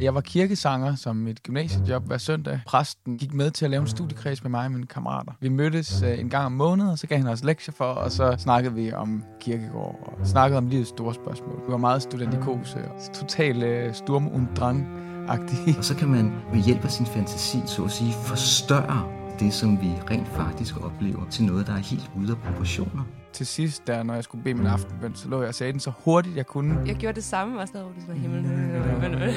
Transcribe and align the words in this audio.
Jeg 0.00 0.14
var 0.14 0.20
kirkesanger 0.20 0.94
som 0.94 1.26
et 1.26 1.42
gymnasiejob 1.42 2.06
hver 2.06 2.18
søndag. 2.18 2.60
Præsten 2.66 3.18
gik 3.18 3.34
med 3.34 3.50
til 3.50 3.64
at 3.64 3.70
lave 3.70 3.80
en 3.80 3.86
studiekreds 3.86 4.42
med 4.42 4.50
mig 4.50 4.64
og 4.64 4.72
mine 4.72 4.86
kammerater. 4.86 5.32
Vi 5.40 5.48
mødtes 5.48 6.02
øh, 6.02 6.18
en 6.18 6.30
gang 6.30 6.46
om 6.46 6.52
måneden, 6.52 6.90
og 6.90 6.98
så 6.98 7.06
gav 7.06 7.18
han 7.18 7.26
os 7.26 7.44
lektier 7.44 7.72
for, 7.72 7.84
og 7.84 8.12
så 8.12 8.36
snakkede 8.38 8.74
vi 8.74 8.92
om 8.92 9.24
kirkegård 9.40 10.16
og 10.20 10.26
snakkede 10.26 10.58
om 10.58 10.66
livets 10.68 10.88
store 10.88 11.14
spørgsmål. 11.14 11.62
Vi 11.66 11.72
var 11.72 11.76
meget 11.76 12.02
studentikose 12.02 12.76
og 12.76 13.12
totalt 13.14 13.62
øh, 13.62 13.94
sturm 13.94 14.28
und 14.28 14.46
drang 14.56 14.86
-agtige. 15.28 15.78
Og 15.78 15.84
så 15.84 15.96
kan 15.96 16.08
man 16.08 16.32
ved 16.52 16.60
hjælp 16.60 16.84
af 16.84 16.90
sin 16.90 17.06
fantasi, 17.06 17.58
så 17.66 17.84
at 17.84 17.90
sige, 17.90 18.12
forstørre 18.12 19.08
det, 19.40 19.54
som 19.54 19.80
vi 19.80 19.90
rent 20.10 20.28
faktisk 20.28 20.84
oplever, 20.84 21.28
til 21.30 21.44
noget, 21.44 21.66
der 21.66 21.72
er 21.72 21.78
helt 21.78 22.10
ude 22.16 22.30
af 22.30 22.38
proportioner. 22.38 23.02
Til 23.36 23.46
sidst, 23.46 23.86
der, 23.86 24.02
når 24.02 24.14
jeg 24.14 24.24
skulle 24.24 24.44
bede 24.44 24.54
min 24.54 24.66
aftenbøn, 24.66 25.14
så 25.14 25.28
lå 25.28 25.40
jeg 25.40 25.48
og 25.48 25.54
sagde 25.54 25.72
den 25.72 25.80
så 25.80 25.92
hurtigt, 25.98 26.36
jeg 26.36 26.46
kunne. 26.46 26.80
Jeg 26.86 26.96
gjorde 26.96 27.14
det 27.16 27.24
samme, 27.24 27.60
og 27.60 27.68
stadig, 27.68 27.86
det 27.96 28.08
var 28.08 28.14
himmel. 28.14 28.44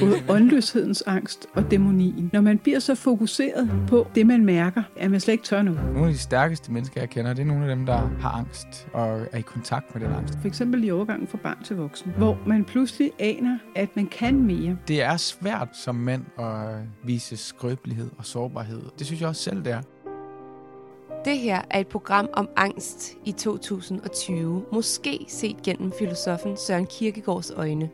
Både 0.00 0.22
åndløshedens 0.28 1.02
angst 1.06 1.46
og 1.54 1.70
dæmonien. 1.70 2.30
Når 2.32 2.40
man 2.40 2.58
bliver 2.58 2.78
så 2.78 2.94
fokuseret 2.94 3.70
på 3.88 4.06
det, 4.14 4.26
man 4.26 4.44
mærker, 4.44 4.82
at 4.96 5.10
man 5.10 5.20
slet 5.20 5.32
ikke 5.32 5.44
tør 5.44 5.62
noget. 5.62 5.80
Nogle 5.92 6.06
af 6.06 6.12
de 6.12 6.18
stærkeste 6.18 6.72
mennesker, 6.72 7.00
jeg 7.00 7.10
kender, 7.10 7.32
det 7.32 7.42
er 7.42 7.46
nogle 7.46 7.62
af 7.70 7.76
dem, 7.76 7.86
der 7.86 8.10
har 8.20 8.30
angst 8.30 8.88
og 8.92 9.20
er 9.32 9.38
i 9.38 9.40
kontakt 9.40 9.94
med 9.94 10.06
den 10.06 10.14
angst. 10.14 10.38
For 10.40 10.48
eksempel 10.48 10.84
i 10.84 10.90
overgangen 10.90 11.28
fra 11.28 11.38
barn 11.42 11.62
til 11.64 11.76
voksen, 11.76 12.12
hvor 12.16 12.38
man 12.46 12.64
pludselig 12.64 13.10
aner, 13.18 13.58
at 13.76 13.88
man 13.96 14.06
kan 14.06 14.42
mere. 14.42 14.76
Det 14.88 15.02
er 15.02 15.16
svært 15.16 15.68
som 15.72 15.94
mand 15.94 16.24
at 16.38 16.68
vise 17.04 17.36
skrøbelighed 17.36 18.10
og 18.18 18.26
sårbarhed. 18.26 18.82
Det 18.98 19.06
synes 19.06 19.20
jeg 19.20 19.28
også 19.28 19.42
selv, 19.42 19.64
det 19.64 19.72
er. 19.72 19.80
Det 21.24 21.38
her 21.38 21.62
er 21.70 21.80
et 21.80 21.86
program 21.86 22.28
om 22.32 22.48
angst 22.56 23.16
i 23.24 23.32
2020, 23.32 24.64
måske 24.72 25.24
set 25.28 25.62
gennem 25.62 25.92
filosofen 25.98 26.56
Søren 26.56 26.86
Kierkegaards 26.86 27.50
øjne. 27.50 27.90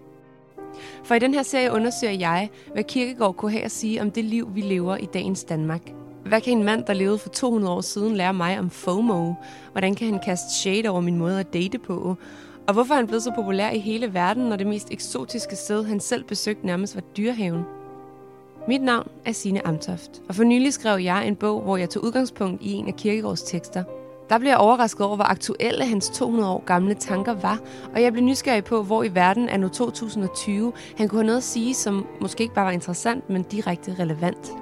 For 1.05 1.15
i 1.15 1.19
den 1.19 1.35
her 1.35 1.43
serie 1.43 1.73
undersøger 1.73 2.13
jeg, 2.13 2.51
hvad 2.73 2.85
Kierkegaard 2.85 3.35
kunne 3.35 3.51
have 3.51 3.65
at 3.65 3.71
sige 3.71 4.03
om 4.03 4.11
det 4.11 4.25
liv, 4.25 4.49
vi 4.55 4.61
lever 4.61 4.97
i 4.97 5.05
dagens 5.05 5.45
Danmark. 5.45 5.81
Hvad 6.25 6.41
kan 6.41 6.59
en 6.59 6.65
mand, 6.65 6.85
der 6.85 6.93
levede 6.93 7.19
for 7.19 7.29
200 7.29 7.75
år 7.75 7.81
siden, 7.81 8.17
lære 8.17 8.35
mig 8.35 8.59
om 8.59 8.71
FOMO? 8.71 9.35
Hvordan 9.73 9.95
kan 9.95 10.11
han 10.11 10.21
kaste 10.25 10.55
shade 10.55 10.89
over 10.89 11.01
min 11.01 11.19
måde 11.19 11.41
at 11.41 11.53
date 11.53 11.79
på? 11.79 12.17
Og 12.69 12.75
hvorfor 12.75 12.95
er 12.95 12.99
han 12.99 13.07
blevet 13.07 13.23
så 13.23 13.33
populær 13.35 13.71
i 13.71 13.79
hele 13.79 14.15
verden, 14.15 14.49
når 14.49 14.57
det 14.57 14.67
mest 14.67 14.91
eksotiske 14.91 15.57
sted, 15.57 15.85
han 15.85 16.01
selv 16.01 16.25
besøgte, 16.25 16.67
nærmest 16.67 16.95
var 16.95 17.03
dyrehaven? 17.17 17.63
Mit 18.69 18.83
navn 18.83 19.09
er 19.25 19.33
Sine 19.33 19.67
Amtoft, 19.67 20.11
og 20.29 20.35
for 20.35 20.45
nylig 20.45 20.73
skrev 20.73 20.99
jeg 20.99 21.29
en 21.29 21.37
bog, 21.37 21.63
hvor 21.63 21.77
jeg 21.77 21.91
tog 21.91 22.05
udgangspunkt 22.05 22.63
i 22.63 22.73
en 22.73 22.89
af 22.89 22.95
Kirkegaards 22.95 23.43
tekster. 23.43 23.85
Der 24.29 24.39
blev 24.39 24.49
jeg 24.49 24.59
overrasket 24.59 25.07
over, 25.07 25.17
hvor 25.17 25.25
aktuelle 25.25 25.87
hans 25.87 26.11
200 26.11 26.51
år 26.51 26.65
gamle 26.65 26.95
tanker 26.95 27.35
var, 27.35 27.61
og 27.95 28.03
jeg 28.03 28.13
blev 28.13 28.25
nysgerrig 28.25 28.65
på, 28.65 28.83
hvor 28.83 29.03
i 29.03 29.15
verden 29.15 29.49
er 29.49 29.57
nu 29.57 29.69
2020 29.69 30.73
han 30.97 31.09
kunne 31.09 31.19
have 31.19 31.27
noget 31.27 31.37
at 31.37 31.45
sige, 31.45 31.75
som 31.75 32.07
måske 32.21 32.43
ikke 32.43 32.55
bare 32.55 32.65
var 32.65 32.71
interessant, 32.71 33.31
men 33.31 33.43
direkte 33.43 33.97
relevant. 33.99 34.53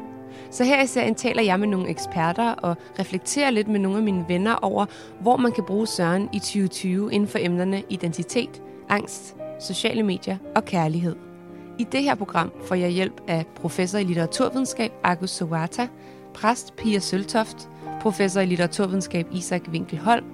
Så 0.51 0.65
her 0.65 0.83
i 0.83 0.87
serien 0.87 1.15
taler 1.15 1.43
jeg 1.43 1.61
med 1.61 1.69
nogle 1.69 1.89
eksperter 1.89 2.51
og 2.51 2.77
reflekterer 2.99 3.51
lidt 3.51 3.69
med 3.69 3.81
nogle 3.81 3.99
af 3.99 4.05
mine 4.05 4.25
venner 4.29 4.55
over, 4.55 4.87
hvor 5.21 5.37
man 5.37 5.53
kan 5.53 5.65
bruge 5.65 5.87
Søren 5.87 6.29
i 6.33 6.39
2020 6.39 7.13
inden 7.13 7.29
for 7.29 7.39
emnerne 7.43 7.83
identitet, 7.89 8.63
angst, 8.89 9.37
sociale 9.61 10.03
medier 10.03 10.37
og 10.57 10.65
kærlighed. 10.65 11.34
I 11.78 11.84
det 11.84 12.03
her 12.03 12.14
program 12.14 12.53
får 12.64 12.75
jeg 12.75 12.91
hjælp 12.91 13.20
af 13.28 13.47
professor 13.56 13.98
i 13.98 14.05
litteraturvidenskab 14.05 14.92
Agus 15.05 15.30
Sowata, 15.30 15.89
præst 16.34 16.77
Pia 16.77 16.98
Søltoft, 16.98 17.69
professor 18.00 18.41
i 18.41 18.47
litteraturvidenskab 18.47 19.27
Isak 19.33 19.62
Winkelholm 19.69 20.25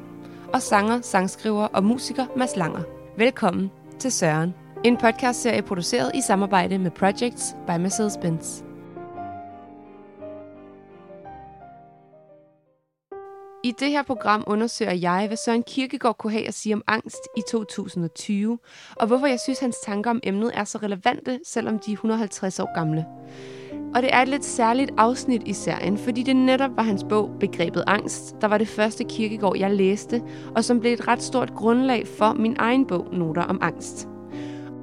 og 0.52 0.62
sanger, 0.62 1.00
sangskriver 1.00 1.64
og 1.64 1.84
musiker 1.84 2.26
Mads 2.36 2.56
Langer. 2.56 2.82
Velkommen 3.16 3.70
til 3.98 4.12
Søren. 4.12 4.54
En 4.84 4.96
podcastserie 4.96 5.62
produceret 5.62 6.10
i 6.14 6.20
samarbejde 6.20 6.78
med 6.78 6.90
Projects 6.90 7.54
by 7.66 7.70
Mercedes-Benz. 7.70 8.69
I 13.64 13.72
det 13.80 13.90
her 13.90 14.02
program 14.02 14.44
undersøger 14.46 14.92
jeg, 14.92 15.24
hvad 15.26 15.36
Søren 15.36 15.62
Kierkegaard 15.62 16.18
kunne 16.18 16.32
have 16.32 16.48
at 16.48 16.54
sige 16.54 16.74
om 16.74 16.82
angst 16.86 17.28
i 17.36 17.40
2020, 17.50 18.58
og 18.96 19.06
hvorfor 19.06 19.26
jeg 19.26 19.40
synes, 19.40 19.58
hans 19.58 19.76
tanker 19.86 20.10
om 20.10 20.20
emnet 20.22 20.50
er 20.54 20.64
så 20.64 20.78
relevante, 20.78 21.40
selvom 21.46 21.78
de 21.78 21.90
er 21.90 21.92
150 21.92 22.60
år 22.60 22.74
gamle. 22.74 23.06
Og 23.94 24.02
det 24.02 24.14
er 24.14 24.22
et 24.22 24.28
lidt 24.28 24.44
særligt 24.44 24.90
afsnit 24.98 25.42
i 25.46 25.52
serien, 25.52 25.98
fordi 25.98 26.22
det 26.22 26.36
netop 26.36 26.70
var 26.76 26.82
hans 26.82 27.04
bog 27.08 27.30
Begrebet 27.40 27.84
Angst, 27.86 28.34
der 28.40 28.46
var 28.48 28.58
det 28.58 28.68
første 28.68 29.04
Kierkegaard, 29.04 29.56
jeg 29.58 29.70
læste, 29.70 30.22
og 30.56 30.64
som 30.64 30.80
blev 30.80 30.92
et 30.92 31.08
ret 31.08 31.22
stort 31.22 31.54
grundlag 31.54 32.06
for 32.06 32.32
min 32.32 32.56
egen 32.58 32.86
bog 32.86 33.06
Noter 33.12 33.42
om 33.42 33.58
Angst. 33.62 34.08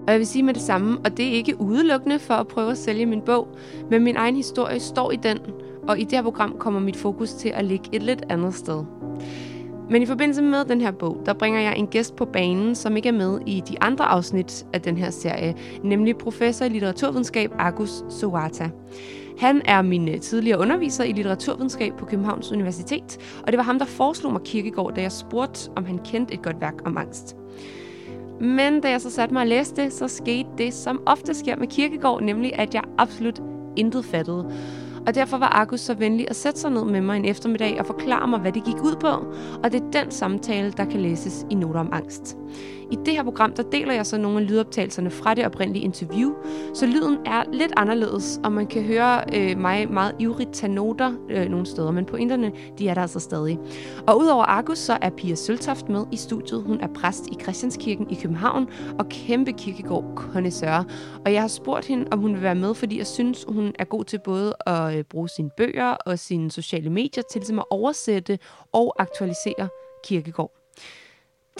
Og 0.07 0.13
jeg 0.13 0.19
vil 0.19 0.27
sige 0.27 0.43
med 0.43 0.53
det 0.53 0.61
samme, 0.61 0.99
og 1.05 1.17
det 1.17 1.27
er 1.27 1.31
ikke 1.31 1.61
udelukkende 1.61 2.19
for 2.19 2.33
at 2.33 2.47
prøve 2.47 2.71
at 2.71 2.77
sælge 2.77 3.05
min 3.05 3.21
bog, 3.21 3.47
men 3.89 4.03
min 4.03 4.15
egen 4.15 4.35
historie 4.35 4.79
står 4.79 5.11
i 5.11 5.15
den, 5.15 5.37
og 5.87 5.99
i 5.99 6.03
det 6.03 6.11
her 6.11 6.21
program 6.21 6.55
kommer 6.59 6.79
mit 6.79 6.95
fokus 6.95 7.33
til 7.33 7.49
at 7.49 7.65
ligge 7.65 7.89
et 7.91 8.03
lidt 8.03 8.23
andet 8.29 8.53
sted. 8.53 8.83
Men 9.89 10.01
i 10.01 10.05
forbindelse 10.05 10.41
med 10.41 10.65
den 10.65 10.81
her 10.81 10.91
bog, 10.91 11.21
der 11.25 11.33
bringer 11.33 11.61
jeg 11.61 11.77
en 11.77 11.87
gæst 11.87 12.15
på 12.15 12.25
banen, 12.25 12.75
som 12.75 12.97
ikke 12.97 13.09
er 13.09 13.13
med 13.13 13.39
i 13.45 13.63
de 13.69 13.81
andre 13.81 14.05
afsnit 14.05 14.65
af 14.73 14.81
den 14.81 14.97
her 14.97 15.09
serie, 15.09 15.55
nemlig 15.83 16.17
professor 16.17 16.65
i 16.65 16.69
litteraturvidenskab 16.69 17.51
Agus 17.59 18.03
Sowata. 18.09 18.69
Han 19.37 19.61
er 19.65 19.81
min 19.81 20.09
øh, 20.09 20.19
tidligere 20.19 20.59
underviser 20.59 21.03
i 21.03 21.11
litteraturvidenskab 21.11 21.93
på 21.97 22.05
Københavns 22.05 22.51
Universitet, 22.51 23.17
og 23.43 23.51
det 23.51 23.57
var 23.57 23.63
ham, 23.63 23.79
der 23.79 23.85
foreslog 23.85 24.31
mig 24.31 24.41
Kirkegård, 24.41 24.95
da 24.95 25.01
jeg 25.01 25.11
spurgte, 25.11 25.69
om 25.75 25.85
han 25.85 25.99
kendte 26.05 26.33
et 26.33 26.41
godt 26.41 26.61
værk 26.61 26.73
om 26.85 26.97
angst. 26.97 27.35
Men 28.41 28.81
da 28.81 28.89
jeg 28.89 29.01
så 29.01 29.09
satte 29.09 29.33
mig 29.33 29.41
og 29.41 29.47
læste 29.47 29.83
det, 29.83 29.93
så 29.93 30.07
skete 30.07 30.49
det, 30.57 30.73
som 30.73 31.01
ofte 31.05 31.33
sker 31.33 31.55
med 31.55 31.67
Kirkegård, 31.67 32.23
nemlig 32.23 32.59
at 32.59 32.73
jeg 32.73 32.83
absolut 32.97 33.41
intet 33.75 34.05
fattede. 34.05 34.51
Og 35.07 35.15
derfor 35.15 35.37
var 35.37 35.49
Agus 35.49 35.81
så 35.81 35.93
venlig 35.93 36.25
at 36.29 36.35
sætte 36.35 36.59
sig 36.59 36.71
ned 36.71 36.85
med 36.85 37.01
mig 37.01 37.17
en 37.17 37.25
eftermiddag 37.25 37.79
og 37.79 37.85
forklare 37.85 38.27
mig, 38.27 38.39
hvad 38.39 38.51
det 38.51 38.63
gik 38.63 38.83
ud 38.83 38.95
på. 38.99 39.07
Og 39.63 39.71
det 39.71 39.81
er 39.81 39.91
den 39.91 40.11
samtale, 40.11 40.71
der 40.71 40.85
kan 40.85 41.01
læses 41.01 41.45
i 41.49 41.55
Noter 41.55 41.79
om 41.79 41.89
Angst. 41.91 42.37
I 42.91 42.97
det 43.05 43.13
her 43.13 43.23
program, 43.23 43.53
der 43.53 43.63
deler 43.63 43.93
jeg 43.93 44.05
så 44.05 44.17
nogle 44.17 44.39
af 44.39 44.47
lydoptagelserne 44.47 45.09
fra 45.09 45.33
det 45.33 45.45
oprindelige 45.45 45.83
interview, 45.83 46.33
så 46.73 46.85
lyden 46.85 47.17
er 47.25 47.43
lidt 47.53 47.71
anderledes, 47.77 48.39
og 48.43 48.51
man 48.51 48.67
kan 48.67 48.83
høre 48.83 49.23
øh, 49.33 49.57
mig 49.57 49.91
meget 49.91 50.15
ivrigt 50.19 50.53
tage 50.53 50.73
noter 50.73 51.13
øh, 51.29 51.49
nogle 51.49 51.65
steder, 51.65 51.91
men 51.91 52.05
pointerne, 52.05 52.51
de 52.77 52.89
er 52.89 52.93
der 52.93 53.01
altså 53.01 53.19
stadig. 53.19 53.59
Og 54.07 54.19
udover 54.19 54.43
Argus, 54.43 54.77
så 54.77 54.97
er 55.01 55.09
Pia 55.09 55.35
Søltoft 55.35 55.89
med 55.89 56.05
i 56.11 56.17
studiet. 56.17 56.63
Hun 56.63 56.81
er 56.81 56.87
præst 56.87 57.27
i 57.27 57.35
Christianskirken 57.41 58.09
i 58.09 58.15
København 58.21 58.69
og 58.99 59.09
kæmpe 59.09 59.51
kirkegård 59.51 60.13
kondisør. 60.15 60.83
Og 61.25 61.33
jeg 61.33 61.41
har 61.41 61.47
spurgt 61.47 61.85
hende, 61.85 62.07
om 62.11 62.19
hun 62.19 62.33
vil 62.33 62.41
være 62.41 62.55
med, 62.55 62.73
fordi 62.73 62.97
jeg 62.97 63.07
synes, 63.07 63.45
hun 63.47 63.73
er 63.79 63.85
god 63.85 64.03
til 64.03 64.19
både 64.23 64.55
at 64.65 64.97
øh, 64.97 65.03
bruge 65.03 65.29
sine 65.29 65.49
bøger 65.57 65.91
og 65.91 66.19
sine 66.19 66.51
sociale 66.51 66.89
medier 66.89 67.23
til 67.31 67.39
ligesom 67.39 67.59
at 67.59 67.65
oversætte 67.69 68.39
og 68.73 68.95
aktualisere 68.99 69.69
kirkegård. 70.03 70.56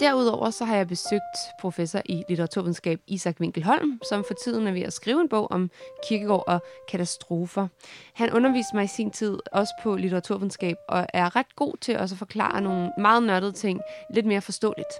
Derudover 0.00 0.50
så 0.50 0.64
har 0.64 0.76
jeg 0.76 0.88
besøgt 0.88 1.36
professor 1.60 2.02
i 2.04 2.22
litteraturvidenskab 2.28 3.00
Isak 3.06 3.40
Winkelholm, 3.40 4.00
som 4.08 4.24
for 4.24 4.34
tiden 4.34 4.66
er 4.66 4.72
ved 4.72 4.82
at 4.82 4.92
skrive 4.92 5.20
en 5.20 5.28
bog 5.28 5.50
om 5.50 5.70
kirkegård 6.08 6.44
og 6.46 6.62
katastrofer. 6.88 7.68
Han 8.12 8.32
underviste 8.32 8.76
mig 8.76 8.84
i 8.84 8.86
sin 8.86 9.10
tid 9.10 9.38
også 9.52 9.74
på 9.82 9.96
litteraturvidenskab 9.96 10.76
og 10.88 11.06
er 11.14 11.36
ret 11.36 11.56
god 11.56 11.76
til 11.80 11.98
også 11.98 12.14
at 12.14 12.18
forklare 12.18 12.60
nogle 12.60 12.92
meget 12.98 13.22
nørdede 13.22 13.52
ting 13.52 13.80
lidt 14.14 14.26
mere 14.26 14.40
forståeligt. 14.40 14.92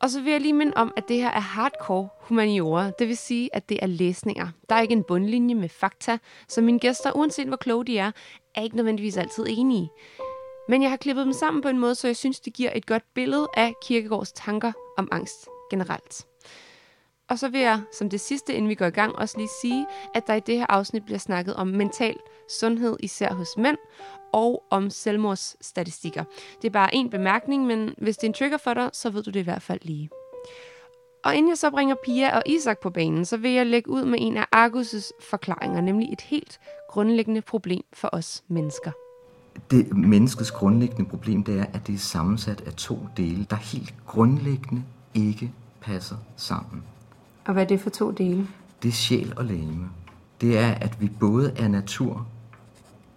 Og 0.00 0.10
så 0.10 0.20
vil 0.20 0.32
jeg 0.32 0.40
lige 0.40 0.52
minde 0.52 0.72
om, 0.76 0.92
at 0.96 1.08
det 1.08 1.16
her 1.16 1.30
er 1.30 1.40
hardcore 1.40 2.08
humaniora. 2.20 2.90
Det 2.98 3.08
vil 3.08 3.16
sige, 3.16 3.50
at 3.52 3.68
det 3.68 3.78
er 3.82 3.86
læsninger. 3.86 4.48
Der 4.68 4.74
er 4.74 4.80
ikke 4.80 4.92
en 4.92 5.04
bundlinje 5.04 5.54
med 5.54 5.68
fakta, 5.68 6.18
så 6.48 6.60
mine 6.60 6.78
gæster, 6.78 7.12
uanset 7.12 7.46
hvor 7.48 7.56
kloge 7.56 7.84
de 7.84 7.98
er, 7.98 8.10
er 8.54 8.62
ikke 8.62 8.76
nødvendigvis 8.76 9.16
altid 9.16 9.46
enige. 9.48 9.90
Men 10.70 10.82
jeg 10.82 10.90
har 10.90 10.96
klippet 10.96 11.24
dem 11.24 11.32
sammen 11.32 11.62
på 11.62 11.68
en 11.68 11.78
måde, 11.78 11.94
så 11.94 12.08
jeg 12.08 12.16
synes, 12.16 12.40
det 12.40 12.52
giver 12.52 12.70
et 12.74 12.86
godt 12.86 13.02
billede 13.14 13.48
af 13.56 13.72
Kirkegårds 13.82 14.32
tanker 14.32 14.72
om 14.98 15.08
angst 15.12 15.48
generelt. 15.70 16.26
Og 17.28 17.38
så 17.38 17.48
vil 17.48 17.60
jeg 17.60 17.80
som 17.92 18.10
det 18.10 18.20
sidste, 18.20 18.54
inden 18.54 18.68
vi 18.68 18.74
går 18.74 18.86
i 18.86 18.90
gang, 18.90 19.16
også 19.16 19.38
lige 19.38 19.48
sige, 19.62 19.86
at 20.14 20.26
der 20.26 20.34
i 20.34 20.40
det 20.40 20.58
her 20.58 20.66
afsnit 20.68 21.04
bliver 21.04 21.18
snakket 21.18 21.54
om 21.54 21.66
mental 21.66 22.16
sundhed, 22.60 22.96
især 23.00 23.32
hos 23.32 23.48
mænd, 23.56 23.76
og 24.32 24.62
om 24.70 24.90
selvmordsstatistikker. 24.90 26.24
Det 26.62 26.68
er 26.68 26.72
bare 26.72 26.94
en 26.94 27.10
bemærkning, 27.10 27.66
men 27.66 27.94
hvis 27.98 28.16
det 28.16 28.24
er 28.24 28.28
en 28.28 28.34
trigger 28.34 28.58
for 28.58 28.74
dig, 28.74 28.90
så 28.92 29.10
ved 29.10 29.22
du 29.22 29.30
det 29.30 29.40
i 29.40 29.44
hvert 29.44 29.62
fald 29.62 29.80
lige. 29.82 30.10
Og 31.24 31.34
inden 31.34 31.48
jeg 31.48 31.58
så 31.58 31.70
bringer 31.70 31.94
Pia 32.04 32.36
og 32.36 32.42
Isak 32.46 32.78
på 32.78 32.90
banen, 32.90 33.24
så 33.24 33.36
vil 33.36 33.50
jeg 33.50 33.66
lægge 33.66 33.90
ud 33.90 34.04
med 34.04 34.18
en 34.22 34.36
af 34.36 34.46
Argus' 34.56 35.10
forklaringer, 35.20 35.80
nemlig 35.80 36.12
et 36.12 36.20
helt 36.20 36.60
grundlæggende 36.88 37.42
problem 37.42 37.82
for 37.92 38.08
os 38.12 38.44
mennesker 38.48 38.92
det 39.70 39.96
menneskets 39.96 40.50
grundlæggende 40.50 41.10
problem, 41.10 41.44
det 41.44 41.60
er, 41.60 41.64
at 41.72 41.86
det 41.86 41.94
er 41.94 41.98
sammensat 41.98 42.60
af 42.60 42.72
to 42.72 43.06
dele, 43.16 43.46
der 43.50 43.56
helt 43.56 43.94
grundlæggende 44.06 44.82
ikke 45.14 45.52
passer 45.80 46.16
sammen. 46.36 46.82
Og 47.44 47.52
hvad 47.52 47.62
er 47.62 47.68
det 47.68 47.80
for 47.80 47.90
to 47.90 48.10
dele? 48.10 48.48
Det 48.82 48.88
er 48.88 48.92
sjæl 48.92 49.32
og 49.36 49.44
læme. 49.44 49.88
Det 50.40 50.58
er, 50.58 50.70
at 50.70 51.00
vi 51.00 51.08
både 51.08 51.52
er 51.56 51.68
natur, 51.68 52.26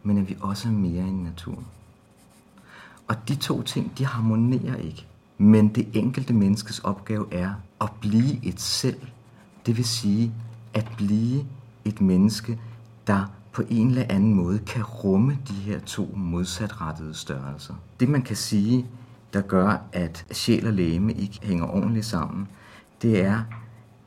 men 0.03 0.17
at 0.17 0.29
vi 0.29 0.37
også 0.41 0.67
er 0.67 0.71
mere 0.71 1.03
end 1.03 1.23
natur. 1.23 1.63
Og 3.07 3.27
de 3.27 3.35
to 3.35 3.61
ting, 3.61 3.97
de 3.97 4.05
harmonerer 4.05 4.75
ikke. 4.75 5.05
Men 5.37 5.67
det 5.67 5.87
enkelte 5.93 6.33
menneskes 6.33 6.79
opgave 6.79 7.33
er 7.33 7.53
at 7.81 7.89
blive 8.01 8.45
et 8.45 8.61
selv. 8.61 9.01
Det 9.65 9.77
vil 9.77 9.85
sige 9.85 10.31
at 10.73 10.91
blive 10.97 11.45
et 11.85 12.01
menneske, 12.01 12.59
der 13.07 13.25
på 13.53 13.63
en 13.69 13.87
eller 13.87 14.05
anden 14.09 14.33
måde 14.33 14.59
kan 14.59 14.83
rumme 14.83 15.37
de 15.47 15.53
her 15.53 15.79
to 15.79 16.13
modsatrettede 16.15 17.13
størrelser. 17.13 17.73
Det 17.99 18.09
man 18.09 18.21
kan 18.21 18.35
sige, 18.35 18.85
der 19.33 19.41
gør, 19.41 19.77
at 19.91 20.25
sjæl 20.31 20.67
og 20.67 20.73
læme 20.73 21.13
ikke 21.13 21.39
hænger 21.43 21.67
ordentligt 21.67 22.05
sammen, 22.05 22.47
det 23.01 23.21
er, 23.21 23.43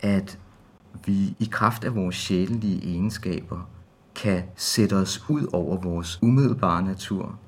at 0.01 0.39
vi 1.07 1.35
i 1.39 1.49
kraft 1.51 1.85
af 1.85 1.95
vores 1.95 2.17
sjælelige 2.17 2.85
egenskaber 2.85 3.69
kan 4.15 4.43
sætte 4.57 4.95
os 4.95 5.25
ud 5.29 5.47
over 5.53 5.77
vores 5.77 6.19
umiddelbare 6.23 6.83
natur. 6.83 7.39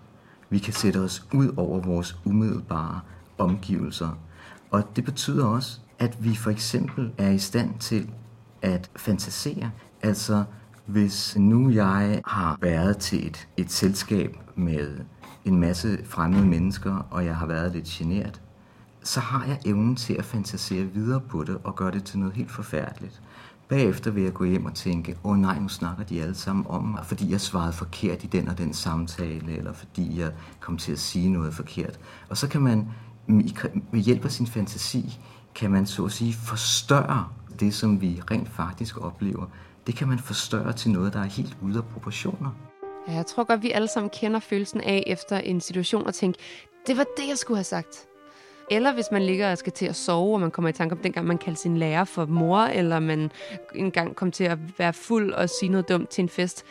Vi 0.50 0.59
kan 0.59 0.73
sætte 0.73 0.99
os 0.99 1.27
ud 1.35 1.53
over 1.56 1.81
vores 1.81 2.19
umiddelbare 2.25 3.00
omgivelser. 3.39 4.19
Og 4.71 4.97
det 4.97 5.05
betyder 5.05 5.47
også, 5.47 5.81
at 5.99 6.25
vi 6.25 6.35
for 6.35 6.50
eksempel 6.50 7.12
er 7.19 7.31
i 7.31 7.39
stand 7.39 7.79
til 7.79 8.11
at 8.62 8.91
fantasere. 8.97 9.71
Altså, 10.03 10.45
hvis 10.88 11.37
nu 11.38 11.70
jeg 11.70 12.23
har 12.26 12.58
været 12.61 12.99
til 12.99 13.26
et, 13.26 13.49
et 13.56 13.73
selskab 13.73 14.37
med 14.55 14.99
en 15.44 15.61
masse 15.61 15.99
fremmede 16.05 16.46
mennesker, 16.46 17.06
og 17.11 17.25
jeg 17.25 17.37
har 17.37 17.46
været 17.46 17.73
lidt 17.73 17.85
genert, 17.85 18.40
så 19.02 19.20
har 19.20 19.44
jeg 19.44 19.58
evnen 19.64 19.96
til 19.96 20.14
at 20.14 20.25
fantasere 20.25 20.85
videre 20.85 21.20
på 21.20 21.44
det 21.44 21.58
og 21.64 21.76
gøre 21.76 21.90
det 21.90 22.05
til 22.05 22.19
noget 22.19 22.35
helt 22.35 22.50
forfærdeligt. 22.50 23.23
Bagefter 23.69 24.11
vil 24.11 24.23
jeg 24.23 24.32
gå 24.32 24.44
hjem 24.44 24.64
og 24.64 24.75
tænke, 24.75 25.17
åh 25.25 25.31
oh, 25.31 25.38
nej, 25.38 25.58
nu 25.58 25.69
snakker 25.69 26.05
de 26.05 26.23
alle 26.23 26.35
sammen 26.35 26.67
om 26.69 26.85
mig, 26.85 27.06
fordi 27.06 27.31
jeg 27.31 27.40
svarede 27.40 27.73
forkert 27.73 28.25
i 28.25 28.26
den 28.26 28.49
og 28.49 28.58
den 28.58 28.73
samtale, 28.73 29.56
eller 29.56 29.73
fordi 29.73 30.20
jeg 30.20 30.32
kom 30.61 30.76
til 30.76 30.93
at 30.93 30.99
sige 30.99 31.31
noget 31.31 31.55
forkert. 31.55 32.00
Og 32.29 32.37
så 32.37 32.49
kan 32.49 32.61
man 32.61 32.88
med 33.26 34.00
hjælp 34.00 34.25
af 34.25 34.31
sin 34.31 34.46
fantasi, 34.46 35.20
kan 35.55 35.70
man 35.70 35.87
så 35.87 36.05
at 36.05 36.12
sige 36.12 36.35
forstørre 36.35 37.29
det, 37.60 37.75
som 37.75 38.00
vi 38.00 38.20
rent 38.31 38.49
faktisk 38.49 39.00
oplever. 39.00 39.46
Det 39.87 39.96
kan 39.96 40.08
man 40.08 40.19
forstørre 40.19 40.72
til 40.72 40.90
noget, 40.90 41.12
der 41.12 41.20
er 41.20 41.25
helt 41.25 41.56
ude 41.62 41.78
af 41.78 41.84
proportioner. 41.84 42.50
Ja, 43.08 43.12
jeg 43.12 43.26
tror 43.26 43.44
godt, 43.44 43.62
vi 43.62 43.70
alle 43.70 43.88
sammen 43.88 44.10
kender 44.10 44.40
følelsen 44.40 44.81
af 44.81 45.05
efter 45.06 45.38
en 45.38 45.60
situation 45.60 46.06
og 46.06 46.14
tænke, 46.14 46.38
det 46.87 46.96
var 46.96 47.05
det, 47.16 47.28
jeg 47.28 47.38
skulle 47.38 47.58
have 47.58 47.64
sagt. 47.64 48.08
Eller 48.70 48.93
hvis 48.93 49.06
man 49.12 49.22
ligger 49.22 49.50
og 49.50 49.58
skal 49.58 49.72
til 49.72 49.87
at 49.87 49.96
sove, 49.96 50.34
og 50.34 50.40
man 50.40 50.50
kommer 50.50 50.69
i 50.69 50.72
tanke 50.72 50.93
om 50.93 50.99
dengang, 50.99 51.26
man 51.26 51.38
kaldte 51.38 51.62
sin 51.62 51.76
lærer 51.76 52.05
for 52.05 52.26
mor, 52.26 52.58
eller 52.58 52.99
man 53.00 53.31
engang 53.75 54.16
kom 54.16 54.31
til 54.31 54.44
at 54.44 54.58
være 54.78 54.93
fuld 54.93 55.32
og 55.32 55.50
sige 55.50 55.69
noget 55.69 55.88
dumt 55.88 56.08
til 56.08 56.22
en 56.22 56.28
fest. 56.28 56.64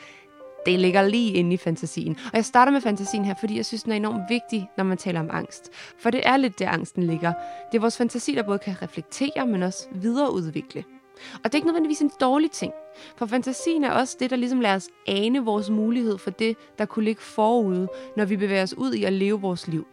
Det 0.68 0.80
ligger 0.80 1.08
lige 1.08 1.34
inde 1.34 1.54
i 1.54 1.58
fantasien. 1.58 2.18
Og 2.26 2.36
jeg 2.36 2.46
starter 2.46 2.72
med 2.72 2.82
fantasien 2.82 3.26
her, 3.26 3.34
fordi 3.40 3.58
jeg 3.58 3.66
synes, 3.66 3.84
den 3.84 3.92
er 3.92 3.96
enormt 3.96 4.24
vigtig, 4.30 4.70
når 4.78 4.84
man 4.84 4.98
taler 4.98 5.20
om 5.20 5.30
angst. 5.32 5.70
For 6.00 6.10
det 6.10 6.22
er 6.24 6.38
lidt 6.38 6.60
der, 6.60 6.70
angsten 6.70 7.04
ligger. 7.04 7.34
Det 7.72 7.78
er 7.78 7.82
vores 7.82 7.98
fantasi, 7.98 8.36
der 8.36 8.44
både 8.44 8.60
kan 8.60 8.82
reflektere, 8.82 9.48
men 9.48 9.64
også 9.64 9.88
videreudvikle. 9.96 10.84
Og 11.34 11.44
det 11.44 11.52
er 11.52 11.56
ikke 11.56 11.68
nødvendigvis 11.68 12.02
en 12.02 12.12
dårlig 12.22 12.52
ting. 12.52 12.74
For 13.18 13.26
fantasien 13.26 13.84
er 13.84 13.92
også 13.92 14.18
det, 14.20 14.30
der 14.30 14.36
ligesom 14.36 14.62
lader 14.62 14.76
os 14.76 14.88
ane 15.08 15.46
vores 15.46 15.70
mulighed 15.70 16.18
for 16.18 16.30
det, 16.30 16.58
der 16.78 16.86
kunne 16.86 17.06
ligge 17.06 17.22
forude, 17.22 17.88
når 18.18 18.26
vi 18.26 18.38
bevæger 18.38 18.64
os 18.64 18.74
ud 18.78 18.94
i 18.94 19.04
at 19.04 19.14
leve 19.14 19.42
vores 19.42 19.68
liv. 19.68 19.88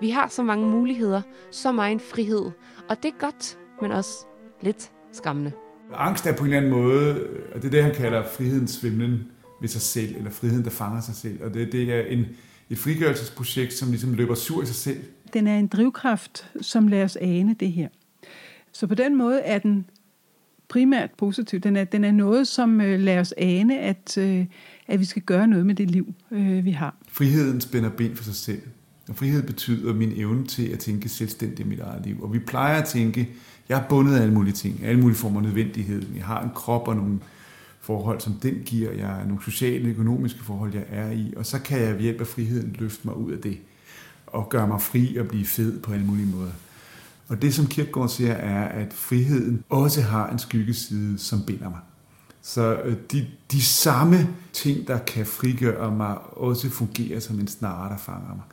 Vi 0.00 0.10
har 0.10 0.28
så 0.28 0.42
mange 0.42 0.68
muligheder, 0.68 1.22
så 1.50 1.72
meget 1.72 2.02
frihed, 2.02 2.50
og 2.88 3.02
det 3.02 3.08
er 3.08 3.18
godt, 3.18 3.58
men 3.80 3.92
også 3.92 4.26
lidt 4.60 4.90
skræmmende. 5.12 5.52
Angst 5.94 6.26
er 6.26 6.36
på 6.36 6.44
en 6.44 6.52
eller 6.52 6.56
anden 6.56 6.82
måde, 6.82 7.26
og 7.54 7.62
det 7.62 7.64
er 7.64 7.70
det, 7.70 7.82
han 7.82 7.94
kalder 7.94 8.24
frihedens 8.24 8.70
svimlen 8.70 9.32
ved 9.62 9.68
sig 9.68 9.80
selv, 9.80 10.16
eller 10.16 10.30
friheden, 10.30 10.64
der 10.64 10.70
fanger 10.70 11.00
sig 11.00 11.14
selv. 11.14 11.42
Og 11.44 11.54
det, 11.54 11.72
det 11.72 11.92
er 11.92 12.00
en, 12.00 12.26
et 12.70 12.78
frigørelsesprojekt, 12.78 13.72
som 13.72 13.90
ligesom 13.90 14.14
løber 14.14 14.34
sur 14.34 14.62
i 14.62 14.66
sig 14.66 14.74
selv. 14.74 15.00
Den 15.32 15.46
er 15.46 15.58
en 15.58 15.66
drivkraft, 15.66 16.50
som 16.60 16.88
lader 16.88 17.04
os 17.04 17.16
ane 17.20 17.56
det 17.60 17.72
her. 17.72 17.88
Så 18.72 18.86
på 18.86 18.94
den 18.94 19.16
måde 19.16 19.40
er 19.40 19.58
den 19.58 19.84
primært 20.68 21.10
positiv. 21.18 21.60
Den 21.60 21.76
er, 21.76 21.84
den 21.84 22.04
er 22.04 22.12
noget, 22.12 22.48
som 22.48 22.80
øh, 22.80 23.00
lader 23.00 23.20
os 23.20 23.34
ane, 23.36 23.78
at, 23.78 24.18
øh, 24.18 24.46
at 24.88 25.00
vi 25.00 25.04
skal 25.04 25.22
gøre 25.22 25.46
noget 25.46 25.66
med 25.66 25.74
det 25.74 25.90
liv, 25.90 26.14
øh, 26.30 26.64
vi 26.64 26.70
har. 26.70 26.96
Friheden 27.08 27.60
spænder 27.60 27.90
ben 27.90 28.16
for 28.16 28.24
sig 28.24 28.34
selv. 28.34 28.62
Og 29.08 29.16
frihed 29.16 29.42
betyder 29.42 29.94
min 29.94 30.12
evne 30.16 30.46
til 30.46 30.66
at 30.66 30.78
tænke 30.78 31.08
selvstændigt 31.08 31.60
i 31.60 31.64
mit 31.64 31.80
eget 31.80 32.06
liv. 32.06 32.22
Og 32.22 32.32
vi 32.32 32.38
plejer 32.38 32.82
at 32.82 32.88
tænke, 32.88 33.28
jeg 33.68 33.78
er 33.78 33.88
bundet 33.88 34.16
af 34.16 34.20
alle 34.22 34.34
mulige 34.34 34.54
ting, 34.54 34.84
alle 34.84 35.00
mulige 35.00 35.18
former 35.18 35.40
af 35.40 35.44
nødvendighed. 35.44 36.02
Jeg 36.16 36.24
har 36.24 36.42
en 36.42 36.50
krop 36.54 36.88
og 36.88 36.96
nogle 36.96 37.18
forhold, 37.82 38.20
som 38.20 38.32
den 38.32 38.54
giver. 38.64 38.92
Jeg 38.92 39.20
er 39.20 39.26
nogle 39.26 39.42
sociale, 39.44 39.88
økonomiske 39.88 40.44
forhold, 40.44 40.74
jeg 40.74 40.84
er 40.88 41.10
i. 41.10 41.34
Og 41.36 41.46
så 41.46 41.58
kan 41.58 41.80
jeg 41.80 41.94
ved 41.94 42.00
hjælp 42.00 42.20
af 42.20 42.26
friheden 42.26 42.76
løfte 42.78 43.00
mig 43.04 43.16
ud 43.16 43.32
af 43.32 43.38
det. 43.38 43.58
Og 44.26 44.48
gøre 44.48 44.68
mig 44.68 44.80
fri 44.80 45.16
og 45.16 45.28
blive 45.28 45.46
fed 45.46 45.80
på 45.80 45.92
alle 45.92 46.06
mulige 46.06 46.26
måder. 46.26 46.52
Og 47.28 47.42
det, 47.42 47.54
som 47.54 47.66
Kierkegaard 47.66 48.08
siger, 48.08 48.32
er, 48.32 48.64
at 48.68 48.92
friheden 48.92 49.64
også 49.68 50.02
har 50.02 50.30
en 50.30 50.38
skyggeside, 50.38 51.18
som 51.18 51.42
binder 51.46 51.70
mig. 51.70 51.78
Så 52.42 52.80
øh, 52.84 52.96
de, 53.12 53.26
de 53.52 53.62
samme 53.62 54.28
ting, 54.52 54.88
der 54.88 54.98
kan 54.98 55.26
frigøre 55.26 55.96
mig, 55.96 56.18
også 56.32 56.70
fungerer 56.70 57.20
som 57.20 57.40
en 57.40 57.48
snare, 57.48 57.88
der 57.88 57.96
fanger 57.96 58.34
mig. 58.34 58.44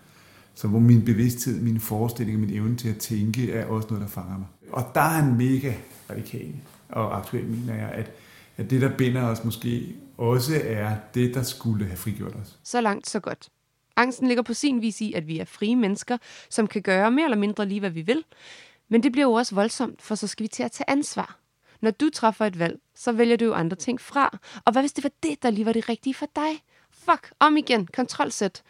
Så 0.56 0.68
hvor 0.68 0.80
min 0.80 1.06
bevidsthed, 1.06 1.60
mine 1.60 1.80
forestillinger, 1.80 2.40
min 2.40 2.50
evne 2.50 2.76
til 2.76 2.90
at 2.90 2.98
tænke, 2.98 3.52
er 3.52 3.66
også 3.66 3.88
noget, 3.90 4.02
der 4.02 4.08
fanger 4.08 4.38
mig. 4.38 4.48
Og 4.72 4.92
der 4.96 5.02
er 5.02 5.24
en 5.24 5.38
mega 5.38 5.74
radikal 6.10 6.54
og 6.90 7.18
aktuel, 7.18 7.46
mener 7.46 7.76
jeg, 7.76 7.90
at, 7.90 8.12
at 8.60 8.70
det, 8.70 8.82
der 8.82 8.98
binder 8.98 9.24
os 9.24 9.44
måske, 9.44 9.96
også 10.18 10.62
er 10.64 10.96
det, 11.14 11.36
der 11.36 11.44
skulle 11.44 11.86
have 11.86 11.98
frigjort 11.98 12.36
os. 12.36 12.60
Så 12.64 12.82
langt, 12.82 13.10
så 13.10 13.20
godt. 13.20 13.50
Angsten 13.96 14.28
ligger 14.28 14.44
på 14.44 14.54
sin 14.54 14.82
vis 14.82 15.02
i, 15.02 15.14
at 15.14 15.28
vi 15.28 15.40
er 15.40 15.46
frie 15.46 15.76
mennesker, 15.76 16.18
som 16.50 16.68
kan 16.68 16.82
gøre 16.82 17.12
mere 17.12 17.26
eller 17.26 17.38
mindre 17.38 17.66
lige, 17.66 17.80
hvad 17.80 17.90
vi 17.90 18.02
vil. 18.02 18.24
Men 18.90 19.04
det 19.04 19.12
bliver 19.12 19.26
jo 19.26 19.34
også 19.34 19.56
voldsomt, 19.56 20.02
for 20.02 20.16
så 20.16 20.28
skal 20.28 20.44
vi 20.44 20.48
til 20.48 20.64
at 20.64 20.72
tage 20.72 20.90
ansvar. 20.90 21.40
Når 21.82 21.92
du 21.92 22.10
træffer 22.10 22.46
et 22.46 22.60
valg, 22.60 22.80
så 22.96 23.12
vælger 23.12 23.38
du 23.38 23.46
jo 23.46 23.54
andre 23.54 23.78
ting 23.78 24.02
fra. 24.02 24.40
Og 24.66 24.72
hvad 24.72 24.82
hvis 24.82 24.94
det 24.94 25.04
var 25.04 25.12
det, 25.24 25.44
der 25.44 25.50
lige 25.50 25.66
var 25.66 25.74
det 25.74 25.90
rigtige 25.90 26.14
for 26.14 26.28
dig? 26.36 26.64
Fuck, 26.92 27.34
om 27.40 27.58
igen, 27.58 27.88
kontrolsæt. 27.88 28.64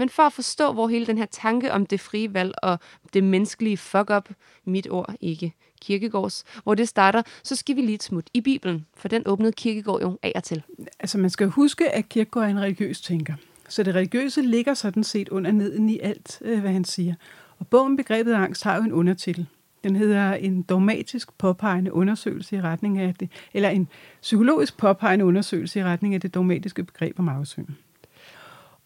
Men 0.00 0.08
for 0.08 0.22
at 0.22 0.32
forstå, 0.32 0.72
hvor 0.72 0.88
hele 0.88 1.06
den 1.06 1.18
her 1.18 1.26
tanke 1.26 1.72
om 1.72 1.86
det 1.86 2.00
frie 2.00 2.34
valg 2.34 2.54
og 2.62 2.78
det 3.14 3.24
menneskelige 3.24 3.76
fuck-up, 3.76 4.28
mit 4.64 4.90
ord 4.90 5.14
ikke 5.20 5.54
kirkegårds, 5.80 6.44
hvor 6.62 6.74
det 6.74 6.88
starter, 6.88 7.22
så 7.42 7.56
skal 7.56 7.76
vi 7.76 7.80
lige 7.80 7.94
et 7.94 8.02
smut 8.02 8.30
i 8.34 8.40
Bibelen, 8.40 8.86
for 8.94 9.08
den 9.08 9.22
åbnede 9.26 9.52
kirkegård 9.52 10.02
jo 10.02 10.18
af 10.22 10.32
og 10.34 10.44
til. 10.44 10.62
Altså 11.00 11.18
man 11.18 11.30
skal 11.30 11.48
huske, 11.48 11.90
at 11.90 12.08
kirkegård 12.08 12.44
er 12.44 12.48
en 12.48 12.60
religiøs 12.60 13.00
tænker. 13.00 13.34
Så 13.68 13.82
det 13.82 13.94
religiøse 13.94 14.42
ligger 14.42 14.74
sådan 14.74 15.04
set 15.04 15.28
under 15.28 15.52
neden 15.52 15.88
i 15.88 15.98
alt, 15.98 16.38
øh, 16.44 16.60
hvad 16.60 16.70
han 16.70 16.84
siger. 16.84 17.14
Og 17.58 17.66
bogen 17.66 17.96
Begrebet 17.96 18.34
angst 18.34 18.64
har 18.64 18.76
jo 18.76 18.82
en 18.82 18.92
undertitel. 18.92 19.46
Den 19.84 19.96
hedder 19.96 20.34
en 20.34 20.62
dogmatisk 20.62 21.38
påpegende 21.38 21.92
undersøgelse 21.92 22.56
i 22.56 22.60
retning 22.60 22.98
af 22.98 23.14
det, 23.14 23.30
eller 23.54 23.68
en 23.68 23.88
psykologisk 24.22 24.76
påpegende 24.76 25.24
undersøgelse 25.24 25.80
i 25.80 25.84
retning 25.84 26.14
af 26.14 26.20
det 26.20 26.34
dogmatiske 26.34 26.84
begreb 26.84 27.18
om 27.18 27.28
afsyn. 27.28 27.66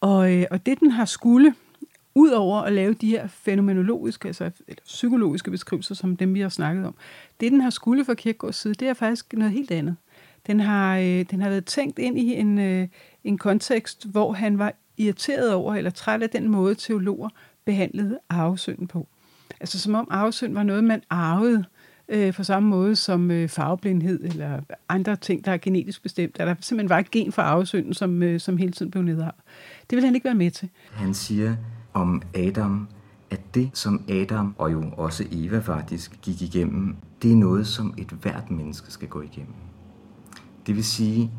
Og, 0.05 0.33
øh, 0.33 0.47
og 0.51 0.67
det, 0.67 0.81
den 0.81 0.91
har 0.91 1.05
skulle, 1.05 1.55
ud 2.15 2.31
over 2.31 2.61
at 2.61 2.73
lave 2.73 2.95
de 2.95 3.09
her 3.09 3.27
fænomenologiske, 3.27 4.29
altså 4.29 4.51
eller 4.69 4.83
psykologiske 4.85 5.51
beskrivelser, 5.51 5.95
som 5.95 6.17
dem 6.17 6.35
vi 6.35 6.41
har 6.41 6.49
snakket 6.49 6.87
om, 6.87 6.95
det, 7.41 7.53
den 7.53 7.61
har 7.61 7.71
skulle 7.71 8.05
fra 8.05 8.15
Kierkegaards 8.15 8.57
side, 8.57 8.75
det 8.75 8.89
er 8.89 8.95
faktisk 8.95 9.33
noget 9.33 9.53
helt 9.53 9.71
andet. 9.71 9.97
Den 10.47 10.61
har, 10.61 10.99
øh, 10.99 11.25
den 11.31 11.41
har 11.41 11.49
været 11.49 11.65
tænkt 11.65 11.99
ind 11.99 12.19
i 12.19 12.35
en, 12.35 12.59
øh, 12.59 12.89
en 13.25 13.39
kontekst, 13.39 14.07
hvor 14.07 14.33
han 14.33 14.59
var 14.59 14.73
irriteret 14.97 15.53
over, 15.53 15.75
eller 15.75 15.91
træt 15.91 16.23
af 16.23 16.31
den 16.31 16.49
måde, 16.49 16.75
teologer 16.75 17.29
behandlede 17.65 18.19
arvesynden 18.29 18.87
på. 18.87 19.09
Altså 19.61 19.79
som 19.79 19.95
om 19.95 20.09
arvesynd 20.11 20.55
var 20.55 20.63
noget, 20.63 20.85
man 20.85 21.03
arvede 21.11 21.65
øh, 22.09 22.35
på 22.35 22.45
samme 22.45 22.69
måde 22.69 22.97
som 22.97 23.31
øh, 23.31 23.49
farveblindhed 23.49 24.25
eller 24.25 24.61
andre 24.89 25.17
ting, 25.17 25.45
der 25.45 25.53
er 25.53 25.57
genetisk 25.57 26.03
bestemt. 26.03 26.37
Der 26.39 26.55
simpelthen 26.61 26.89
var 26.89 26.99
et 26.99 27.11
gen 27.11 27.33
for 27.33 27.43
arvesynden, 27.43 27.95
som, 27.95 28.23
øh, 28.23 28.41
som 28.41 28.57
hele 28.57 28.73
tiden 28.73 28.91
blev 28.91 29.03
nedarvet. 29.03 29.35
Det 29.91 29.97
vil 29.97 30.05
han 30.05 30.15
ikke 30.15 30.25
være 30.25 30.35
med 30.35 30.51
til. 30.51 30.69
Han 30.93 31.15
siger 31.15 31.57
om 31.93 32.23
Adam, 32.35 32.89
at 33.31 33.55
det, 33.55 33.71
som 33.75 34.05
Adam 34.09 34.55
og 34.59 34.73
jo 34.73 34.85
også 34.97 35.25
Eva 35.33 35.59
faktisk 35.59 36.19
gik 36.23 36.43
igennem, 36.43 36.97
det 37.23 37.33
er 37.33 37.37
noget, 37.37 37.67
som 37.67 37.95
et 37.99 38.11
hvert 38.23 38.51
menneske 38.51 38.91
skal 38.91 39.09
gå 39.09 39.21
igennem. 39.21 39.55
Det 40.67 40.77
vil 40.77 40.85
sige, 40.85 41.31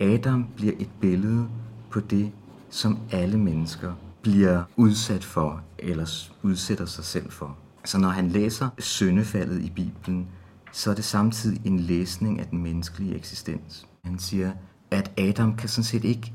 Adam 0.00 0.46
bliver 0.56 0.72
et 0.78 0.90
billede 1.00 1.48
på 1.90 2.00
det, 2.00 2.32
som 2.70 2.98
alle 3.12 3.38
mennesker 3.38 3.92
bliver 4.22 4.62
udsat 4.76 5.24
for, 5.24 5.62
eller 5.78 6.28
udsætter 6.42 6.86
sig 6.86 7.04
selv 7.04 7.30
for. 7.30 7.56
Så 7.84 7.98
når 7.98 8.08
han 8.08 8.28
læser 8.28 8.68
syndefaldet 8.78 9.62
i 9.62 9.70
Bibelen, 9.70 10.28
så 10.72 10.90
er 10.90 10.94
det 10.94 11.04
samtidig 11.04 11.66
en 11.66 11.80
læsning 11.80 12.40
af 12.40 12.46
den 12.46 12.62
menneskelige 12.62 13.14
eksistens. 13.14 13.88
Han 14.04 14.18
siger, 14.18 14.52
at 14.90 15.12
Adam 15.18 15.56
kan 15.56 15.68
sådan 15.68 15.84
set 15.84 16.04
ikke 16.04 16.32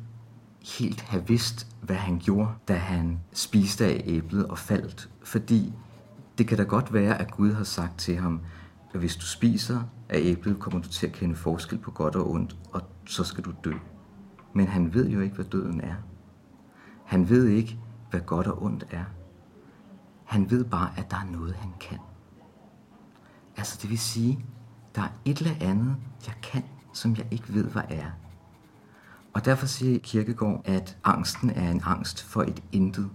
helt 0.79 1.01
have 1.01 1.27
vidst, 1.27 1.67
hvad 1.81 1.95
han 1.95 2.19
gjorde, 2.19 2.49
da 2.67 2.73
han 2.73 3.19
spiste 3.33 3.85
af 3.85 4.03
æblet 4.05 4.45
og 4.45 4.57
faldt. 4.57 5.09
Fordi 5.23 5.73
det 6.37 6.47
kan 6.47 6.57
da 6.57 6.63
godt 6.63 6.93
være, 6.93 7.17
at 7.17 7.31
Gud 7.31 7.53
har 7.53 7.63
sagt 7.63 7.99
til 7.99 8.17
ham, 8.17 8.41
at 8.93 8.99
hvis 8.99 9.15
du 9.15 9.25
spiser 9.25 9.81
af 10.09 10.19
æblet, 10.21 10.59
kommer 10.59 10.81
du 10.81 10.87
til 10.87 11.07
at 11.07 11.13
kende 11.13 11.35
forskel 11.35 11.77
på 11.77 11.91
godt 11.91 12.15
og 12.15 12.31
ondt, 12.31 12.57
og 12.71 12.81
så 13.05 13.23
skal 13.23 13.43
du 13.43 13.51
dø. 13.63 13.73
Men 14.53 14.67
han 14.67 14.93
ved 14.93 15.09
jo 15.09 15.19
ikke, 15.19 15.35
hvad 15.35 15.45
døden 15.45 15.81
er. 15.81 15.95
Han 17.05 17.29
ved 17.29 17.47
ikke, 17.47 17.79
hvad 18.09 18.19
godt 18.19 18.47
og 18.47 18.63
ondt 18.63 18.85
er. 18.91 19.03
Han 20.29 20.51
ved 20.51 20.63
bare, 20.63 20.89
at 20.97 21.11
der 21.11 21.17
er 21.17 21.31
noget, 21.31 21.55
han 21.55 21.73
kan. 21.79 21.97
Altså 23.57 23.79
det 23.81 23.89
vil 23.89 23.99
sige, 23.99 24.45
der 24.95 25.01
er 25.01 25.09
et 25.25 25.37
eller 25.37 25.55
andet, 25.61 25.95
jeg 26.27 26.35
kan 26.41 26.63
som 26.93 27.15
jeg 27.15 27.25
ikke 27.31 27.53
ved, 27.53 27.63
hvad 27.63 27.81
er. 27.89 28.09
Og 29.33 29.45
derfor 29.45 29.65
siger 29.65 29.99
Kirkegaard, 29.99 30.61
at 30.65 30.97
angsten 31.03 31.49
er 31.49 31.71
en 31.71 31.81
angst 31.85 32.23
for 32.23 32.41
et 32.41 32.63
intet. 32.71 33.09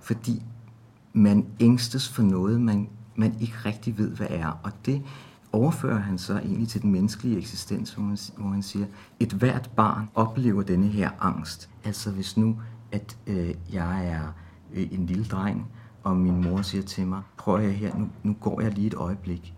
Fordi 0.00 0.42
man 1.12 1.46
ængstes 1.60 2.08
for 2.08 2.22
noget, 2.22 2.60
man, 2.60 2.88
man 3.16 3.34
ikke 3.40 3.54
rigtig 3.64 3.98
ved, 3.98 4.10
hvad 4.10 4.26
er. 4.30 4.60
Og 4.62 4.72
det 4.86 5.02
overfører 5.52 5.98
han 5.98 6.18
så 6.18 6.38
egentlig 6.38 6.68
til 6.68 6.82
den 6.82 6.92
menneskelige 6.92 7.38
eksistens, 7.38 7.94
hvor, 7.94 8.04
han, 8.04 8.18
hvor 8.36 8.50
han 8.50 8.62
siger, 8.62 8.86
et 9.20 9.32
hvert 9.32 9.70
barn 9.76 10.10
oplever 10.14 10.62
denne 10.62 10.86
her 10.86 11.10
angst. 11.20 11.70
Altså 11.84 12.10
hvis 12.10 12.36
nu, 12.36 12.60
at 12.92 13.16
øh, 13.26 13.54
jeg 13.72 14.06
er 14.06 14.32
øh, 14.72 14.88
en 14.92 15.06
lille 15.06 15.24
dreng, 15.24 15.66
og 16.02 16.16
min 16.16 16.42
mor 16.42 16.62
siger 16.62 16.82
til 16.82 17.06
mig, 17.06 17.22
prøv 17.36 17.60
jeg 17.60 17.72
her, 17.72 17.96
nu, 17.96 18.08
nu 18.22 18.36
går 18.40 18.60
jeg 18.60 18.72
lige 18.72 18.86
et 18.86 18.94
øjeblik. 18.94 19.54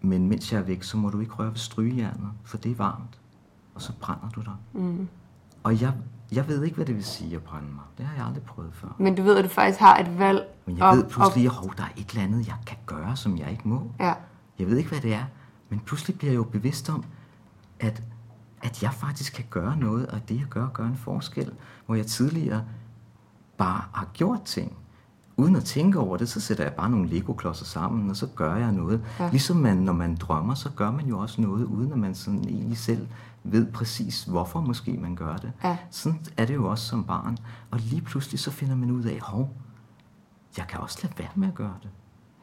Men 0.00 0.28
mens 0.28 0.52
jeg 0.52 0.58
er 0.58 0.62
væk, 0.62 0.82
så 0.82 0.96
må 0.96 1.10
du 1.10 1.20
ikke 1.20 1.32
røre 1.32 1.48
ved 1.48 1.56
strygejernet, 1.56 2.30
for 2.44 2.56
det 2.56 2.70
er 2.70 2.76
varmt. 2.76 3.20
Og 3.74 3.82
så 3.82 3.92
brænder 4.00 4.28
du 4.28 4.40
dig. 4.40 4.54
Mm. 4.72 5.08
Og 5.62 5.80
jeg, 5.80 5.92
jeg 6.32 6.48
ved 6.48 6.64
ikke, 6.64 6.76
hvad 6.76 6.86
det 6.86 6.94
vil 6.94 7.04
sige 7.04 7.36
at 7.36 7.42
brænde 7.42 7.72
mig. 7.74 7.84
Det 7.98 8.06
har 8.06 8.16
jeg 8.16 8.26
aldrig 8.26 8.42
prøvet 8.42 8.74
før. 8.74 8.88
Men 8.98 9.14
du 9.14 9.22
ved, 9.22 9.36
at 9.36 9.44
du 9.44 9.48
faktisk 9.48 9.80
har 9.80 9.98
et 9.98 10.18
valg. 10.18 10.48
Men 10.66 10.78
jeg 10.78 10.96
ved 10.96 11.04
pludselig, 11.04 11.46
at 11.46 11.52
der 11.78 11.84
er 11.84 11.88
et 11.96 12.10
eller 12.10 12.22
andet, 12.22 12.46
jeg 12.46 12.56
kan 12.66 12.78
gøre, 12.86 13.16
som 13.16 13.38
jeg 13.38 13.50
ikke 13.50 13.68
må. 13.68 13.92
Ja. 14.00 14.14
Jeg 14.58 14.66
ved 14.66 14.76
ikke, 14.76 14.90
hvad 14.90 15.00
det 15.00 15.14
er. 15.14 15.24
Men 15.68 15.80
pludselig 15.80 16.18
bliver 16.18 16.32
jeg 16.32 16.36
jo 16.36 16.44
bevidst 16.44 16.90
om, 16.90 17.04
at, 17.80 18.02
at 18.62 18.82
jeg 18.82 18.92
faktisk 18.94 19.32
kan 19.32 19.44
gøre 19.50 19.76
noget, 19.76 20.06
og 20.06 20.28
det 20.28 20.36
jeg 20.36 20.46
gør, 20.50 20.68
gør 20.68 20.84
en 20.84 20.96
forskel. 20.96 21.52
Hvor 21.86 21.94
jeg 21.94 22.06
tidligere 22.06 22.64
bare 23.56 23.82
har 23.92 24.08
gjort 24.12 24.42
ting. 24.42 24.76
Uden 25.42 25.56
at 25.56 25.64
tænke 25.64 25.98
over 25.98 26.16
det, 26.16 26.28
så 26.28 26.40
sætter 26.40 26.64
jeg 26.64 26.72
bare 26.72 26.90
nogle 26.90 27.08
Lego-klodser 27.08 27.64
sammen, 27.64 28.10
og 28.10 28.16
så 28.16 28.26
gør 28.26 28.56
jeg 28.56 28.72
noget. 28.72 29.04
Ja. 29.18 29.30
Ligesom 29.30 29.56
man, 29.56 29.76
når 29.76 29.92
man 29.92 30.16
drømmer, 30.16 30.54
så 30.54 30.70
gør 30.76 30.90
man 30.90 31.06
jo 31.06 31.18
også 31.18 31.40
noget, 31.40 31.64
uden 31.64 31.92
at 31.92 31.98
man 31.98 32.14
sådan 32.14 32.48
egentlig 32.48 32.78
selv 32.78 33.08
ved 33.44 33.72
præcis, 33.72 34.24
hvorfor 34.24 34.60
måske 34.60 34.92
man 34.92 35.16
gør 35.16 35.36
det. 35.36 35.52
Ja. 35.64 35.76
Sådan 35.90 36.20
er 36.36 36.44
det 36.44 36.54
jo 36.54 36.70
også 36.70 36.86
som 36.86 37.04
barn. 37.04 37.38
Og 37.70 37.78
lige 37.78 38.02
pludselig 38.02 38.40
så 38.40 38.50
finder 38.50 38.74
man 38.74 38.90
ud 38.90 39.04
af, 39.04 39.20
hov, 39.20 39.56
jeg 40.56 40.66
kan 40.68 40.80
også 40.80 40.98
lade 41.02 41.14
være 41.18 41.30
med 41.34 41.48
at 41.48 41.54
gøre 41.54 41.76
det. 41.82 41.90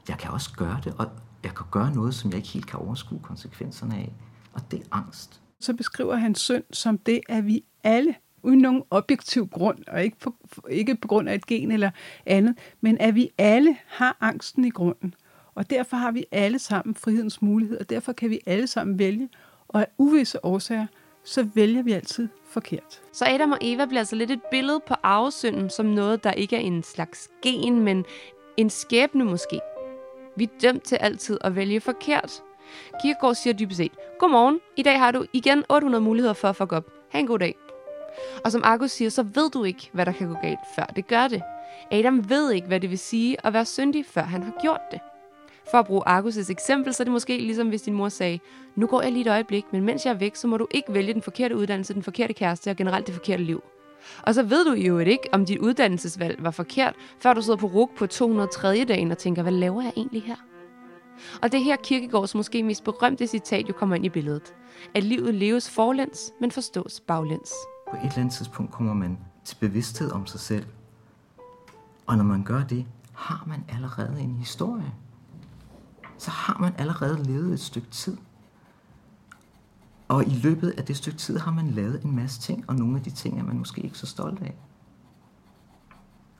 Jeg 0.09 0.17
kan 0.17 0.31
også 0.31 0.53
gøre 0.53 0.79
det, 0.83 0.93
og 0.97 1.07
jeg 1.43 1.55
kan 1.55 1.65
gøre 1.71 1.95
noget, 1.95 2.15
som 2.15 2.29
jeg 2.29 2.37
ikke 2.37 2.49
helt 2.49 2.67
kan 2.67 2.79
overskue 2.79 3.19
konsekvenserne 3.19 3.95
af. 3.95 4.13
Og 4.53 4.71
det 4.71 4.79
er 4.79 4.85
angst. 4.91 5.41
Så 5.59 5.73
beskriver 5.73 6.15
han 6.15 6.35
synd 6.35 6.63
som 6.73 6.97
det, 6.97 7.19
at 7.29 7.45
vi 7.45 7.63
alle 7.83 8.15
uden 8.43 8.59
nogen 8.59 8.83
objektiv 8.89 9.47
grund, 9.47 9.77
og 9.87 10.03
ikke 10.03 10.17
på, 10.19 10.35
ikke 10.69 10.95
på 10.95 11.07
grund 11.07 11.29
af 11.29 11.35
et 11.35 11.45
gen 11.45 11.71
eller 11.71 11.91
andet, 12.25 12.57
men 12.81 12.97
at 12.97 13.15
vi 13.15 13.29
alle 13.37 13.77
har 13.87 14.17
angsten 14.21 14.65
i 14.65 14.69
grunden. 14.69 15.13
Og 15.55 15.69
derfor 15.69 15.97
har 15.97 16.11
vi 16.11 16.25
alle 16.31 16.59
sammen 16.59 16.95
frihedens 16.95 17.41
mulighed, 17.41 17.77
og 17.77 17.89
derfor 17.89 18.13
kan 18.13 18.29
vi 18.29 18.39
alle 18.45 18.67
sammen 18.67 18.99
vælge, 18.99 19.29
og 19.67 19.81
af 19.81 19.87
uvisse 19.97 20.45
årsager, 20.45 20.87
så 21.23 21.43
vælger 21.43 21.83
vi 21.83 21.91
altid 21.91 22.27
forkert. 22.49 23.01
Så 23.13 23.25
Adam 23.27 23.51
og 23.51 23.57
Eva 23.61 23.85
bliver 23.85 23.99
altså 23.99 24.15
lidt 24.15 24.31
et 24.31 24.41
billede 24.51 24.81
på 24.87 24.93
arvesynden 25.03 25.69
som 25.69 25.85
noget, 25.85 26.23
der 26.23 26.31
ikke 26.31 26.55
er 26.55 26.59
en 26.59 26.83
slags 26.83 27.29
gen, 27.41 27.79
men 27.79 28.05
en 28.57 28.69
skæbne 28.69 29.25
måske. 29.25 29.59
Vi 30.37 30.43
er 30.43 30.59
dømt 30.61 30.83
til 30.83 30.95
altid 30.95 31.37
at 31.41 31.55
vælge 31.55 31.81
forkert. 31.81 32.43
Kierkegaard 33.01 33.35
siger 33.35 33.53
dybest 33.53 33.77
set, 33.77 33.91
Godmorgen, 34.19 34.59
i 34.77 34.83
dag 34.83 34.99
har 34.99 35.11
du 35.11 35.25
igen 35.33 35.63
800 35.69 36.03
muligheder 36.03 36.33
for 36.33 36.47
at 36.47 36.55
fuck 36.55 36.73
op. 36.73 36.85
Ha' 37.09 37.19
en 37.19 37.27
god 37.27 37.39
dag. 37.39 37.68
Og 38.45 38.51
som 38.51 38.61
Argus 38.63 38.91
siger, 38.91 39.09
så 39.09 39.23
ved 39.23 39.49
du 39.49 39.63
ikke, 39.63 39.89
hvad 39.93 40.05
der 40.05 40.11
kan 40.11 40.27
gå 40.27 40.35
galt, 40.41 40.59
før 40.75 40.85
det 40.85 41.07
gør 41.07 41.27
det. 41.27 41.41
Adam 41.91 42.29
ved 42.29 42.51
ikke, 42.51 42.67
hvad 42.67 42.79
det 42.79 42.89
vil 42.89 42.99
sige 42.99 43.45
at 43.45 43.53
være 43.53 43.65
syndig, 43.65 44.05
før 44.05 44.21
han 44.21 44.43
har 44.43 44.53
gjort 44.61 44.81
det. 44.91 44.99
For 45.71 45.77
at 45.77 45.85
bruge 45.85 46.07
Argus' 46.07 46.51
eksempel, 46.51 46.93
så 46.93 47.03
er 47.03 47.05
det 47.05 47.11
måske 47.11 47.37
ligesom 47.37 47.69
hvis 47.69 47.81
din 47.81 47.93
mor 47.93 48.09
sagde, 48.09 48.39
nu 48.75 48.87
går 48.87 49.01
jeg 49.01 49.11
lige 49.11 49.21
et 49.21 49.31
øjeblik, 49.31 49.65
men 49.71 49.83
mens 49.83 50.05
jeg 50.05 50.11
er 50.11 50.17
væk, 50.17 50.35
så 50.35 50.47
må 50.47 50.57
du 50.57 50.67
ikke 50.71 50.93
vælge 50.93 51.13
den 51.13 51.21
forkerte 51.21 51.55
uddannelse, 51.55 51.93
den 51.93 52.03
forkerte 52.03 52.33
kæreste 52.33 52.71
og 52.71 52.75
generelt 52.75 53.07
det 53.07 53.15
forkerte 53.15 53.43
liv. 53.43 53.63
Og 54.21 54.33
så 54.33 54.43
ved 54.43 54.65
du 54.65 54.73
jo 54.73 54.99
ikke, 54.99 55.29
om 55.31 55.45
dit 55.45 55.57
uddannelsesvalg 55.57 56.43
var 56.43 56.51
forkert, 56.51 56.95
før 57.19 57.33
du 57.33 57.41
sidder 57.41 57.57
på 57.57 57.67
RUK 57.67 57.95
på 57.97 58.07
203. 58.07 58.85
dagen 58.87 59.11
og 59.11 59.17
tænker, 59.17 59.41
hvad 59.41 59.51
laver 59.51 59.81
jeg 59.81 59.93
egentlig 59.97 60.23
her? 60.23 60.35
Og 61.41 61.51
det 61.51 61.63
her 61.63 61.75
Kirkegårds 61.75 62.35
måske 62.35 62.63
mest 62.63 62.83
berømte 62.83 63.27
citat 63.27 63.69
jo 63.69 63.73
kommer 63.73 63.95
ind 63.95 64.05
i 64.05 64.09
billedet. 64.09 64.53
At 64.95 65.03
livet 65.03 65.35
leves 65.35 65.69
forlæns, 65.69 66.33
men 66.39 66.51
forstås 66.51 66.99
baglæns. 66.99 67.53
På 67.89 67.95
et 67.95 68.03
eller 68.03 68.17
andet 68.17 68.33
tidspunkt 68.33 68.71
kommer 68.71 68.93
man 68.93 69.17
til 69.43 69.55
bevidsthed 69.55 70.11
om 70.11 70.25
sig 70.25 70.39
selv. 70.39 70.65
Og 72.07 72.17
når 72.17 72.23
man 72.23 72.43
gør 72.43 72.63
det, 72.63 72.85
har 73.13 73.43
man 73.47 73.63
allerede 73.69 74.21
en 74.21 74.35
historie. 74.35 74.93
Så 76.17 76.31
har 76.31 76.57
man 76.59 76.73
allerede 76.77 77.23
levet 77.23 77.53
et 77.53 77.59
stykke 77.59 77.89
tid. 77.89 78.17
Og 80.07 80.25
i 80.25 80.29
løbet 80.29 80.69
af 80.69 80.85
det 80.85 80.97
stykke 80.97 81.17
tid 81.17 81.37
har 81.37 81.51
man 81.51 81.67
lavet 81.67 82.03
en 82.03 82.15
masse 82.15 82.41
ting, 82.41 82.65
og 82.67 82.75
nogle 82.75 82.97
af 82.97 83.03
de 83.03 83.09
ting 83.09 83.39
er 83.39 83.43
man 83.43 83.57
måske 83.57 83.81
ikke 83.81 83.97
så 83.97 84.05
stolt 84.07 84.41
af. 84.41 84.55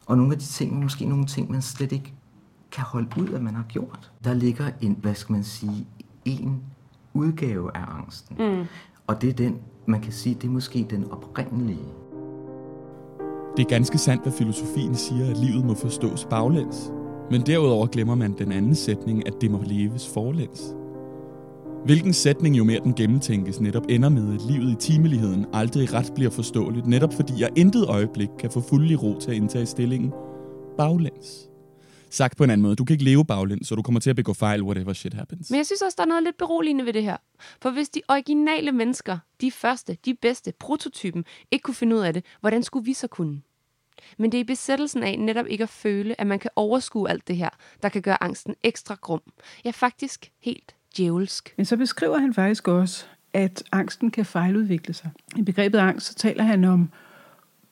Og 0.06 0.18
nogle 0.18 0.34
af 0.34 0.40
de 0.40 0.46
ting 0.46 0.76
er 0.76 0.84
måske 0.84 1.06
nogle 1.06 1.26
ting, 1.26 1.52
man 1.52 1.62
slet 1.62 1.92
ikke 1.92 2.14
kan 2.72 2.84
holde 2.84 3.22
ud, 3.22 3.30
at 3.30 3.42
man 3.42 3.56
har 3.56 3.64
gjort. 3.64 4.12
Der 4.24 4.34
ligger 4.34 4.72
en, 4.82 4.98
hvad 5.02 5.16
skal 5.16 5.34
man 5.34 5.44
sige, 5.44 5.88
en 6.26 6.64
udgave 7.14 7.78
af 7.78 7.86
angsten. 7.88 8.38
Mm. 8.40 8.66
Og 9.08 9.22
det 9.22 9.30
er 9.30 9.34
den, 9.34 9.62
man 9.90 10.02
kan 10.02 10.12
sige, 10.12 10.36
det 10.36 10.44
er 10.44 10.52
måske 10.52 10.88
den 10.90 11.12
oprindelige. 11.12 11.88
Det 13.58 13.66
er 13.66 13.70
ganske 13.70 13.98
sandt, 13.98 14.24
hvad 14.24 14.34
filosofien 14.34 14.96
siger, 14.96 15.30
at 15.30 15.38
livet 15.38 15.66
må 15.66 15.74
forstås 15.74 16.28
baglæns. 16.30 16.92
Men 17.32 17.42
derudover 17.42 17.88
glemmer 17.88 18.16
man 18.16 18.36
den 18.38 18.52
anden 18.52 18.76
sætning, 18.76 19.28
at 19.28 19.34
det 19.42 19.52
må 19.52 19.60
leves 19.66 20.10
forlæns. 20.14 20.76
Hvilken 21.86 22.14
sætning 22.14 22.58
jo 22.58 22.64
mere 22.64 22.80
den 22.84 22.94
gennemtænkes 22.94 23.62
netop 23.62 23.84
ender 23.90 24.10
med, 24.10 24.34
at 24.34 24.42
livet 24.42 24.72
i 24.72 24.76
timeligheden 24.76 25.46
aldrig 25.54 25.94
ret 25.94 26.12
bliver 26.16 26.30
forståeligt, 26.30 26.88
netop 26.88 27.14
fordi 27.14 27.34
jeg 27.40 27.50
intet 27.56 27.86
øjeblik 27.86 28.30
kan 28.40 28.52
få 28.52 28.62
fuldelig 28.62 29.04
ro 29.04 29.20
til 29.20 29.32
at 29.32 29.38
indtage 29.38 29.66
stillingen 29.66 30.14
baglæns. 30.78 31.50
Sagt 32.10 32.38
på 32.38 32.44
en 32.44 32.50
anden 32.50 32.64
måde, 32.64 32.76
du 32.76 32.86
kan 32.86 32.94
ikke 32.94 33.04
leve 33.04 33.26
baglæns, 33.26 33.68
så 33.68 33.76
du 33.76 33.82
kommer 33.82 34.00
til 34.00 34.10
at 34.10 34.16
begå 34.16 34.34
fejl, 34.34 34.64
whatever 34.64 34.94
shit 34.94 35.14
happens. 35.14 35.50
Men 35.50 35.58
jeg 35.58 35.66
synes 35.66 35.82
også, 35.82 35.96
der 35.98 36.04
er 36.04 36.08
noget 36.08 36.24
lidt 36.24 36.38
beroligende 36.38 36.86
ved 36.86 36.94
det 36.94 37.04
her. 37.04 37.18
For 37.62 37.70
hvis 37.70 37.90
de 37.90 38.02
originale 38.08 38.72
mennesker, 38.72 39.18
de 39.42 39.52
første, 39.52 39.98
de 40.06 40.14
bedste, 40.14 40.54
prototypen, 40.60 41.26
ikke 41.52 41.64
kunne 41.64 41.76
finde 41.76 41.96
ud 41.96 42.02
af 42.02 42.14
det, 42.14 42.26
hvordan 42.40 42.64
skulle 42.64 42.86
vi 42.86 42.94
så 42.94 43.08
kunne? 43.08 43.42
Men 44.18 44.32
det 44.32 44.38
er 44.38 44.42
i 44.42 44.44
besættelsen 44.44 45.04
af 45.04 45.20
netop 45.20 45.46
ikke 45.48 45.64
at 45.64 45.70
føle, 45.70 46.22
at 46.22 46.28
man 46.28 46.40
kan 46.40 46.52
overskue 46.56 47.10
alt 47.10 47.28
det 47.28 47.38
her, 47.38 47.50
der 47.82 47.90
kan 47.90 48.02
gøre 48.02 48.24
angsten 48.24 48.56
ekstra 48.64 48.96
grum. 49.02 49.22
Ja, 49.66 49.72
faktisk 49.72 50.32
helt 50.40 50.76
djævelsk. 50.98 51.54
Men 51.58 51.66
så 51.66 51.78
beskriver 51.78 52.18
han 52.18 52.34
faktisk 52.34 52.68
også, 52.68 53.06
at 53.34 53.64
angsten 53.72 54.12
kan 54.12 54.26
fejludvikle 54.26 54.94
sig. 54.94 55.10
I 55.36 55.42
begrebet 55.42 55.80
angst, 55.80 56.08
så 56.08 56.16
taler 56.16 56.44
han 56.44 56.64
om 56.64 56.90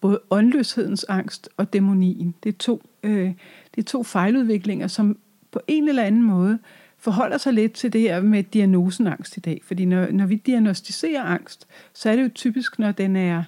både 0.01 0.19
åndløshedens 0.29 1.03
angst 1.03 1.49
og 1.57 1.73
dæmonien. 1.73 2.35
Det 2.43 2.53
er 2.53 2.57
to, 2.57 2.81
øh, 3.03 3.33
det 3.77 3.83
er 3.83 3.87
to 3.87 4.03
fejludviklinger, 4.03 4.87
som 4.87 5.17
på 5.51 5.59
en 5.67 5.89
eller 5.89 6.03
anden 6.03 6.23
måde 6.23 6.59
forholder 6.97 7.37
sig 7.37 7.53
lidt 7.53 7.73
til 7.73 7.93
det 7.93 8.01
her 8.01 8.21
med 8.21 8.43
diagnosen 8.43 9.07
angst 9.07 9.37
i 9.37 9.39
dag. 9.39 9.61
Fordi 9.63 9.85
når, 9.85 10.11
når 10.11 10.25
vi 10.25 10.35
diagnostiserer 10.35 11.23
angst, 11.23 11.67
så 11.93 12.09
er 12.09 12.15
det 12.15 12.23
jo 12.23 12.29
typisk, 12.35 12.79
når 12.79 12.91
den 12.91 13.15
er, 13.15 13.43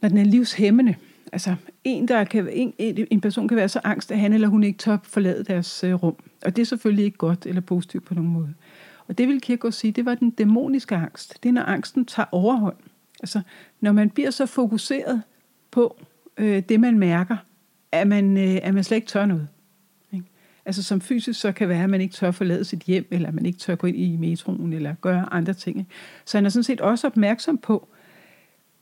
når 0.00 0.08
den 0.08 0.18
er 0.18 0.24
livshæmmende. 0.24 0.94
Altså 1.32 1.54
en, 1.84 2.08
der 2.08 2.24
kan, 2.24 2.48
en, 2.52 2.74
en 3.10 3.20
person 3.20 3.48
kan 3.48 3.56
være 3.56 3.68
så 3.68 3.80
angst, 3.84 4.12
at 4.12 4.18
han 4.18 4.32
eller 4.32 4.48
hun 4.48 4.64
ikke 4.64 4.78
tør 4.78 4.98
forlade 5.02 5.44
deres 5.44 5.84
øh, 5.84 5.94
rum. 5.94 6.16
Og 6.44 6.56
det 6.56 6.62
er 6.62 6.66
selvfølgelig 6.66 7.04
ikke 7.04 7.18
godt 7.18 7.46
eller 7.46 7.60
positivt 7.60 8.04
på 8.04 8.14
nogen 8.14 8.30
måde. 8.30 8.54
Og 9.08 9.18
det 9.18 9.28
vil 9.28 9.40
Kierkegaard 9.40 9.72
sige, 9.72 9.92
det 9.92 10.04
var 10.04 10.14
den 10.14 10.30
dæmoniske 10.30 10.94
angst. 10.94 11.42
Det 11.42 11.48
er, 11.48 11.52
når 11.52 11.62
angsten 11.62 12.04
tager 12.04 12.26
overhånd. 12.32 12.76
Altså, 13.20 13.40
når 13.80 13.92
man 13.92 14.10
bliver 14.10 14.30
så 14.30 14.46
fokuseret 14.46 15.22
på 15.70 15.96
øh, 16.38 16.62
det, 16.68 16.80
man 16.80 16.98
mærker, 16.98 17.36
at 17.92 18.06
man, 18.06 18.36
øh, 18.36 18.58
at 18.62 18.74
man 18.74 18.84
slet 18.84 18.96
ikke 18.96 19.08
tør 19.08 19.26
noget. 19.26 19.48
Ikke? 20.12 20.26
Altså 20.64 20.82
som 20.82 21.00
fysisk 21.00 21.40
så 21.40 21.52
kan 21.52 21.68
være, 21.68 21.84
at 21.84 21.90
man 21.90 22.00
ikke 22.00 22.14
tør 22.14 22.30
forlade 22.30 22.64
sit 22.64 22.80
hjem, 22.80 23.06
eller 23.10 23.28
at 23.28 23.34
man 23.34 23.46
ikke 23.46 23.58
tør 23.58 23.74
gå 23.74 23.86
ind 23.86 23.96
i 23.96 24.16
metroen, 24.16 24.72
eller 24.72 24.94
gøre 25.00 25.32
andre 25.32 25.52
ting. 25.52 25.78
Ikke? 25.78 25.90
Så 26.24 26.36
han 26.36 26.46
er 26.46 26.50
sådan 26.50 26.64
set 26.64 26.80
også 26.80 27.06
opmærksom 27.06 27.58
på 27.58 27.88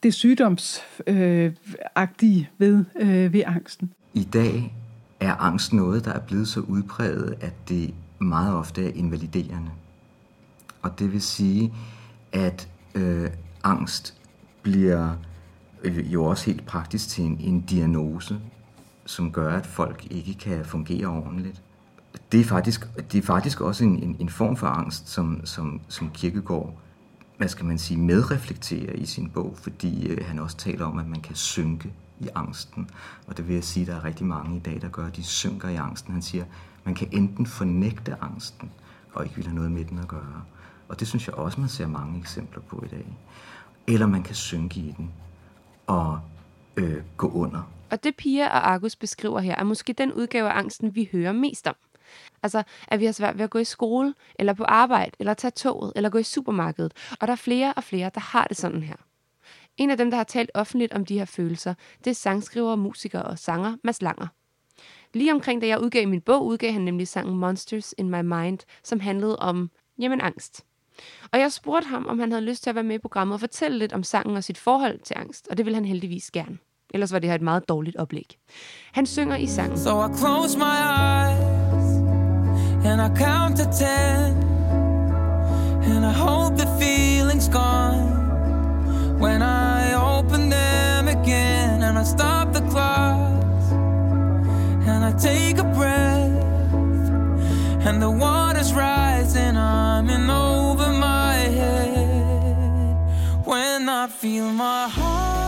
det 0.02 0.14
sygdomsagtige 0.14 2.40
øh, 2.40 2.46
ved, 2.58 2.84
øh, 3.00 3.32
ved 3.32 3.42
angsten. 3.46 3.92
I 4.14 4.24
dag 4.24 4.74
er 5.20 5.34
angst 5.34 5.72
noget, 5.72 6.04
der 6.04 6.12
er 6.12 6.20
blevet 6.20 6.48
så 6.48 6.60
udpræget, 6.60 7.34
at 7.40 7.54
det 7.68 7.94
meget 8.18 8.54
ofte 8.54 8.86
er 8.86 8.92
invaliderende. 8.94 9.70
Og 10.82 10.98
det 10.98 11.12
vil 11.12 11.22
sige, 11.22 11.72
at 12.32 12.68
øh, 12.94 13.30
angst 13.64 14.20
bliver 14.62 15.16
øh, 15.82 16.12
jo 16.12 16.24
også 16.24 16.46
helt 16.46 16.66
praktisk 16.66 17.08
til 17.08 17.24
en, 17.24 17.38
en 17.40 17.60
diagnose, 17.60 18.40
som 19.10 19.32
gør, 19.32 19.56
at 19.56 19.66
folk 19.66 20.06
ikke 20.10 20.34
kan 20.34 20.64
fungere 20.64 21.06
ordentligt. 21.06 21.62
Det 22.32 22.40
er 22.40 22.44
faktisk, 22.44 22.88
det 23.12 23.18
er 23.18 23.22
faktisk 23.22 23.60
også 23.60 23.84
en, 23.84 24.02
en, 24.02 24.16
en 24.20 24.28
form 24.28 24.56
for 24.56 24.66
angst, 24.66 25.08
som, 25.08 25.40
som, 25.44 25.80
som 25.88 26.10
Kirkegaard 26.10 26.74
hvad 27.40 27.48
skal 27.48 27.66
man 27.66 27.78
sige, 27.78 28.00
medreflekterer 28.00 28.92
i 28.92 29.06
sin 29.06 29.30
bog, 29.30 29.54
fordi 29.56 30.06
øh, 30.06 30.26
han 30.26 30.38
også 30.38 30.56
taler 30.56 30.84
om, 30.84 30.98
at 30.98 31.06
man 31.06 31.20
kan 31.20 31.36
synke 31.36 31.92
i 32.18 32.28
angsten. 32.34 32.90
Og 33.26 33.36
det 33.36 33.48
vil 33.48 33.54
jeg 33.54 33.64
sige, 33.64 33.82
at 33.82 33.86
der 33.86 33.96
er 33.96 34.04
rigtig 34.04 34.26
mange 34.26 34.56
i 34.56 34.60
dag, 34.60 34.80
der 34.80 34.88
gør, 34.88 35.06
at 35.06 35.16
de 35.16 35.22
synker 35.22 35.68
i 35.68 35.76
angsten. 35.76 36.12
Han 36.12 36.22
siger, 36.22 36.44
man 36.84 36.94
kan 36.94 37.08
enten 37.12 37.46
fornægte 37.46 38.16
angsten, 38.20 38.70
og 39.12 39.24
ikke 39.24 39.36
vil 39.36 39.44
have 39.44 39.54
noget 39.54 39.72
med 39.72 39.84
den 39.84 39.98
at 39.98 40.08
gøre, 40.08 40.42
Og 40.88 41.00
det 41.00 41.08
synes 41.08 41.26
jeg 41.26 41.34
også, 41.34 41.60
man 41.60 41.68
ser 41.68 41.86
mange 41.86 42.18
eksempler 42.18 42.62
på 42.62 42.84
i 42.86 42.88
dag. 42.88 43.06
Eller 43.86 44.06
man 44.06 44.22
kan 44.22 44.34
synke 44.34 44.80
i 44.80 44.94
den 44.96 45.10
og 45.86 46.20
øh, 46.76 47.02
gå 47.16 47.28
under. 47.28 47.62
Og 47.90 48.04
det 48.04 48.16
Pia 48.16 48.48
og 48.48 48.70
Argus 48.70 48.96
beskriver 48.96 49.40
her, 49.40 49.56
er 49.56 49.64
måske 49.64 49.92
den 49.92 50.12
udgave 50.12 50.48
af 50.48 50.58
angsten, 50.58 50.94
vi 50.94 51.08
hører 51.12 51.32
mest 51.32 51.66
om. 51.66 51.74
Altså, 52.42 52.62
at 52.88 53.00
vi 53.00 53.04
har 53.04 53.12
svært 53.12 53.38
ved 53.38 53.44
at 53.44 53.50
gå 53.50 53.58
i 53.58 53.64
skole, 53.64 54.14
eller 54.34 54.52
på 54.52 54.64
arbejde, 54.64 55.10
eller 55.18 55.34
tage 55.34 55.50
toget, 55.50 55.92
eller 55.96 56.10
gå 56.10 56.18
i 56.18 56.22
supermarkedet. 56.22 56.92
Og 57.20 57.26
der 57.26 57.32
er 57.32 57.36
flere 57.36 57.72
og 57.72 57.84
flere, 57.84 58.10
der 58.14 58.20
har 58.20 58.44
det 58.44 58.56
sådan 58.56 58.82
her. 58.82 58.96
En 59.76 59.90
af 59.90 59.96
dem, 59.96 60.10
der 60.10 60.16
har 60.16 60.24
talt 60.24 60.50
offentligt 60.54 60.92
om 60.92 61.04
de 61.04 61.18
her 61.18 61.24
følelser, 61.24 61.74
det 62.04 62.10
er 62.10 62.14
sangskriver, 62.14 62.76
musiker 62.76 63.20
og 63.20 63.38
sanger 63.38 63.76
Mads 63.84 64.02
Langer. 64.02 64.26
Lige 65.14 65.32
omkring 65.32 65.60
da 65.60 65.66
jeg 65.66 65.80
udgav 65.80 66.08
min 66.08 66.20
bog, 66.20 66.46
udgav 66.46 66.72
han 66.72 66.82
nemlig 66.82 67.08
sangen 67.08 67.38
Monsters 67.38 67.94
in 67.98 68.10
My 68.10 68.20
Mind, 68.20 68.58
som 68.84 69.00
handlede 69.00 69.38
om, 69.38 69.70
jamen, 69.98 70.20
angst. 70.20 70.64
Og 71.32 71.38
jeg 71.38 71.52
spurgte 71.52 71.88
ham, 71.88 72.06
om 72.06 72.18
han 72.18 72.32
havde 72.32 72.44
lyst 72.44 72.62
til 72.62 72.70
at 72.70 72.74
være 72.74 72.84
med 72.84 72.94
i 72.94 72.98
programmet 72.98 73.34
og 73.34 73.40
fortælle 73.40 73.78
lidt 73.78 73.92
om 73.92 74.02
sangen 74.02 74.36
og 74.36 74.44
sit 74.44 74.58
forhold 74.58 74.98
til 74.98 75.14
angst, 75.18 75.48
og 75.48 75.56
det 75.56 75.66
ville 75.66 75.74
han 75.74 75.84
heldigvis 75.84 76.30
gerne. 76.30 76.58
Ellers 76.94 77.12
var 77.12 77.18
det 77.18 77.28
her 77.28 77.34
et 77.34 77.42
meget 77.42 77.68
dårligt 77.68 77.96
oplæg. 77.96 78.38
Han 78.92 79.06
synger 79.06 79.36
i 79.36 79.46
sangen. 79.46 79.78
So 79.78 80.04
I 80.06 80.08
close 80.18 80.58
my 80.58 80.64
eyes 80.64 81.50
and 82.84 83.00
I 83.00 83.08
count 83.24 83.56
to 83.56 83.64
ten 83.78 84.50
and 85.82 86.04
I 86.04 86.12
hope 86.12 86.56
the 86.56 86.66
feeling's 86.80 87.48
gone 87.48 88.20
when 89.20 89.42
I 89.42 89.94
open 89.94 90.50
them 90.50 91.08
again 91.08 91.82
and 91.82 91.98
I 91.98 92.04
stop 92.04 92.52
the 92.52 92.62
clocks 92.70 93.72
and 94.88 95.04
I 95.04 95.12
take 95.18 95.58
a 95.58 95.64
breath 95.78 96.30
and 97.86 98.02
the 98.02 98.10
water's 98.10 98.72
rising 98.72 99.56
I'm 99.56 100.08
in 100.08 100.30
over 100.30 100.88
my 100.92 101.34
head 101.58 102.96
when 103.44 103.88
I 103.88 104.08
feel 104.08 104.50
my 104.52 104.88
heart 104.88 105.39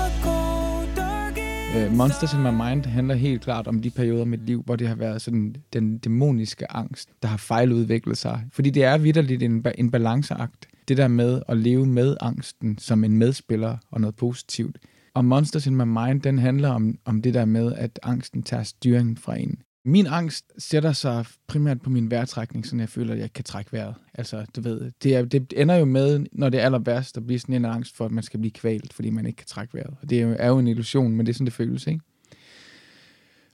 dark 1.75 1.91
Uh, 1.91 1.97
Monsters 1.97 2.35
in 2.35 2.43
My 2.43 2.51
Mind 2.51 2.87
handler 2.87 3.15
helt 3.15 3.43
klart 3.43 3.67
om 3.67 3.83
de 3.83 3.91
perioder 3.91 4.25
i 4.25 4.29
mit 4.29 4.47
liv, 4.47 4.63
hvor 4.63 4.77
det 4.77 4.89
har 4.89 4.95
været 4.95 5.23
sådan 5.23 5.57
den 5.73 5.99
dæmoniske 5.99 6.73
angst, 6.73 7.09
der 7.23 7.29
har 7.29 7.37
fejludviklet 7.37 8.19
sig. 8.19 8.45
Fordi 8.53 8.71
det 8.71 8.85
er 8.85 8.99
vidderligt 8.99 9.43
en, 9.43 9.67
en 9.79 9.91
balanceakt. 9.91 10.67
Det 10.89 10.97
der 10.97 11.09
med 11.09 11.43
at 11.49 11.57
leve 11.57 11.87
med 11.87 12.17
angsten 12.21 12.79
som 12.79 13.05
en 13.05 13.17
medspiller 13.17 13.77
og 13.91 14.01
noget 14.01 14.17
positivt. 14.17 14.79
Og 15.15 15.25
Monsters 15.25 15.67
in 15.67 15.77
My 15.77 15.85
Mind, 15.85 16.21
den 16.21 16.39
handler 16.39 16.69
om, 16.69 16.99
om 17.05 17.23
det 17.23 17.35
der 17.35 17.45
med, 17.45 17.73
at 17.73 17.99
angsten 18.03 18.43
tager 18.43 18.63
styringen 18.63 19.17
fra 19.17 19.39
en. 19.39 19.59
Min 19.85 20.07
angst 20.07 20.53
sætter 20.59 20.93
sig 20.93 21.25
primært 21.47 21.83
på 21.83 21.91
min 21.91 22.11
vejrtrækning, 22.11 22.67
så 22.67 22.77
jeg 22.77 22.89
føler, 22.89 23.13
at 23.15 23.21
jeg 23.21 23.33
kan 23.33 23.45
trække 23.45 23.73
vejret. 23.73 23.95
Altså, 24.15 24.47
du 24.57 24.61
ved, 24.61 24.91
det, 25.03 25.15
er, 25.17 25.25
det 25.25 25.53
ender 25.57 25.75
jo 25.75 25.85
med, 25.85 26.27
når 26.33 26.49
det 26.49 26.61
er 26.61 26.65
aller 26.65 26.79
værst, 26.79 27.17
at 27.17 27.27
blive 27.27 27.39
sådan 27.39 27.55
en 27.55 27.65
angst 27.65 27.97
for, 27.97 28.05
at 28.05 28.11
man 28.13 28.23
skal 28.23 28.41
blive 28.41 28.53
kvalt, 28.53 28.93
fordi 28.93 29.11
man 29.11 29.27
ikke 29.27 29.37
kan 29.37 29.47
trække 29.47 29.75
vejret. 29.75 29.95
Og 30.03 30.11
det 30.11 30.19
er 30.19 30.23
jo, 30.23 30.37
er 30.39 30.49
jo 30.49 30.59
en 30.59 30.67
illusion, 30.67 31.17
men 31.17 31.27
det 31.27 31.33
er 31.33 31.35
sådan, 31.35 31.45
det 31.45 31.53
føles, 31.53 31.87
ikke? 31.87 32.01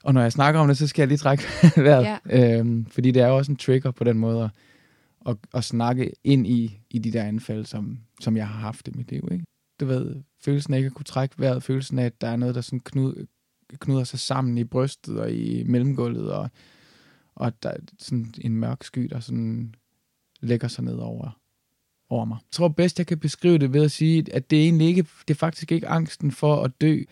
Og 0.04 0.14
når 0.14 0.22
jeg 0.22 0.32
snakker 0.32 0.60
om 0.60 0.68
det, 0.68 0.76
så 0.76 0.86
skal 0.86 1.02
jeg 1.02 1.08
lige 1.08 1.18
trække 1.18 1.44
vejret. 1.76 2.18
Ja. 2.30 2.58
Øhm, 2.58 2.86
fordi 2.86 3.10
det 3.10 3.22
er 3.22 3.26
jo 3.26 3.36
også 3.36 3.52
en 3.52 3.56
trigger 3.56 3.90
på 3.90 4.04
den 4.04 4.18
måde 4.18 4.44
at, 4.44 4.50
at, 5.26 5.36
at 5.54 5.64
snakke 5.64 6.12
ind 6.24 6.46
i, 6.46 6.80
i 6.90 6.98
de 6.98 7.12
der 7.12 7.22
anfald, 7.22 7.64
som, 7.64 7.98
som 8.20 8.36
jeg 8.36 8.48
har 8.48 8.60
haft 8.60 8.88
i 8.88 8.90
mit 8.94 9.10
liv, 9.10 9.28
ikke? 9.32 9.44
Du 9.80 9.86
ved, 9.86 10.16
følelsen 10.44 10.74
af 10.74 10.78
ikke 10.78 10.86
at 10.86 10.94
kunne 10.94 11.04
trække 11.04 11.34
vejret, 11.38 11.62
følelsen 11.62 11.98
af, 11.98 12.04
at 12.04 12.20
der 12.20 12.28
er 12.28 12.36
noget, 12.36 12.54
der 12.54 12.60
sådan 12.60 12.80
knud, 12.80 13.26
knuder 13.78 14.04
sig 14.04 14.18
sammen 14.18 14.58
i 14.58 14.64
brystet 14.64 15.18
og 15.18 15.32
i 15.32 15.62
mellemgulvet, 15.66 16.32
og, 16.32 16.50
og 17.34 17.62
der 17.62 17.68
er 17.68 17.78
sådan 17.98 18.34
en 18.40 18.56
mørk 18.56 18.84
sky, 18.84 19.02
der 19.10 19.20
sådan 19.20 19.74
lægger 20.40 20.68
sig 20.68 20.84
ned 20.84 20.94
over, 20.94 21.40
over 22.10 22.24
mig. 22.24 22.34
Jeg 22.34 22.52
tror 22.52 22.68
bedst, 22.68 22.98
jeg 22.98 23.06
kan 23.06 23.18
beskrive 23.18 23.58
det 23.58 23.72
ved 23.72 23.84
at 23.84 23.90
sige, 23.90 24.24
at 24.32 24.50
det 24.50 24.58
er 24.58 24.62
egentlig 24.62 24.86
ikke, 24.88 25.06
det 25.28 25.34
er 25.34 25.38
faktisk 25.38 25.72
ikke 25.72 25.88
angsten 25.88 26.30
for 26.30 26.62
at 26.62 26.80
dø, 26.80 27.02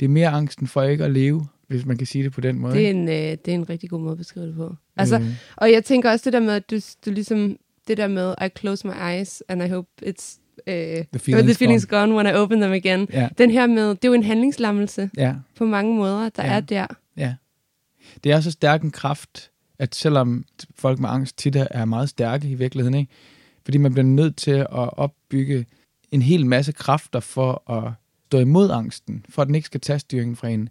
det 0.00 0.04
er 0.04 0.10
mere 0.10 0.28
angsten 0.28 0.66
for 0.66 0.82
ikke 0.82 1.04
at 1.04 1.10
leve, 1.10 1.46
hvis 1.68 1.86
man 1.86 1.98
kan 1.98 2.06
sige 2.06 2.24
det 2.24 2.32
på 2.32 2.40
den 2.40 2.58
måde. 2.58 2.74
Det 2.74 2.86
er 2.86 2.90
en, 2.90 3.08
øh, 3.08 3.14
det 3.14 3.48
er 3.48 3.54
en 3.54 3.68
rigtig 3.68 3.90
god 3.90 4.00
måde 4.00 4.12
at 4.12 4.18
beskrive 4.18 4.46
det 4.46 4.54
på. 4.54 4.74
Altså, 4.96 5.18
Øh. 5.18 5.34
Og 5.56 5.72
jeg 5.72 5.84
tænker 5.84 6.10
også 6.10 6.24
det 6.24 6.32
der 6.32 6.40
med, 6.40 6.54
at 6.54 6.70
du, 6.70 6.76
du 7.06 7.10
ligesom, 7.10 7.56
det 7.88 7.96
der 7.96 8.08
med, 8.08 8.34
I 8.44 8.48
close 8.58 8.86
my 8.86 8.92
eyes, 8.92 9.42
and 9.48 9.62
I 9.62 9.68
hope 9.68 9.88
it's, 10.02 10.40
uh, 10.68 10.72
the 10.72 11.06
feeling's 11.18 11.42
the 11.42 11.54
feeling's 11.54 11.86
gone. 11.86 12.14
when 12.14 12.26
I 12.26 12.32
open 12.32 12.60
them 12.60 12.72
again. 12.72 13.06
Ja. 13.12 13.28
Den 13.38 13.50
her 13.50 13.66
med, 13.66 13.88
det 13.88 14.04
er 14.04 14.08
jo 14.08 14.14
en 14.14 14.22
handlingslammelse 14.22 15.10
Ja, 15.16 15.34
på 15.56 15.64
mange 15.64 15.94
måder, 15.96 16.28
der 16.28 16.44
Ja. 16.44 16.52
er 16.52 16.60
der. 16.60 16.86
ja. 17.16 17.34
Det 18.24 18.32
er 18.32 18.40
så 18.40 18.50
stærk 18.50 18.82
en 18.82 18.90
kraft, 18.90 19.50
at 19.78 19.94
selvom 19.94 20.44
folk 20.74 20.98
med 20.98 21.08
angst 21.08 21.38
tit 21.38 21.56
er 21.56 21.84
meget 21.84 22.08
stærke 22.08 22.48
i 22.48 22.54
virkeligheden, 22.54 22.94
ikke? 22.94 23.12
fordi 23.64 23.78
man 23.78 23.92
bliver 23.92 24.04
nødt 24.04 24.36
til 24.36 24.50
at 24.50 24.66
opbygge 24.98 25.66
en 26.10 26.22
hel 26.22 26.46
masse 26.46 26.72
kræfter 26.72 27.20
for 27.20 27.70
at 27.70 27.92
stå 28.26 28.38
imod 28.38 28.70
angsten, 28.70 29.24
for 29.28 29.42
at 29.42 29.46
den 29.48 29.54
ikke 29.54 29.66
skal 29.66 29.80
tage 29.80 29.98
styringen 29.98 30.36
fra 30.36 30.48
en. 30.48 30.68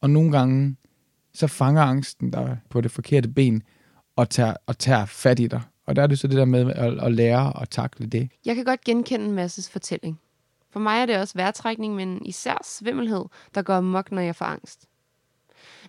Og 0.00 0.10
nogle 0.10 0.32
gange, 0.32 0.76
så 1.34 1.46
fanger 1.46 1.82
angsten 1.82 2.30
dig 2.30 2.58
på 2.70 2.80
det 2.80 2.90
forkerte 2.90 3.28
ben, 3.28 3.62
og 4.16 4.30
tager, 4.30 4.54
og 4.66 4.78
tager 4.78 5.04
fat 5.06 5.40
i 5.40 5.46
dig. 5.46 5.60
Og 5.86 5.96
der 5.96 6.02
er 6.02 6.06
det 6.06 6.18
så 6.18 6.28
det 6.28 6.36
der 6.36 6.44
med 6.44 6.70
at, 6.70 7.04
at 7.04 7.12
lære 7.12 7.62
at 7.62 7.68
takle 7.68 8.06
det. 8.06 8.28
Jeg 8.44 8.56
kan 8.56 8.64
godt 8.64 8.84
genkende 8.84 9.30
Masses 9.30 9.70
fortælling. 9.70 10.20
For 10.70 10.80
mig 10.80 11.02
er 11.02 11.06
det 11.06 11.16
også 11.16 11.34
vejrtrækning, 11.34 11.94
men 11.94 12.26
især 12.26 12.58
svimmelhed, 12.64 13.24
der 13.54 13.62
går 13.62 13.74
amok, 13.74 14.12
når 14.12 14.22
jeg 14.22 14.36
får 14.36 14.44
angst. 14.44 14.88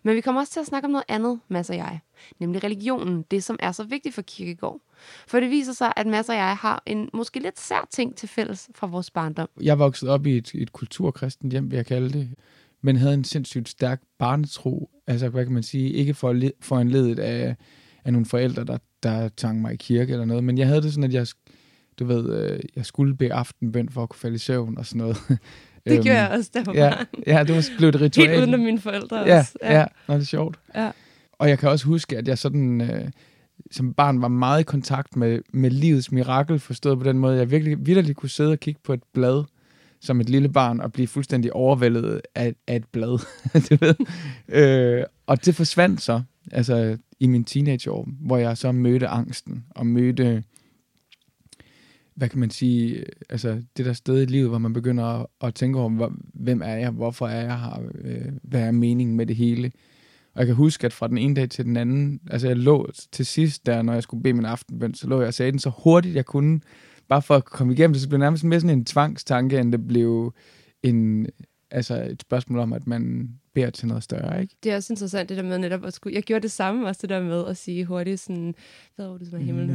Men 0.04 0.16
vi 0.16 0.22
kommer 0.22 0.42
også 0.42 0.54
til 0.54 0.60
at 0.60 0.66
snakke 0.66 0.86
om 0.86 0.92
noget 0.92 1.06
andet, 1.08 1.40
Mads 1.48 1.70
og 1.70 1.76
jeg. 1.76 2.00
Nemlig 2.40 2.64
religionen, 2.64 3.26
det 3.32 3.44
som 3.44 3.58
er 3.60 3.72
så 3.72 3.84
vigtigt 3.84 4.16
for 4.16 4.22
Kirkegård. 4.22 4.80
For 5.28 5.40
det 5.40 5.50
viser 5.50 5.74
sig, 5.74 5.94
at 5.96 6.08
Mads 6.08 6.30
og 6.30 6.36
jeg 6.36 6.58
har 6.58 6.84
en 6.86 7.10
måske 7.14 7.40
lidt 7.40 7.60
sær 7.60 7.88
ting 7.92 8.16
til 8.16 8.30
fælles 8.30 8.70
fra 8.76 8.88
vores 8.88 9.12
barndom. 9.12 9.50
Jeg 9.62 9.80
voksede 9.80 10.12
op 10.12 10.26
i 10.26 10.38
et, 10.38 10.52
et 10.54 10.74
kulturkristent 10.74 11.52
hjem, 11.52 11.72
vil 11.72 11.78
jeg 11.78 11.86
kalde 11.86 12.10
det, 12.10 12.30
men 12.82 12.96
havde 12.96 13.14
en 13.14 13.24
sindssygt 13.24 13.70
stærk 13.70 14.02
barnetro. 14.20 14.90
Altså, 15.08 15.30
hvad 15.30 15.44
kan 15.44 15.54
man 15.54 15.64
sige, 15.64 15.90
ikke 15.90 16.14
for, 16.14 16.42
foranledet 16.62 17.20
af, 17.20 17.56
af 18.06 18.14
nogle 18.14 18.26
forældre, 18.26 18.64
der, 18.64 18.78
der 19.04 19.30
tvang 19.38 19.62
mig 19.62 19.74
i 19.74 19.78
kirke 19.78 20.12
eller 20.14 20.26
noget, 20.26 20.44
men 20.44 20.58
jeg 20.58 20.68
havde 20.68 20.82
det 20.82 20.94
sådan, 20.94 21.04
at 21.04 21.14
jeg, 21.14 21.28
du 22.00 22.06
ved, 22.06 22.52
øh, 22.52 22.60
jeg 22.76 22.86
skulle 22.86 23.16
bede 23.16 23.34
aftenbøn 23.34 23.90
for 23.90 24.04
at 24.04 24.10
kunne 24.10 24.20
falde 24.20 24.36
i 24.36 24.40
søvn 24.40 24.78
og 24.78 24.86
sådan 24.86 25.00
noget. 25.00 25.18
Det 25.88 26.04
gjorde 26.04 26.20
jeg 26.22 26.30
også, 26.32 26.50
da 26.54 26.60
jeg 26.60 26.66
var 26.66 26.74
ja, 26.74 26.90
barn. 26.90 27.06
ja, 27.28 27.44
det 27.44 27.56
var 27.56 27.66
blevet 27.78 27.96
et 27.96 28.02
ritual. 28.02 28.28
Helt 28.30 28.40
uden 28.40 28.54
af 28.54 28.60
mine 28.60 28.80
forældre 28.80 29.18
Ja, 29.18 29.38
også. 29.40 29.58
ja, 29.64 29.80
ja. 29.80 29.86
Nå, 30.08 30.14
det 30.14 30.22
er 30.22 30.26
sjovt. 30.26 30.60
ja. 30.76 30.92
Og 31.40 31.50
jeg 31.50 31.60
kan 31.60 31.70
også 31.70 31.86
huske, 31.86 32.18
at 32.18 32.28
jeg 32.28 32.38
sådan, 32.38 32.82
øh, 32.82 33.10
som 33.72 33.94
barn 33.94 34.22
var 34.22 34.28
meget 34.28 34.60
i 34.60 34.64
kontakt 34.64 35.16
med, 35.16 35.40
med 35.54 35.70
livets 35.72 36.12
mirakel, 36.12 36.60
forstået 36.60 36.98
på 36.98 37.04
den 37.04 37.18
måde, 37.18 37.38
jeg 37.38 37.52
virkelig 37.52 37.86
vidderligt 37.86 38.18
kunne 38.18 38.30
sidde 38.30 38.52
og 38.52 38.60
kigge 38.60 38.80
på 38.84 38.94
et 38.94 39.04
blad 39.14 39.44
som 40.02 40.22
et 40.22 40.30
lille 40.30 40.50
barn 40.50 40.80
og 40.80 40.92
blive 40.94 41.08
fuldstændig 41.08 41.54
overvældet 41.54 42.22
af, 42.36 42.54
af 42.68 42.76
et 42.76 42.86
blad. 42.92 43.20
du 43.70 43.78
ved. 43.86 43.96
Øh, 44.48 45.04
og 45.28 45.46
det 45.46 45.56
forsvandt 45.56 46.02
så, 46.02 46.22
altså 46.52 46.98
i 47.24 47.28
min 47.28 47.44
teenageår, 47.44 48.08
hvor 48.20 48.38
jeg 48.38 48.58
så 48.58 48.72
mødte 48.72 49.08
angsten 49.08 49.66
og 49.70 49.88
mødte, 49.88 50.44
hvad 52.16 52.30
kan 52.30 52.40
man 52.40 52.50
sige, 52.50 53.06
altså 53.30 53.64
det 53.78 53.86
der 53.86 53.94
sted 53.94 54.22
i 54.22 54.26
livet, 54.26 54.50
hvor 54.50 54.58
man 54.58 54.74
begynder 54.74 55.04
at, 55.04 55.26
at 55.42 55.56
tænke 55.56 55.80
over, 55.80 56.12
hvem 56.34 56.62
er 56.62 56.76
jeg, 56.76 56.92
hvorfor 56.92 57.28
er 57.28 57.42
jeg 57.42 57.60
her, 57.60 57.92
øh, 58.02 58.32
hvad 58.44 58.62
er 58.62 58.72
meningen 58.72 59.18
med 59.18 59.26
det 59.26 59.36
hele. 59.36 59.72
Og 60.34 60.40
jeg 60.40 60.46
kan 60.46 60.56
huske, 60.56 60.86
at 60.86 60.94
fra 60.94 61.08
den 61.08 61.18
ene 61.18 61.36
dag 61.36 61.50
til 61.50 61.66
den 61.66 61.78
anden, 61.78 62.20
altså 62.30 62.48
jeg 62.48 62.58
lå 62.58 62.92
til 63.12 63.26
sidst 63.26 63.66
der, 63.66 63.82
når 63.82 63.94
jeg 63.94 64.04
skulle 64.04 64.24
bede 64.24 64.34
min 64.34 64.46
aftenbøn, 64.46 64.94
så 64.94 65.08
lå 65.08 65.20
jeg 65.20 65.28
og 65.28 65.34
sagde 65.34 65.52
den 65.52 65.60
så 65.60 65.72
hurtigt 65.84 66.16
jeg 66.16 66.26
kunne, 66.26 66.62
bare 67.10 67.22
for 67.22 67.36
at 67.36 67.46
komme 67.46 67.74
igennem 67.74 67.94
det, 67.94 68.02
så 68.02 68.10
blev 68.10 68.18
det 68.18 68.26
nærmest 68.26 68.44
mere 68.44 68.60
sådan 68.60 68.78
en 68.78 68.86
tvangstanke, 68.86 69.60
end 69.60 69.72
det 69.72 69.88
blev 69.88 70.34
en, 70.84 71.28
altså 71.74 71.96
et 71.96 72.22
spørgsmål 72.22 72.60
om, 72.60 72.74
at 72.74 72.88
man 72.88 73.30
beder 73.54 73.70
til 73.70 73.88
noget 73.88 74.04
større, 74.04 74.42
ikke? 74.42 74.56
Det 74.64 74.72
er 74.72 74.76
også 74.76 74.94
interessant, 74.94 75.30
det 75.30 75.38
der 75.38 75.44
med 75.44 75.58
netop 75.58 75.86
at 75.86 75.94
skulle... 75.94 76.16
Jeg 76.16 76.24
gjorde 76.24 76.42
det 76.44 76.52
samme 76.52 76.88
også, 76.88 77.00
det 77.02 77.10
der 77.10 77.22
med 77.22 77.48
at 77.48 77.58
sige 77.58 77.86
hurtigt 77.86 78.20
sådan... 78.20 78.56
Hvad 78.96 79.08
var 79.08 79.18
det, 79.18 79.28
som 79.28 79.40
er 79.40 79.44
himmel? 79.44 79.68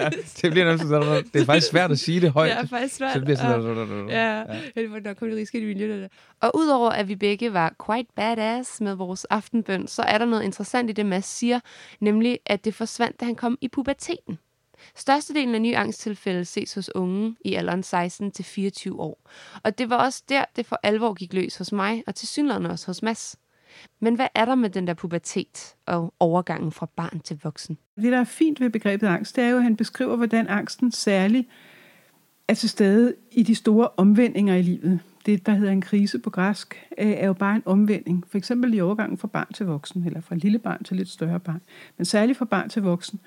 ja, 0.00 0.08
det 0.42 0.50
bliver 0.50 0.64
nærmest 0.64 0.88
sådan, 0.88 1.24
det 1.32 1.40
er 1.40 1.44
faktisk 1.44 1.70
svært 1.70 1.90
at 1.90 1.98
sige 1.98 2.20
det 2.20 2.30
højt. 2.30 2.50
Det 2.50 2.58
er 2.58 2.66
faktisk 2.66 2.96
svært. 2.96 3.12
Så 3.12 3.18
det 3.18 3.24
bliver 3.24 3.36
sådan, 3.38 4.08
Ja, 4.08 4.38
ja. 4.76 5.00
der 5.04 5.14
kom 5.14 5.28
det 5.28 5.36
rigtig 5.36 5.46
skidt 5.48 5.62
i 5.62 5.66
miljøet. 5.66 6.10
Og 6.40 6.50
udover 6.54 6.90
at 6.90 7.08
vi 7.08 7.16
begge 7.16 7.52
var 7.52 7.74
quite 7.86 8.08
badass 8.16 8.80
med 8.80 8.94
vores 8.94 9.24
aftenbøn, 9.24 9.86
så 9.86 10.02
er 10.02 10.18
der 10.18 10.24
noget 10.24 10.42
interessant 10.42 10.90
i 10.90 10.92
det, 10.92 11.06
Mads 11.06 11.24
siger, 11.24 11.60
nemlig 12.00 12.38
at 12.46 12.64
det 12.64 12.74
forsvandt, 12.74 13.20
da 13.20 13.24
han 13.24 13.34
kom 13.34 13.58
i 13.60 13.68
puberteten. 13.68 14.38
Størstedelen 14.96 15.54
af 15.54 15.62
nye 15.62 15.76
angsttilfælde 15.76 16.44
ses 16.44 16.74
hos 16.74 16.94
unge 16.94 17.36
i 17.44 17.54
alderen 17.54 17.82
16 17.82 18.30
til 18.30 18.44
24 18.44 19.00
år. 19.00 19.30
Og 19.62 19.78
det 19.78 19.90
var 19.90 19.96
også 19.96 20.22
der, 20.28 20.44
det 20.56 20.66
for 20.66 20.80
alvor 20.82 21.14
gik 21.14 21.32
løs 21.32 21.56
hos 21.56 21.72
mig, 21.72 22.04
og 22.06 22.14
til 22.14 22.28
synligheden 22.28 22.66
også 22.66 22.86
hos 22.86 23.02
Mads. 23.02 23.36
Men 24.00 24.14
hvad 24.14 24.26
er 24.34 24.44
der 24.44 24.54
med 24.54 24.70
den 24.70 24.86
der 24.86 24.94
pubertet 24.94 25.74
og 25.86 26.14
overgangen 26.20 26.72
fra 26.72 26.88
barn 26.96 27.20
til 27.20 27.40
voksen? 27.42 27.78
Det, 27.96 28.12
der 28.12 28.20
er 28.20 28.24
fint 28.24 28.60
ved 28.60 28.70
begrebet 28.70 29.06
angst, 29.06 29.36
det 29.36 29.44
er 29.44 29.48
jo, 29.48 29.56
at 29.56 29.62
han 29.62 29.76
beskriver, 29.76 30.16
hvordan 30.16 30.48
angsten 30.48 30.92
særligt 30.92 31.48
er 32.48 32.54
til 32.54 32.68
stede 32.68 33.14
i 33.30 33.42
de 33.42 33.54
store 33.54 33.88
omvendinger 33.96 34.54
i 34.54 34.62
livet. 34.62 35.00
Det, 35.26 35.46
der 35.46 35.52
hedder 35.52 35.72
en 35.72 35.80
krise 35.80 36.18
på 36.18 36.30
græsk, 36.30 36.86
øh, 36.98 37.10
er 37.10 37.26
jo 37.26 37.32
bare 37.32 37.56
en 37.56 37.62
omvending. 37.64 38.24
For 38.28 38.38
eksempel 38.38 38.74
i 38.74 38.80
overgangen 38.80 39.18
fra 39.18 39.28
barn 39.28 39.52
til 39.54 39.66
voksen, 39.66 40.06
eller 40.06 40.20
fra 40.20 40.34
lille 40.34 40.58
barn 40.58 40.84
til 40.84 40.96
lidt 40.96 41.08
større 41.08 41.40
barn. 41.40 41.62
Men 41.96 42.04
særligt 42.04 42.38
fra 42.38 42.44
barn 42.44 42.68
til 42.68 42.82
voksen 42.82 43.20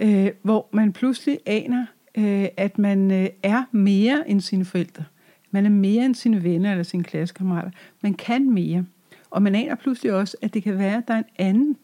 øh, 0.00 0.30
hvor 0.42 0.68
man 0.72 0.92
pludselig 0.92 1.38
aner, 1.46 1.86
øh, 2.18 2.46
at 2.56 2.78
man 2.78 3.10
øh, 3.10 3.28
er 3.42 3.62
mere 3.72 4.30
end 4.30 4.40
sine 4.40 4.64
forældre. 4.64 5.04
Man 5.50 5.66
er 5.66 5.70
mere 5.70 6.04
end 6.04 6.14
sine 6.14 6.44
venner 6.44 6.70
eller 6.70 6.82
sine 6.82 7.04
klassekammerater. 7.04 7.70
Man 8.02 8.14
kan 8.14 8.50
mere. 8.50 8.84
Og 9.30 9.42
man 9.42 9.54
aner 9.54 9.74
pludselig 9.74 10.12
også, 10.12 10.36
at 10.42 10.54
det 10.54 10.62
kan 10.62 10.78
være, 10.78 10.96
at 10.96 11.08
der 11.08 11.14
er 11.14 11.18
en 11.18 11.24
anden, 11.38 11.76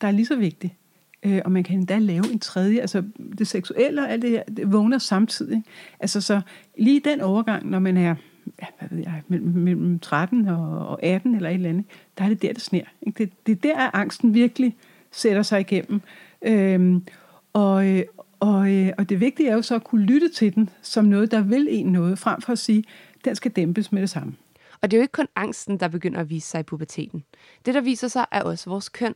der 0.00 0.06
er 0.06 0.12
lige 0.12 0.26
så 0.26 0.36
vigtig. 0.36 0.76
Øh, 1.22 1.40
og 1.44 1.52
man 1.52 1.64
kan 1.64 1.78
endda 1.78 1.98
lave 1.98 2.32
en 2.32 2.38
tredje. 2.38 2.80
Altså 2.80 3.02
det 3.38 3.46
seksuelle 3.46 4.02
og 4.02 4.10
alt 4.10 4.22
det 4.22 4.30
her, 4.30 4.42
det 4.42 4.72
vågner 4.72 4.98
samtidig. 4.98 5.62
Altså 6.00 6.20
så 6.20 6.40
lige 6.78 7.00
den 7.00 7.20
overgang, 7.20 7.70
når 7.70 7.78
man 7.78 7.96
er 7.96 8.14
ja, 8.62 8.66
hvad 8.78 8.88
ved 8.90 8.98
jeg, 8.98 9.22
mellem, 9.28 9.48
mellem 9.48 9.98
13 9.98 10.48
og, 10.48 10.88
og 10.88 11.02
18 11.02 11.34
eller 11.34 11.48
et 11.48 11.54
eller 11.54 11.68
andet, 11.68 11.84
der 12.18 12.24
er 12.24 12.28
det 12.28 12.42
der, 12.42 12.52
det 12.52 12.62
sner. 12.62 12.84
Ikke? 13.02 13.24
Det, 13.24 13.46
det 13.46 13.52
er 13.52 13.74
der, 13.74 13.86
at 13.86 13.90
angsten 13.92 14.34
virkelig 14.34 14.76
sætter 15.10 15.42
sig 15.42 15.60
igennem. 15.60 16.00
Øhm, 16.42 17.02
og, 17.52 17.86
øh, 17.86 18.04
og, 18.40 18.74
øh, 18.74 18.92
og 18.98 19.08
det 19.08 19.20
vigtige 19.20 19.48
er 19.48 19.54
jo 19.54 19.62
så 19.62 19.74
at 19.74 19.84
kunne 19.84 20.04
lytte 20.04 20.28
til 20.28 20.54
den 20.54 20.70
som 20.82 21.04
noget, 21.04 21.30
der 21.30 21.40
vil 21.40 21.66
en 21.70 21.86
noget, 21.86 22.18
frem 22.18 22.40
for 22.40 22.52
at 22.52 22.58
sige, 22.58 22.84
den 23.24 23.34
skal 23.34 23.50
dæmpes 23.50 23.92
med 23.92 24.02
det 24.02 24.10
samme. 24.10 24.36
Og 24.82 24.90
det 24.90 24.96
er 24.96 24.98
jo 24.98 25.02
ikke 25.02 25.12
kun 25.12 25.28
angsten, 25.36 25.80
der 25.80 25.88
begynder 25.88 26.20
at 26.20 26.30
vise 26.30 26.48
sig 26.48 26.60
i 26.60 26.62
puberteten. 26.62 27.24
Det, 27.66 27.74
der 27.74 27.80
viser 27.80 28.08
sig, 28.08 28.26
er 28.30 28.42
også 28.42 28.70
vores 28.70 28.88
køn. 28.88 29.14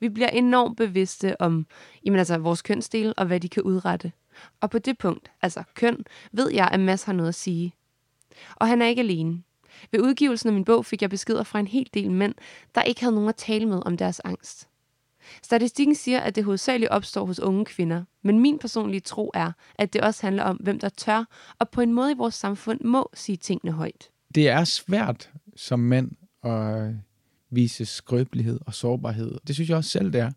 Vi 0.00 0.08
bliver 0.08 0.28
enormt 0.28 0.76
bevidste 0.76 1.40
om 1.40 1.66
jamen 2.04 2.18
altså, 2.18 2.38
vores 2.38 2.62
kønsdel 2.62 3.14
og 3.16 3.26
hvad 3.26 3.40
de 3.40 3.48
kan 3.48 3.62
udrette. 3.62 4.12
Og 4.60 4.70
på 4.70 4.78
det 4.78 4.98
punkt, 4.98 5.30
altså 5.42 5.62
køn, 5.74 6.04
ved 6.32 6.52
jeg, 6.52 6.68
at 6.72 6.80
Mads 6.80 7.02
har 7.02 7.12
noget 7.12 7.28
at 7.28 7.34
sige. 7.34 7.74
Og 8.56 8.68
han 8.68 8.82
er 8.82 8.86
ikke 8.86 9.02
alene. 9.02 9.42
Ved 9.92 10.00
udgivelsen 10.00 10.48
af 10.48 10.52
min 10.52 10.64
bog 10.64 10.86
fik 10.86 11.02
jeg 11.02 11.10
beskeder 11.10 11.42
fra 11.42 11.58
en 11.60 11.66
hel 11.66 11.88
del 11.94 12.10
mænd, 12.10 12.34
der 12.74 12.82
ikke 12.82 13.00
havde 13.00 13.14
nogen 13.14 13.28
at 13.28 13.36
tale 13.36 13.66
med 13.66 13.82
om 13.86 13.96
deres 13.96 14.20
angst. 14.20 14.68
Statistikken 15.42 15.94
siger, 15.94 16.20
at 16.20 16.36
det 16.36 16.44
hovedsageligt 16.44 16.90
opstår 16.90 17.26
hos 17.26 17.40
unge 17.40 17.64
kvinder, 17.64 18.04
men 18.24 18.38
min 18.38 18.58
personlige 18.58 19.00
tro 19.00 19.30
er, 19.34 19.52
at 19.74 19.92
det 19.92 20.00
også 20.00 20.26
handler 20.26 20.42
om, 20.42 20.56
hvem 20.56 20.78
der 20.78 20.88
tør 20.88 21.24
og 21.58 21.68
på 21.68 21.80
en 21.80 21.92
måde 21.92 22.12
i 22.12 22.16
vores 22.16 22.34
samfund 22.34 22.80
må 22.80 23.10
sige 23.14 23.36
tingene 23.36 23.72
højt. 23.72 24.08
Det 24.34 24.48
er 24.48 24.64
svært 24.64 25.30
som 25.56 25.78
mand 25.78 26.10
at 26.44 26.94
vise 27.50 27.84
skrøbelighed 27.84 28.60
og 28.66 28.74
sårbarhed. 28.74 29.38
Det 29.46 29.54
synes 29.54 29.68
jeg 29.68 29.76
også 29.76 29.90
selv, 29.90 30.12
det 30.12 30.20
er. 30.20 30.30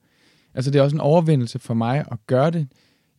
Altså, 0.53 0.71
det 0.71 0.79
er 0.79 0.83
også 0.83 0.95
en 0.95 1.01
overvindelse 1.01 1.59
for 1.59 1.73
mig 1.73 2.05
at 2.11 2.17
gøre 2.27 2.51
det. 2.51 2.67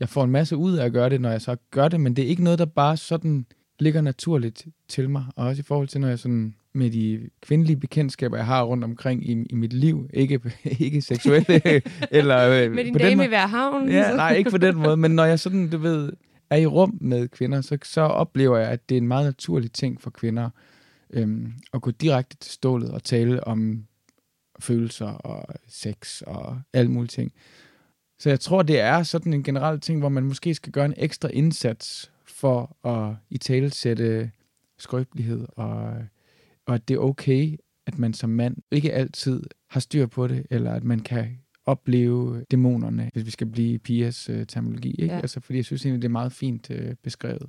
Jeg 0.01 0.09
får 0.09 0.25
en 0.25 0.31
masse 0.31 0.57
ud 0.57 0.73
af 0.73 0.85
at 0.85 0.93
gøre 0.93 1.11
det, 1.11 1.21
når 1.21 1.31
jeg 1.31 1.43
så 1.43 1.57
gør 1.71 1.89
det, 1.89 2.01
men 2.01 2.17
det 2.17 2.25
er 2.25 2.29
ikke 2.29 2.45
noget, 2.45 2.59
der 2.59 2.65
bare 2.65 2.97
sådan 2.97 3.47
ligger 3.83 4.01
naturligt 4.01 4.67
til 4.89 5.11
mig. 5.11 5.25
Og 5.37 5.47
også 5.47 5.61
i 5.61 5.63
forhold 5.63 5.89
til, 5.89 6.01
når 6.01 6.09
jeg 6.09 6.19
sådan 6.19 6.55
med 6.73 6.91
de 6.91 7.31
kvindelige 7.43 7.77
bekendtskaber, 7.77 8.37
jeg 8.37 8.47
har 8.47 8.63
rundt 8.63 8.85
omkring 8.85 9.29
i, 9.29 9.47
i 9.51 9.55
mit 9.55 9.73
liv. 9.73 10.09
Ikke, 10.15 10.41
ikke 10.79 11.03
seksuelle. 11.03 11.63
eller, 12.11 12.69
med 12.71 12.85
din 12.85 12.95
dame 12.95 13.25
i 13.25 13.29
hver 13.29 13.47
havn. 13.47 13.89
Ja, 13.89 14.17
nej, 14.17 14.35
ikke 14.35 14.51
på 14.51 14.59
den 14.59 14.77
måde. 14.77 14.97
Men 14.97 15.11
når 15.11 15.25
jeg 15.25 15.41
sådan, 15.41 15.71
du 15.71 15.79
ved, 15.79 16.13
er 16.51 16.57
i 16.57 16.67
rum 16.67 16.99
med 17.01 17.29
kvinder, 17.29 17.61
så, 17.61 17.79
så 17.83 18.01
oplever 18.01 18.59
jeg, 18.59 18.69
at 18.69 18.89
det 18.89 18.95
er 18.95 19.01
en 19.01 19.09
meget 19.09 19.25
naturlig 19.25 19.73
ting 19.73 20.01
for 20.01 20.11
kvinder 20.11 20.51
øhm, 21.11 21.53
at 21.75 21.83
gå 21.83 21.91
direkte 21.91 22.37
til 22.37 22.53
stålet 22.53 22.91
og 22.91 23.05
tale 23.05 23.45
om 23.45 23.85
følelser 24.61 25.07
og 25.07 25.55
sex 25.69 26.21
og 26.21 26.61
alle 26.73 26.91
mulige 26.91 27.09
ting. 27.09 27.33
Så 28.19 28.29
jeg 28.29 28.41
tror, 28.41 28.63
det 28.63 28.81
er 28.81 29.03
sådan 29.03 29.33
en 29.33 29.43
generel 29.43 29.81
ting, 29.81 29.99
hvor 29.99 30.09
man 30.09 30.25
måske 30.25 30.55
skal 30.55 30.73
gøre 30.73 30.85
en 30.85 30.95
ekstra 30.97 31.29
indsats 31.29 32.12
for 32.43 32.87
at 32.87 33.17
i 33.31 33.39
tale 33.39 33.71
sætte 33.71 34.31
skrøbelighed 34.79 35.47
og 35.57 35.95
og 36.67 36.75
at 36.75 36.89
det 36.89 36.95
er 36.95 36.99
okay, 36.99 37.57
at 37.87 37.99
man 37.99 38.15
som 38.15 38.31
mand 38.31 38.57
ikke 38.71 38.93
altid 38.93 39.43
har 39.71 39.81
styr 39.81 40.07
på 40.07 40.27
det, 40.27 40.47
eller 40.51 40.73
at 40.73 40.85
man 40.85 41.01
kan 41.01 41.39
opleve 41.67 42.45
dæmonerne, 42.51 43.11
hvis 43.13 43.27
vi 43.27 43.31
skal 43.31 43.47
blive 43.47 43.79
Pias 43.79 44.29
øh, 44.29 44.47
terminologi. 44.47 44.91
Ikke? 44.91 45.15
Ja. 45.15 45.21
Altså, 45.21 45.41
fordi 45.41 45.57
jeg 45.57 45.65
synes 45.65 45.87
egentlig, 45.87 46.03
det 46.03 46.09
er 46.09 46.13
meget 46.13 46.33
fint 46.33 46.71
øh, 46.71 46.95
beskrevet. 47.03 47.47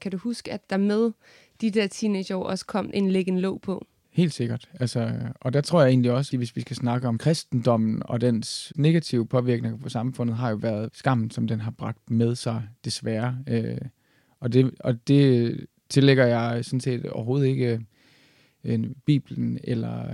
Kan 0.00 0.12
du 0.12 0.18
huske, 0.18 0.52
at 0.52 0.70
der 0.70 0.76
med 0.76 1.12
de 1.60 1.70
der 1.70 1.86
teenageår 1.86 2.44
også 2.44 2.66
kom 2.66 2.90
en 2.94 3.10
læggen 3.10 3.38
låg 3.40 3.60
på? 3.60 3.86
Helt 4.10 4.32
sikkert. 4.32 4.68
Altså, 4.80 5.18
og 5.40 5.52
der 5.52 5.60
tror 5.60 5.80
jeg 5.80 5.88
egentlig 5.88 6.12
også, 6.12 6.36
at 6.36 6.38
hvis 6.38 6.56
vi 6.56 6.60
skal 6.60 6.76
snakke 6.76 7.08
om 7.08 7.18
kristendommen 7.18 8.02
og 8.04 8.20
dens 8.20 8.72
negative 8.76 9.26
påvirkning 9.26 9.82
på 9.82 9.88
samfundet, 9.88 10.36
har 10.36 10.50
jo 10.50 10.56
været 10.56 10.90
skammen, 10.92 11.30
som 11.30 11.46
den 11.46 11.60
har 11.60 11.70
bragt 11.70 12.10
med 12.10 12.34
sig, 12.34 12.62
desværre. 12.84 13.38
Øh, 13.48 13.78
og, 14.40 14.52
det, 14.52 14.70
og 14.80 15.08
det 15.08 15.56
tillægger 15.88 16.26
jeg 16.26 16.64
sådan 16.64 16.80
set 16.80 17.06
overhovedet 17.06 17.46
ikke 17.46 17.80
øh, 18.64 18.84
Bibelen 19.06 19.58
eller, 19.64 20.04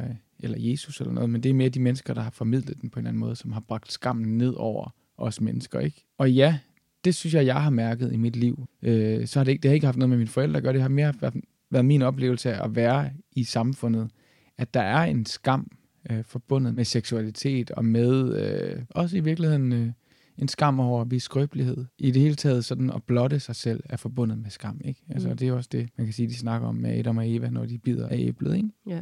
eller 0.40 0.58
Jesus 0.60 1.00
eller 1.00 1.12
noget, 1.12 1.30
men 1.30 1.42
det 1.42 1.50
er 1.50 1.54
mere 1.54 1.68
de 1.68 1.80
mennesker, 1.80 2.14
der 2.14 2.20
har 2.20 2.30
formidlet 2.30 2.80
den 2.80 2.90
på 2.90 2.98
en 2.98 3.00
eller 3.00 3.08
anden 3.08 3.20
måde, 3.20 3.36
som 3.36 3.52
har 3.52 3.60
bragt 3.60 3.92
skammen 3.92 4.38
ned 4.38 4.54
over 4.56 4.94
os 5.16 5.40
mennesker. 5.40 5.80
ikke. 5.80 6.04
Og 6.18 6.32
ja, 6.32 6.58
det 7.04 7.14
synes 7.14 7.34
jeg, 7.34 7.46
jeg 7.46 7.62
har 7.62 7.70
mærket 7.70 8.12
i 8.12 8.16
mit 8.16 8.36
liv. 8.36 8.68
Øh, 8.82 9.26
så 9.26 9.38
har 9.38 9.44
det, 9.44 9.52
ikke, 9.52 9.62
det 9.62 9.68
har 9.68 9.74
ikke 9.74 9.86
haft 9.86 9.98
noget 9.98 10.08
med 10.08 10.18
mine 10.18 10.28
forældre 10.28 10.56
at 10.56 10.62
gøre, 10.62 10.72
det 10.72 10.82
har 10.82 10.88
mere 10.88 11.14
været, 11.20 11.34
været 11.70 11.84
min 11.84 12.02
oplevelse 12.02 12.52
af 12.52 12.64
at 12.64 12.76
være 12.76 13.10
i 13.32 13.44
samfundet, 13.44 14.10
at 14.58 14.74
der 14.74 14.80
er 14.80 15.04
en 15.04 15.26
skam 15.26 15.70
øh, 16.10 16.24
forbundet 16.24 16.74
med 16.74 16.84
seksualitet 16.84 17.70
og 17.70 17.84
med 17.84 18.36
øh, 18.36 18.82
også 18.90 19.16
i 19.16 19.20
virkeligheden 19.20 19.72
øh, 19.72 19.90
en 20.38 20.48
skam 20.48 20.80
over 20.80 21.00
at 21.00 21.10
vise 21.10 21.24
skrøbelighed. 21.24 21.84
I 21.98 22.10
det 22.10 22.22
hele 22.22 22.34
taget 22.34 22.64
sådan 22.64 22.90
at 22.90 23.02
blotte 23.02 23.40
sig 23.40 23.56
selv 23.56 23.82
er 23.84 23.96
forbundet 23.96 24.38
med 24.38 24.50
skam, 24.50 24.80
ikke? 24.84 25.02
Altså 25.10 25.28
mm. 25.28 25.36
det 25.36 25.48
er 25.48 25.52
også 25.52 25.68
det, 25.72 25.88
man 25.96 26.06
kan 26.06 26.14
sige, 26.14 26.28
de 26.28 26.36
snakker 26.36 26.68
om 26.68 26.74
med 26.74 26.98
Adam 26.98 27.16
og 27.16 27.30
Eva, 27.30 27.50
når 27.50 27.66
de 27.66 27.78
bider 27.78 28.08
af 28.08 28.16
æblet, 28.18 28.56
ikke? 28.56 28.68
Ja, 28.86 29.00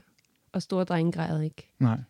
og 0.53 0.63
store 0.63 0.85
drenge 0.85 1.13
græder 1.13 1.43
ikke. 1.43 1.71
Nej. 1.79 2.01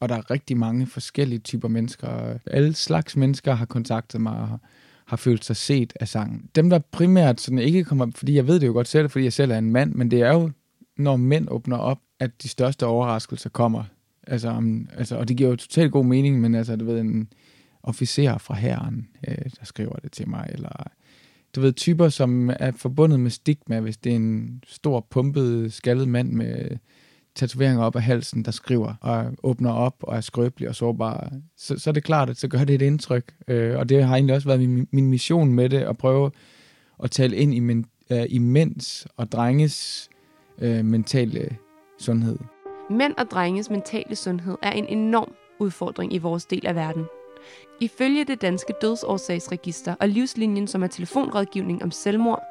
Og 0.00 0.08
der 0.08 0.14
er 0.14 0.30
rigtig 0.30 0.56
mange 0.56 0.86
forskellige 0.86 1.38
typer 1.38 1.68
mennesker. 1.68 2.38
Alle 2.46 2.74
slags 2.74 3.16
mennesker 3.16 3.54
har 3.54 3.66
kontaktet 3.66 4.20
mig 4.20 4.32
og 4.32 4.58
har, 5.06 5.16
følt 5.16 5.44
sig 5.44 5.56
set 5.56 5.92
af 6.00 6.08
sangen. 6.08 6.50
Dem, 6.54 6.70
der 6.70 6.78
primært 6.78 7.40
sådan 7.40 7.58
ikke 7.58 7.84
kommer, 7.84 8.06
fordi 8.14 8.34
jeg 8.34 8.46
ved 8.46 8.60
det 8.60 8.66
jo 8.66 8.72
godt 8.72 8.88
selv, 8.88 9.10
fordi 9.10 9.24
jeg 9.24 9.32
selv 9.32 9.52
er 9.52 9.58
en 9.58 9.72
mand, 9.72 9.94
men 9.94 10.10
det 10.10 10.22
er 10.22 10.32
jo, 10.32 10.50
når 10.96 11.16
mænd 11.16 11.48
åbner 11.50 11.76
op, 11.76 11.98
at 12.20 12.42
de 12.42 12.48
største 12.48 12.86
overraskelser 12.86 13.50
kommer. 13.50 13.84
Altså, 14.26 14.62
altså, 14.96 15.16
og 15.16 15.28
det 15.28 15.36
giver 15.36 15.50
jo 15.50 15.56
totalt 15.56 15.92
god 15.92 16.04
mening, 16.04 16.40
men 16.40 16.54
altså, 16.54 16.76
du 16.76 16.84
ved, 16.84 17.00
en, 17.00 17.28
officerer 17.82 18.38
fra 18.38 18.54
herren, 18.54 19.08
øh, 19.28 19.36
der 19.58 19.64
skriver 19.64 19.96
det 19.96 20.12
til 20.12 20.28
mig, 20.28 20.48
eller 20.52 20.90
du 21.54 21.60
ved, 21.60 21.72
typer, 21.72 22.08
som 22.08 22.50
er 22.60 22.72
forbundet 22.76 23.20
med 23.20 23.30
stigma, 23.30 23.80
hvis 23.80 23.96
det 23.96 24.12
er 24.12 24.16
en 24.16 24.62
stor, 24.66 25.06
pumpet, 25.10 25.72
skaldet 25.72 26.08
mand 26.08 26.32
med 26.32 26.76
tatoveringer 27.34 27.84
op 27.84 27.96
af 27.96 28.02
halsen, 28.02 28.44
der 28.44 28.50
skriver 28.50 28.94
og 29.00 29.32
åbner 29.42 29.72
op 29.72 29.94
og 30.02 30.16
er 30.16 30.20
skrøbelig 30.20 30.68
og 30.68 30.74
sårbar, 30.74 31.32
så, 31.56 31.78
så 31.78 31.90
er 31.90 31.92
det 31.94 32.04
klart, 32.04 32.30
at 32.30 32.36
så 32.36 32.48
gør 32.48 32.64
det 32.64 32.74
et 32.74 32.82
indtryk. 32.82 33.34
Øh, 33.48 33.78
og 33.78 33.88
det 33.88 34.04
har 34.04 34.14
egentlig 34.14 34.34
også 34.34 34.48
været 34.48 34.60
min, 34.60 34.88
min 34.90 35.06
mission 35.06 35.52
med 35.52 35.68
det, 35.68 35.78
at 35.78 35.98
prøve 35.98 36.30
at 37.02 37.10
tale 37.10 37.36
ind 37.36 37.54
i, 37.54 37.58
min, 37.58 37.86
øh, 38.10 38.26
i 38.28 38.38
mænds 38.38 39.06
og 39.16 39.32
drenges 39.32 40.08
øh, 40.58 40.84
mentale 40.84 41.56
sundhed. 41.98 42.38
Mænd 42.90 43.14
og 43.18 43.26
drenges 43.30 43.70
mentale 43.70 44.16
sundhed 44.16 44.56
er 44.62 44.70
en 44.70 44.86
enorm 44.86 45.32
udfordring 45.58 46.14
i 46.14 46.18
vores 46.18 46.44
del 46.44 46.66
af 46.66 46.74
verden. 46.74 47.04
Ifølge 47.80 48.24
det 48.24 48.42
danske 48.42 48.74
dødsårsagsregister 48.82 49.94
og 50.00 50.08
livslinjen, 50.08 50.66
som 50.66 50.82
er 50.82 50.86
telefonrådgivning 50.86 51.82
om 51.82 51.90
selvmord, 51.90 52.42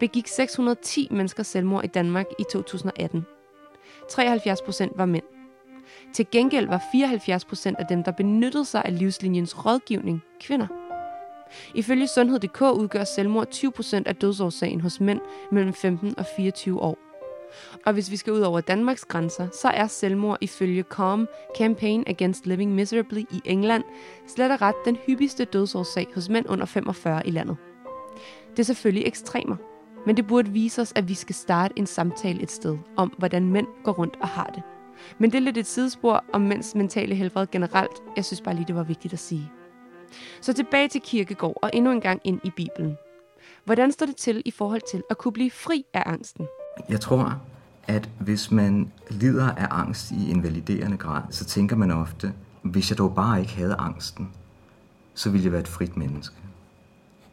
begik 0.00 0.28
610 0.28 1.08
mennesker 1.10 1.42
selvmord 1.42 1.84
i 1.84 1.86
Danmark 1.86 2.26
i 2.38 2.44
2018. 2.52 3.26
73 4.10 4.62
procent 4.62 4.92
var 4.98 5.06
mænd. 5.06 5.24
Til 6.14 6.26
gengæld 6.32 6.68
var 6.68 6.82
74 6.92 7.44
procent 7.44 7.78
af 7.78 7.86
dem, 7.86 8.04
der 8.04 8.12
benyttede 8.12 8.64
sig 8.64 8.84
af 8.84 8.98
livslinjens 8.98 9.66
rådgivning, 9.66 10.22
kvinder. 10.40 10.66
Ifølge 11.74 12.08
Sundhed.dk 12.08 12.62
udgør 12.62 13.04
selvmord 13.04 13.50
20 13.50 13.72
procent 13.72 14.08
af 14.08 14.16
dødsårsagen 14.16 14.80
hos 14.80 15.00
mænd 15.00 15.20
mellem 15.52 15.74
15 15.74 16.18
og 16.18 16.26
24 16.36 16.80
år. 16.82 17.05
Og 17.86 17.92
hvis 17.92 18.10
vi 18.10 18.16
skal 18.16 18.32
ud 18.32 18.40
over 18.40 18.60
Danmarks 18.60 19.04
grænser, 19.04 19.48
så 19.52 19.68
er 19.68 19.86
selvmord 19.86 20.38
ifølge 20.40 20.82
CALM, 20.82 21.28
Campaign 21.58 22.04
Against 22.06 22.46
Living 22.46 22.74
Miserably 22.74 23.20
i 23.20 23.40
England, 23.44 23.84
slet 24.26 24.52
og 24.52 24.62
ret 24.62 24.74
den 24.84 24.96
hyppigste 25.06 25.44
dødsårsag 25.44 26.06
hos 26.14 26.28
mænd 26.28 26.46
under 26.48 26.66
45 26.66 27.26
i 27.26 27.30
landet. 27.30 27.56
Det 28.50 28.58
er 28.58 28.62
selvfølgelig 28.62 29.06
ekstremer, 29.06 29.56
men 30.06 30.16
det 30.16 30.26
burde 30.26 30.50
vise 30.50 30.82
os, 30.82 30.92
at 30.96 31.08
vi 31.08 31.14
skal 31.14 31.34
starte 31.34 31.74
en 31.76 31.86
samtale 31.86 32.42
et 32.42 32.50
sted 32.50 32.78
om, 32.96 33.14
hvordan 33.18 33.50
mænd 33.50 33.66
går 33.84 33.92
rundt 33.92 34.16
og 34.20 34.28
har 34.28 34.50
det. 34.54 34.62
Men 35.18 35.32
det 35.32 35.38
er 35.38 35.42
lidt 35.42 35.56
et 35.56 35.66
sidespor 35.66 36.24
om 36.32 36.40
mænds 36.40 36.74
mentale 36.74 37.14
helbred 37.14 37.46
generelt. 37.46 38.02
Jeg 38.16 38.24
synes 38.24 38.40
bare 38.40 38.54
lige, 38.54 38.66
det 38.66 38.74
var 38.74 38.82
vigtigt 38.82 39.12
at 39.12 39.18
sige. 39.18 39.50
Så 40.40 40.52
tilbage 40.52 40.88
til 40.88 41.00
kirkegård 41.00 41.58
og 41.62 41.70
endnu 41.74 41.90
en 41.90 42.00
gang 42.00 42.20
ind 42.24 42.40
i 42.44 42.50
Bibelen. 42.56 42.96
Hvordan 43.64 43.92
står 43.92 44.06
det 44.06 44.16
til 44.16 44.42
i 44.44 44.50
forhold 44.50 44.82
til 44.90 45.02
at 45.10 45.18
kunne 45.18 45.32
blive 45.32 45.50
fri 45.50 45.84
af 45.94 46.02
angsten? 46.06 46.46
Jeg 46.88 47.00
tror, 47.00 47.40
at 47.86 48.10
hvis 48.18 48.50
man 48.50 48.92
lider 49.10 49.50
af 49.50 49.66
angst 49.70 50.10
i 50.10 50.30
en 50.30 50.42
validerende 50.42 50.96
grad, 50.96 51.22
så 51.30 51.44
tænker 51.44 51.76
man 51.76 51.90
ofte, 51.90 52.32
hvis 52.62 52.90
jeg 52.90 52.98
dog 52.98 53.14
bare 53.14 53.40
ikke 53.40 53.56
havde 53.56 53.74
angsten, 53.74 54.30
så 55.14 55.30
ville 55.30 55.44
jeg 55.44 55.52
være 55.52 55.60
et 55.60 55.68
frit 55.68 55.96
menneske. 55.96 56.36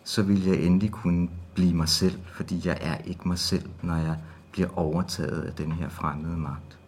Så 0.04 0.24
ville 0.24 0.50
jeg 0.52 0.60
endelig 0.60 0.92
kunne 0.92 1.30
blive 1.56 1.74
mig 1.74 1.90
selv, 1.90 2.20
fordi 2.34 2.62
jeg 2.66 2.78
er 2.82 2.98
ikke 2.98 3.28
mig 3.28 3.40
selv, 3.40 3.70
når 3.82 3.96
jeg 3.96 4.18
bliver 4.52 4.80
overtaget 4.80 5.42
af 5.42 5.54
den 5.54 5.72
her 5.72 5.90
fremmede 5.90 6.38
magt. 6.38 6.80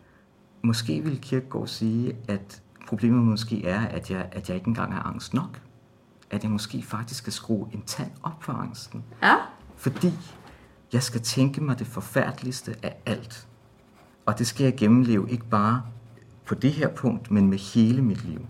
Måske 0.62 1.02
vil 1.04 1.22
Kierkegaard 1.22 1.68
sige, 1.68 2.16
at 2.28 2.62
problemet 2.88 3.24
måske 3.24 3.66
er, 3.66 3.80
at 3.86 4.12
jeg, 4.12 4.30
at 4.32 4.50
jeg 4.50 4.56
ikke 4.56 4.68
engang 4.68 4.94
har 4.94 5.04
angst 5.04 5.34
nok. 5.34 5.62
at 6.32 6.44
jeg 6.44 6.52
måske 6.52 6.82
faktisk 6.84 7.18
skal 7.20 7.34
skrue 7.34 7.68
en 7.74 7.82
tand 7.86 8.12
op 8.24 8.44
for 8.44 8.54
angsten. 8.54 9.04
Ja. 9.24 9.36
Fordi 9.76 10.12
jeg 10.96 11.04
skal 11.04 11.22
tænke 11.22 11.64
mig 11.64 11.80
det 11.80 11.88
forfærdeligste 11.88 12.76
af 12.84 12.96
alt. 13.06 13.48
Og 14.26 14.40
det 14.40 14.48
skal 14.48 14.64
jeg 14.64 14.76
gennemleve 14.78 15.30
ikke 15.30 15.46
bare 15.46 15.82
på 16.46 16.56
det 16.56 16.72
her 16.72 16.88
punkt, 16.88 17.32
men 17.32 17.50
med 17.50 17.58
hele 17.58 18.02
mit 18.02 18.26
liv. 18.26 18.46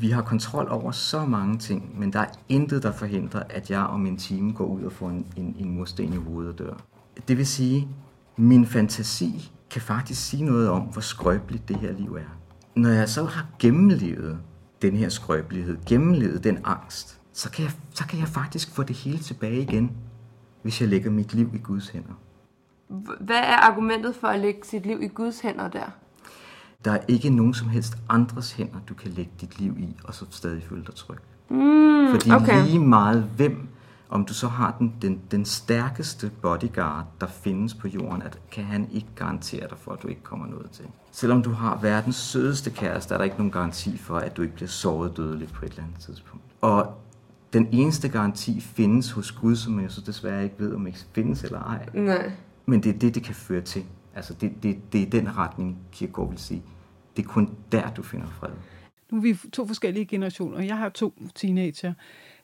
Vi 0.00 0.10
har 0.10 0.22
kontrol 0.22 0.68
over 0.70 0.90
så 0.90 1.24
mange 1.24 1.58
ting, 1.58 1.98
men 1.98 2.12
der 2.12 2.20
er 2.20 2.26
intet, 2.48 2.82
der 2.82 2.92
forhindrer, 2.92 3.42
at 3.50 3.70
jeg 3.70 3.80
om 3.80 4.06
en 4.06 4.16
time 4.16 4.52
går 4.52 4.64
ud 4.64 4.82
og 4.82 4.92
får 4.92 5.08
en, 5.08 5.26
en, 5.36 5.56
en 5.58 5.70
mursten 5.70 6.12
i 6.12 6.16
hovedet 6.16 6.52
og 6.52 6.58
dør. 6.58 6.74
Det 7.28 7.38
vil 7.38 7.46
sige, 7.46 7.88
min 8.36 8.66
fantasi 8.66 9.52
kan 9.70 9.82
faktisk 9.82 10.26
sige 10.26 10.44
noget 10.44 10.68
om, 10.68 10.82
hvor 10.82 11.00
skrøbeligt 11.00 11.68
det 11.68 11.76
her 11.76 11.92
liv 11.92 12.14
er. 12.14 12.38
Når 12.74 12.90
jeg 12.90 13.08
så 13.08 13.24
har 13.24 13.46
gennemlevet 13.58 14.38
den 14.82 14.96
her 14.96 15.08
skrøbelighed, 15.08 15.78
gennemlevet 15.86 16.44
den 16.44 16.58
angst, 16.64 17.20
så 17.32 17.50
kan, 17.50 17.64
jeg, 17.64 17.72
så 17.94 18.06
kan 18.06 18.18
jeg 18.18 18.28
faktisk 18.28 18.74
få 18.74 18.82
det 18.82 18.96
hele 18.96 19.18
tilbage 19.18 19.62
igen, 19.62 19.90
hvis 20.62 20.80
jeg 20.80 20.88
lægger 20.88 21.10
mit 21.10 21.34
liv 21.34 21.50
i 21.54 21.58
Guds 21.58 21.88
hænder. 21.88 22.14
Hvad 23.20 23.36
er 23.36 23.56
argumentet 23.56 24.14
for 24.14 24.28
at 24.28 24.40
lægge 24.40 24.60
sit 24.64 24.86
liv 24.86 25.02
i 25.02 25.08
Guds 25.08 25.40
hænder 25.40 25.68
der? 25.68 25.86
Der 26.84 26.92
er 26.92 27.00
ikke 27.08 27.30
nogen 27.30 27.54
som 27.54 27.68
helst 27.68 27.96
andres 28.08 28.52
hænder, 28.52 28.78
du 28.88 28.94
kan 28.94 29.10
lægge 29.10 29.32
dit 29.40 29.58
liv 29.60 29.78
i, 29.78 29.96
og 30.04 30.14
så 30.14 30.26
stadig 30.30 30.62
føle 30.62 30.84
dig 30.84 30.94
tryg. 30.94 31.18
Mm, 31.48 32.10
Fordi 32.10 32.30
okay. 32.30 32.64
lige 32.64 32.78
meget 32.78 33.22
hvem, 33.36 33.68
om 34.08 34.24
du 34.24 34.34
så 34.34 34.48
har 34.48 34.76
den, 34.78 34.94
den, 35.02 35.20
den 35.30 35.44
stærkeste 35.44 36.30
bodyguard, 36.42 37.06
der 37.20 37.26
findes 37.26 37.74
på 37.74 37.88
jorden, 37.88 38.22
at 38.22 38.38
kan 38.50 38.64
han 38.64 38.88
ikke 38.92 39.08
garantere 39.16 39.68
dig 39.68 39.78
for, 39.78 39.92
at 39.92 40.02
du 40.02 40.08
ikke 40.08 40.22
kommer 40.22 40.46
noget 40.46 40.70
til. 40.70 40.84
Selvom 41.12 41.42
du 41.42 41.50
har 41.50 41.78
verdens 41.82 42.16
sødeste 42.16 42.70
kæreste, 42.70 43.14
er 43.14 43.18
der 43.18 43.24
ikke 43.24 43.36
nogen 43.36 43.52
garanti 43.52 43.98
for, 43.98 44.16
at 44.16 44.36
du 44.36 44.42
ikke 44.42 44.54
bliver 44.54 44.68
såret 44.68 45.16
dødeligt 45.16 45.52
på 45.52 45.64
et 45.64 45.70
eller 45.70 45.82
andet 45.82 46.00
tidspunkt. 46.00 46.44
Og 46.60 47.01
den 47.52 47.68
eneste 47.72 48.08
garanti 48.08 48.60
findes 48.60 49.10
hos 49.10 49.32
Gud, 49.32 49.56
som 49.56 49.80
jeg 49.80 49.90
så 49.90 50.00
desværre 50.00 50.44
ikke 50.44 50.54
ved, 50.58 50.74
om 50.74 50.86
ikke 50.86 50.98
findes 51.14 51.44
eller 51.44 51.58
ej. 51.58 51.88
Nej. 51.94 52.32
Men 52.66 52.82
det 52.82 52.94
er 52.94 52.98
det, 52.98 53.14
det 53.14 53.24
kan 53.24 53.34
føre 53.34 53.60
til. 53.60 53.84
Altså 54.14 54.34
det, 54.34 54.52
det, 54.62 54.92
det 54.92 55.02
er 55.02 55.10
den 55.10 55.36
retning, 55.36 55.78
Kierkegaard 55.92 56.30
vil 56.30 56.38
sige. 56.38 56.62
Det 57.16 57.24
er 57.24 57.28
kun 57.28 57.50
der, 57.72 57.90
du 57.90 58.02
finder 58.02 58.26
fred. 58.26 58.50
Nu 59.10 59.18
er 59.18 59.22
vi 59.22 59.38
to 59.52 59.66
forskellige 59.66 60.06
generationer, 60.06 60.56
og 60.56 60.66
jeg 60.66 60.76
har 60.76 60.88
to 60.88 61.14
teenager. 61.34 61.94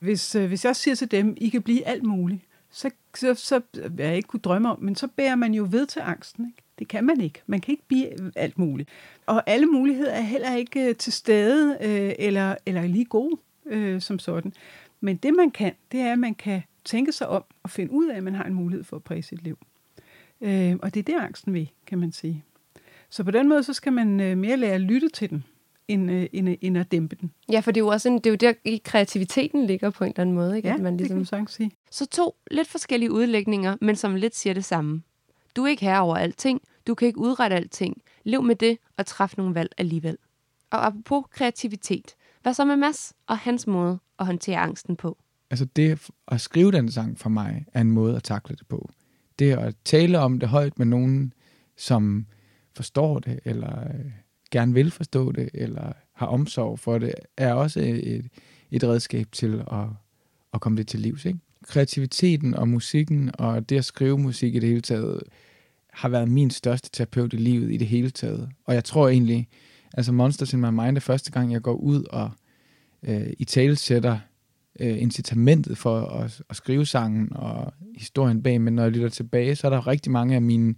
Hvis, 0.00 0.34
øh, 0.34 0.48
hvis 0.48 0.64
jeg 0.64 0.76
siger 0.76 0.94
til 0.94 1.10
dem, 1.10 1.36
I 1.36 1.48
kan 1.48 1.62
blive 1.62 1.86
alt 1.86 2.02
muligt, 2.02 2.40
så, 2.70 2.90
så, 3.14 3.34
så 3.34 3.60
hvad 3.90 4.06
jeg 4.06 4.16
ikke 4.16 4.26
kunne 4.26 4.40
drømme 4.40 4.70
om, 4.70 4.80
men 4.80 4.96
så 4.96 5.08
bærer 5.16 5.36
man 5.36 5.54
jo 5.54 5.68
ved 5.70 5.86
til 5.86 6.00
angsten. 6.00 6.46
Ikke? 6.46 6.62
Det 6.78 6.88
kan 6.88 7.04
man 7.04 7.20
ikke. 7.20 7.42
Man 7.46 7.60
kan 7.60 7.72
ikke 7.72 7.86
blive 7.88 8.36
alt 8.36 8.58
muligt. 8.58 8.88
Og 9.26 9.42
alle 9.46 9.66
muligheder 9.66 10.12
er 10.12 10.20
heller 10.20 10.54
ikke 10.54 10.88
øh, 10.88 10.94
til 10.94 11.12
stede, 11.12 11.78
øh, 11.80 12.12
eller, 12.18 12.54
eller 12.66 12.82
lige 12.82 13.04
gode 13.04 13.36
øh, 13.66 14.00
som 14.00 14.18
sådan. 14.18 14.52
Men 15.00 15.16
det 15.16 15.34
man 15.34 15.50
kan, 15.50 15.72
det 15.92 16.00
er, 16.00 16.12
at 16.12 16.18
man 16.18 16.34
kan 16.34 16.62
tænke 16.84 17.12
sig 17.12 17.28
om 17.28 17.44
og 17.62 17.70
finde 17.70 17.92
ud 17.92 18.08
af, 18.08 18.16
at 18.16 18.22
man 18.22 18.34
har 18.34 18.44
en 18.44 18.54
mulighed 18.54 18.84
for 18.84 18.96
at 18.96 19.04
præge 19.04 19.22
sit 19.22 19.42
liv. 19.42 19.58
Øh, 20.40 20.76
og 20.82 20.94
det 20.94 21.00
er 21.00 21.04
det, 21.04 21.14
angsten 21.14 21.54
vil, 21.54 21.70
kan 21.86 21.98
man 21.98 22.12
sige. 22.12 22.44
Så 23.10 23.24
på 23.24 23.30
den 23.30 23.48
måde, 23.48 23.62
så 23.62 23.72
skal 23.72 23.92
man 23.92 24.20
øh, 24.20 24.38
mere 24.38 24.56
lære 24.56 24.74
at 24.74 24.80
lytte 24.80 25.08
til 25.08 25.30
den, 25.30 25.44
end, 25.88 26.10
øh, 26.10 26.26
end, 26.32 26.56
end 26.60 26.78
at 26.78 26.92
dæmpe 26.92 27.16
den. 27.16 27.32
Ja, 27.52 27.60
for 27.60 27.70
det 27.70 27.80
er 27.80 27.84
jo 27.84 27.88
også 27.88 28.08
en, 28.08 28.14
det 28.14 28.26
er 28.26 28.30
jo 28.30 28.36
der, 28.36 28.52
i 28.64 28.80
kreativiteten 28.84 29.66
ligger 29.66 29.90
på 29.90 30.04
en 30.04 30.10
eller 30.10 30.20
anden 30.20 30.34
måde. 30.34 30.56
Ikke? 30.56 30.68
Ja, 30.68 30.74
At 30.74 30.80
man 30.80 30.98
det 30.98 31.06
kan 31.06 31.16
ligesom... 31.16 31.38
man 31.38 31.46
sige. 31.46 31.70
Så 31.90 32.06
to 32.06 32.36
lidt 32.50 32.68
forskellige 32.68 33.12
udlægninger, 33.12 33.76
men 33.80 33.96
som 33.96 34.14
lidt 34.14 34.36
siger 34.36 34.54
det 34.54 34.64
samme. 34.64 35.02
Du 35.56 35.64
er 35.64 35.68
ikke 35.68 35.84
herre 35.84 36.00
over 36.00 36.16
alting. 36.16 36.62
Du 36.86 36.94
kan 36.94 37.08
ikke 37.08 37.18
udrette 37.18 37.56
alting. 37.56 38.02
Lev 38.24 38.42
med 38.42 38.56
det 38.56 38.78
og 38.96 39.06
træf 39.06 39.36
nogle 39.36 39.54
valg 39.54 39.72
alligevel. 39.78 40.18
Og 40.70 40.86
apropos 40.86 41.24
kreativitet. 41.30 42.14
Hvad 42.48 42.54
så 42.54 42.64
med 42.64 42.76
Mads 42.76 43.12
og 43.26 43.38
hans 43.38 43.66
måde 43.66 43.98
at 44.18 44.26
håndtere 44.26 44.58
angsten 44.58 44.96
på? 44.96 45.18
Altså 45.50 45.64
det 45.64 46.08
at 46.28 46.40
skrive 46.40 46.72
den 46.72 46.90
sang 46.90 47.18
for 47.18 47.28
mig, 47.28 47.66
er 47.72 47.80
en 47.80 47.90
måde 47.90 48.16
at 48.16 48.22
takle 48.22 48.56
det 48.56 48.66
på. 48.66 48.90
Det 49.38 49.52
at 49.52 49.74
tale 49.84 50.18
om 50.18 50.38
det 50.38 50.48
højt 50.48 50.78
med 50.78 50.86
nogen, 50.86 51.32
som 51.76 52.26
forstår 52.76 53.18
det, 53.18 53.40
eller 53.44 53.80
øh, 53.80 54.10
gerne 54.50 54.74
vil 54.74 54.90
forstå 54.90 55.32
det, 55.32 55.50
eller 55.54 55.92
har 56.12 56.26
omsorg 56.26 56.78
for 56.78 56.98
det, 56.98 57.14
er 57.36 57.52
også 57.52 57.80
et, 57.80 58.28
et 58.70 58.84
redskab 58.84 59.32
til 59.32 59.64
at, 59.72 59.86
at 60.54 60.60
komme 60.60 60.78
det 60.78 60.88
til 60.88 61.00
livs. 61.00 61.24
Ikke? 61.24 61.38
Kreativiteten 61.66 62.54
og 62.54 62.68
musikken, 62.68 63.30
og 63.38 63.68
det 63.68 63.78
at 63.78 63.84
skrive 63.84 64.18
musik 64.18 64.54
i 64.54 64.58
det 64.58 64.68
hele 64.68 64.80
taget, 64.80 65.22
har 65.92 66.08
været 66.08 66.28
min 66.28 66.50
største 66.50 66.90
terapeut 66.92 67.32
i 67.32 67.36
livet 67.36 67.72
i 67.72 67.76
det 67.76 67.86
hele 67.86 68.10
taget. 68.10 68.48
Og 68.64 68.74
jeg 68.74 68.84
tror 68.84 69.08
egentlig, 69.08 69.48
altså 69.98 70.12
Monsters 70.12 70.52
in 70.52 70.60
My 70.60 70.70
Mind 70.70 70.96
er 70.96 71.00
første 71.00 71.30
gang, 71.30 71.52
jeg 71.52 71.62
går 71.62 71.74
ud 71.74 72.04
og 72.10 72.30
øh, 73.02 73.26
i 73.38 73.44
tale 73.44 73.76
sætter 73.76 74.18
øh, 74.80 75.02
incitamentet 75.02 75.78
for 75.78 76.00
at, 76.00 76.42
at 76.50 76.56
skrive 76.56 76.86
sangen 76.86 77.32
og 77.32 77.72
historien 77.96 78.42
bag, 78.42 78.60
men 78.60 78.74
når 78.74 78.82
jeg 78.82 78.92
lytter 78.92 79.08
tilbage, 79.08 79.56
så 79.56 79.66
er 79.66 79.70
der 79.70 79.86
rigtig 79.86 80.12
mange 80.12 80.34
af 80.34 80.42
mine 80.42 80.74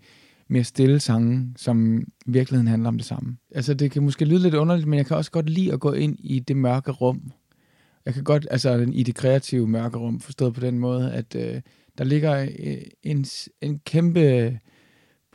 mere 0.49 0.65
stille 0.65 1.01
sange, 1.01 1.53
som 1.57 1.99
i 2.27 2.31
virkeligheden 2.31 2.69
handler 2.69 2.89
om 2.89 2.97
det 2.97 3.07
samme. 3.07 3.37
Altså 3.55 3.75
det 3.75 3.91
kan 3.91 4.03
måske 4.03 4.25
lyde 4.25 4.43
lidt 4.43 4.55
underligt, 4.55 4.89
men 4.89 4.97
jeg 4.97 5.07
kan 5.07 5.17
også 5.17 5.31
godt 5.31 5.51
lide 5.51 5.73
at 5.73 5.81
gå 5.81 5.93
ind 5.93 6.17
i 6.19 6.39
det 6.39 6.57
mørke 6.57 6.91
rum. 6.91 7.33
Jeg 8.07 8.15
kan 8.15 8.25
godt, 8.25 8.47
altså 8.51 8.87
i 8.93 9.03
det 9.03 9.15
kreative 9.15 9.69
mørke 9.69 9.99
rum, 9.99 10.21
forstået 10.21 10.55
på 10.55 10.61
den 10.61 10.79
måde, 10.79 11.13
at 11.13 11.35
øh, 11.35 11.61
der 11.99 12.05
ligger 12.05 12.47
øh, 12.59 12.77
en, 13.03 13.27
en 13.61 13.79
kæmpe 13.79 14.59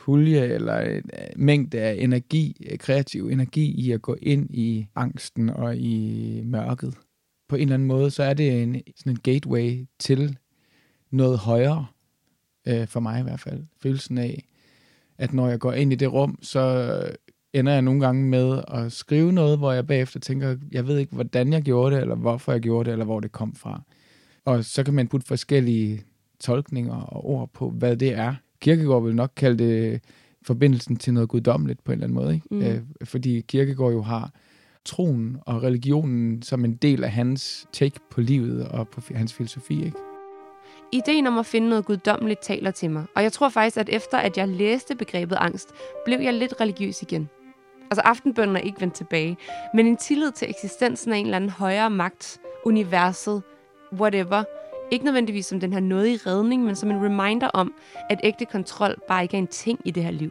pulje 0.06 0.40
eller 0.40 0.80
en 0.80 1.10
øh, 1.12 1.28
mængde 1.36 1.80
af 1.80 1.96
energi, 1.98 2.66
øh, 2.70 2.78
kreativ 2.78 3.28
energi 3.28 3.70
i 3.70 3.92
at 3.92 4.02
gå 4.02 4.16
ind 4.22 4.54
i 4.54 4.86
angsten 4.94 5.50
og 5.50 5.76
i 5.76 6.40
mørket. 6.44 6.94
På 7.48 7.56
en 7.56 7.62
eller 7.62 7.74
anden 7.74 7.88
måde, 7.88 8.10
så 8.10 8.22
er 8.22 8.34
det 8.34 8.62
en, 8.62 8.82
sådan 8.96 9.12
en 9.12 9.18
gateway 9.22 9.86
til 9.98 10.38
noget 11.10 11.38
højere, 11.38 11.86
øh, 12.68 12.86
for 12.86 13.00
mig 13.00 13.20
i 13.20 13.22
hvert 13.22 13.40
fald. 13.40 13.62
Følelsen 13.82 14.18
af, 14.18 14.44
at 15.18 15.32
når 15.32 15.48
jeg 15.48 15.58
går 15.58 15.72
ind 15.72 15.92
i 15.92 15.96
det 15.96 16.12
rum, 16.12 16.38
så 16.42 17.02
ender 17.52 17.72
jeg 17.72 17.82
nogle 17.82 18.00
gange 18.00 18.24
med 18.24 18.62
at 18.68 18.92
skrive 18.92 19.32
noget, 19.32 19.58
hvor 19.58 19.72
jeg 19.72 19.86
bagefter 19.86 20.20
tænker, 20.20 20.56
jeg 20.72 20.86
ved 20.86 20.98
ikke, 20.98 21.14
hvordan 21.14 21.52
jeg 21.52 21.62
gjorde 21.62 21.94
det, 21.94 22.02
eller 22.02 22.14
hvorfor 22.14 22.52
jeg 22.52 22.60
gjorde 22.60 22.84
det, 22.84 22.92
eller 22.92 23.04
hvor 23.04 23.20
det 23.20 23.32
kom 23.32 23.54
fra. 23.54 23.82
Og 24.44 24.64
så 24.64 24.84
kan 24.84 24.94
man 24.94 25.08
putte 25.08 25.26
forskellige 25.26 26.04
tolkninger 26.40 26.94
og 26.94 27.26
ord 27.26 27.50
på, 27.52 27.70
hvad 27.70 27.96
det 27.96 28.14
er. 28.14 28.34
Kirkegaard 28.60 29.04
vil 29.04 29.14
nok 29.14 29.32
kalde 29.36 29.64
det 29.64 30.00
forbindelsen 30.42 30.96
til 30.96 31.14
noget 31.14 31.28
guddommeligt 31.28 31.84
på 31.84 31.92
en 31.92 31.98
eller 31.98 32.06
anden 32.06 32.14
måde. 32.14 32.34
Ikke? 32.34 32.46
Mm. 32.50 32.62
Øh, 32.62 32.80
fordi 33.04 33.40
Kirkegaard 33.40 33.92
jo 33.92 34.02
har 34.02 34.30
troen 34.84 35.36
og 35.46 35.62
religionen 35.62 36.42
som 36.42 36.64
en 36.64 36.76
del 36.76 37.04
af 37.04 37.10
hans 37.10 37.66
take 37.72 38.00
på 38.10 38.20
livet 38.20 38.68
og 38.68 38.88
på 38.88 39.00
hans 39.14 39.34
filosofi. 39.34 39.84
Ikke? 39.84 39.96
Ideen 40.92 41.26
om 41.26 41.38
at 41.38 41.46
finde 41.46 41.68
noget 41.68 41.84
guddommeligt 41.84 42.42
taler 42.42 42.70
til 42.70 42.90
mig, 42.90 43.04
og 43.16 43.22
jeg 43.22 43.32
tror 43.32 43.48
faktisk, 43.48 43.76
at 43.76 43.88
efter 43.88 44.18
at 44.18 44.36
jeg 44.38 44.48
læste 44.48 44.96
begrebet 44.96 45.36
angst, 45.40 45.68
blev 46.04 46.20
jeg 46.20 46.34
lidt 46.34 46.54
religiøs 46.60 47.02
igen. 47.02 47.28
Altså 47.90 48.00
aftenbønnen 48.00 48.56
er 48.56 48.60
ikke 48.60 48.80
vendt 48.80 48.94
tilbage, 48.94 49.36
men 49.74 49.86
en 49.86 49.96
tillid 49.96 50.32
til 50.32 50.50
eksistensen 50.50 51.12
af 51.12 51.16
en 51.18 51.24
eller 51.24 51.36
anden 51.36 51.50
højere 51.50 51.90
magt, 51.90 52.40
universet, 52.64 53.42
whatever, 53.92 54.44
ikke 54.90 55.04
nødvendigvis 55.04 55.46
som 55.46 55.60
den 55.60 55.72
her 55.72 55.80
nådige 55.80 56.20
redning, 56.26 56.64
men 56.64 56.76
som 56.76 56.90
en 56.90 57.04
reminder 57.04 57.48
om, 57.48 57.74
at 58.10 58.20
ægte 58.24 58.44
kontrol 58.44 58.94
bare 59.08 59.22
ikke 59.22 59.34
er 59.34 59.38
en 59.38 59.46
ting 59.46 59.80
i 59.84 59.90
det 59.90 60.02
her 60.02 60.10
liv. 60.10 60.30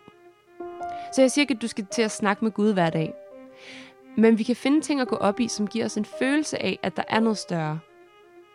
Så 1.14 1.22
jeg 1.22 1.32
siger 1.32 1.44
ikke, 1.44 1.54
at 1.54 1.62
du 1.62 1.68
skal 1.68 1.86
til 1.92 2.02
at 2.02 2.12
snakke 2.12 2.46
med 2.46 2.52
Gud 2.52 2.74
hver 2.74 2.90
dag. 2.90 3.14
Men 4.18 4.38
vi 4.38 4.44
kan 4.44 4.56
finde 4.56 4.82
ting 4.82 5.02
at 5.02 5.08
gå 5.08 5.16
op 5.16 5.40
i, 5.40 5.48
som 5.48 5.68
giver 5.68 5.86
os 5.86 5.98
en 5.98 6.06
følelse 6.20 6.64
af, 6.64 6.80
at 6.84 6.98
der 6.98 7.04
er 7.08 7.20
noget 7.20 7.38
større. 7.38 7.80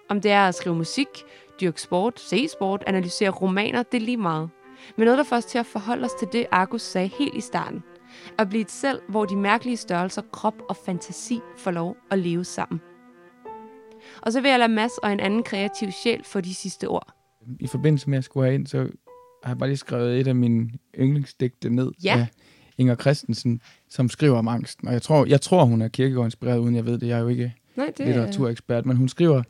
Om 0.08 0.20
det 0.20 0.30
er 0.30 0.48
at 0.48 0.54
skrive 0.54 0.74
musik, 0.74 1.08
dyrke 1.60 1.80
sport, 1.80 2.20
se 2.20 2.48
sport, 2.48 2.84
analysere 2.86 3.30
romaner, 3.30 3.82
det 3.82 4.02
er 4.02 4.04
lige 4.04 4.16
meget. 4.16 4.50
Men 4.96 5.04
noget, 5.04 5.18
der 5.18 5.24
får 5.24 5.36
os 5.36 5.44
til 5.44 5.58
at 5.58 5.66
forholde 5.66 6.04
os 6.04 6.14
til 6.18 6.28
det, 6.32 6.46
Argus 6.50 6.82
sagde 6.82 7.08
helt 7.18 7.34
i 7.34 7.40
starten. 7.40 7.82
At 8.38 8.48
blive 8.48 8.60
et 8.60 8.70
selv, 8.70 9.00
hvor 9.08 9.24
de 9.24 9.36
mærkelige 9.36 9.76
størrelser, 9.76 10.22
krop 10.32 10.54
og 10.68 10.76
fantasi 10.76 11.40
får 11.56 11.70
lov 11.70 11.96
at 12.10 12.18
leve 12.18 12.44
sammen. 12.44 12.80
Og 14.22 14.32
så 14.32 14.40
vil 14.40 14.48
jeg 14.50 14.58
lade 14.58 14.72
Mads 14.72 14.92
og 15.02 15.12
en 15.12 15.20
anden 15.20 15.42
kreativ 15.42 15.88
sjæl 16.02 16.24
få 16.24 16.40
de 16.40 16.54
sidste 16.54 16.88
ord. 16.88 17.14
I 17.60 17.66
forbindelse 17.66 18.10
med, 18.10 18.16
at 18.16 18.18
jeg 18.18 18.24
skulle 18.24 18.46
have 18.46 18.54
ind, 18.54 18.66
så 18.66 18.78
har 19.44 19.50
jeg 19.50 19.58
bare 19.58 19.68
lige 19.68 19.76
skrevet 19.76 20.20
et 20.20 20.26
af 20.26 20.34
mine 20.34 20.70
yndlingsdigte 20.98 21.70
ned 21.70 21.90
Ja. 22.04 22.18
af 22.18 22.26
Inger 22.78 22.94
Christensen, 22.94 23.60
som 23.88 24.08
skriver 24.08 24.38
om 24.38 24.48
angsten. 24.48 24.88
Og 24.88 24.94
jeg 24.94 25.02
tror, 25.02 25.26
jeg 25.26 25.40
tror 25.40 25.64
hun 25.64 25.82
er 25.82 25.88
kirkegård 25.88 26.24
inspireret, 26.26 26.58
uden 26.58 26.74
jeg 26.76 26.86
ved 26.86 26.98
det. 26.98 27.06
Jeg 27.08 27.16
er 27.18 27.22
jo 27.22 27.28
ikke 27.28 27.54
Nej, 27.76 27.92
det 27.98 28.06
litteraturekspert, 28.06 28.86
men 28.86 28.96
hun 28.96 29.08
skriver, 29.08 29.42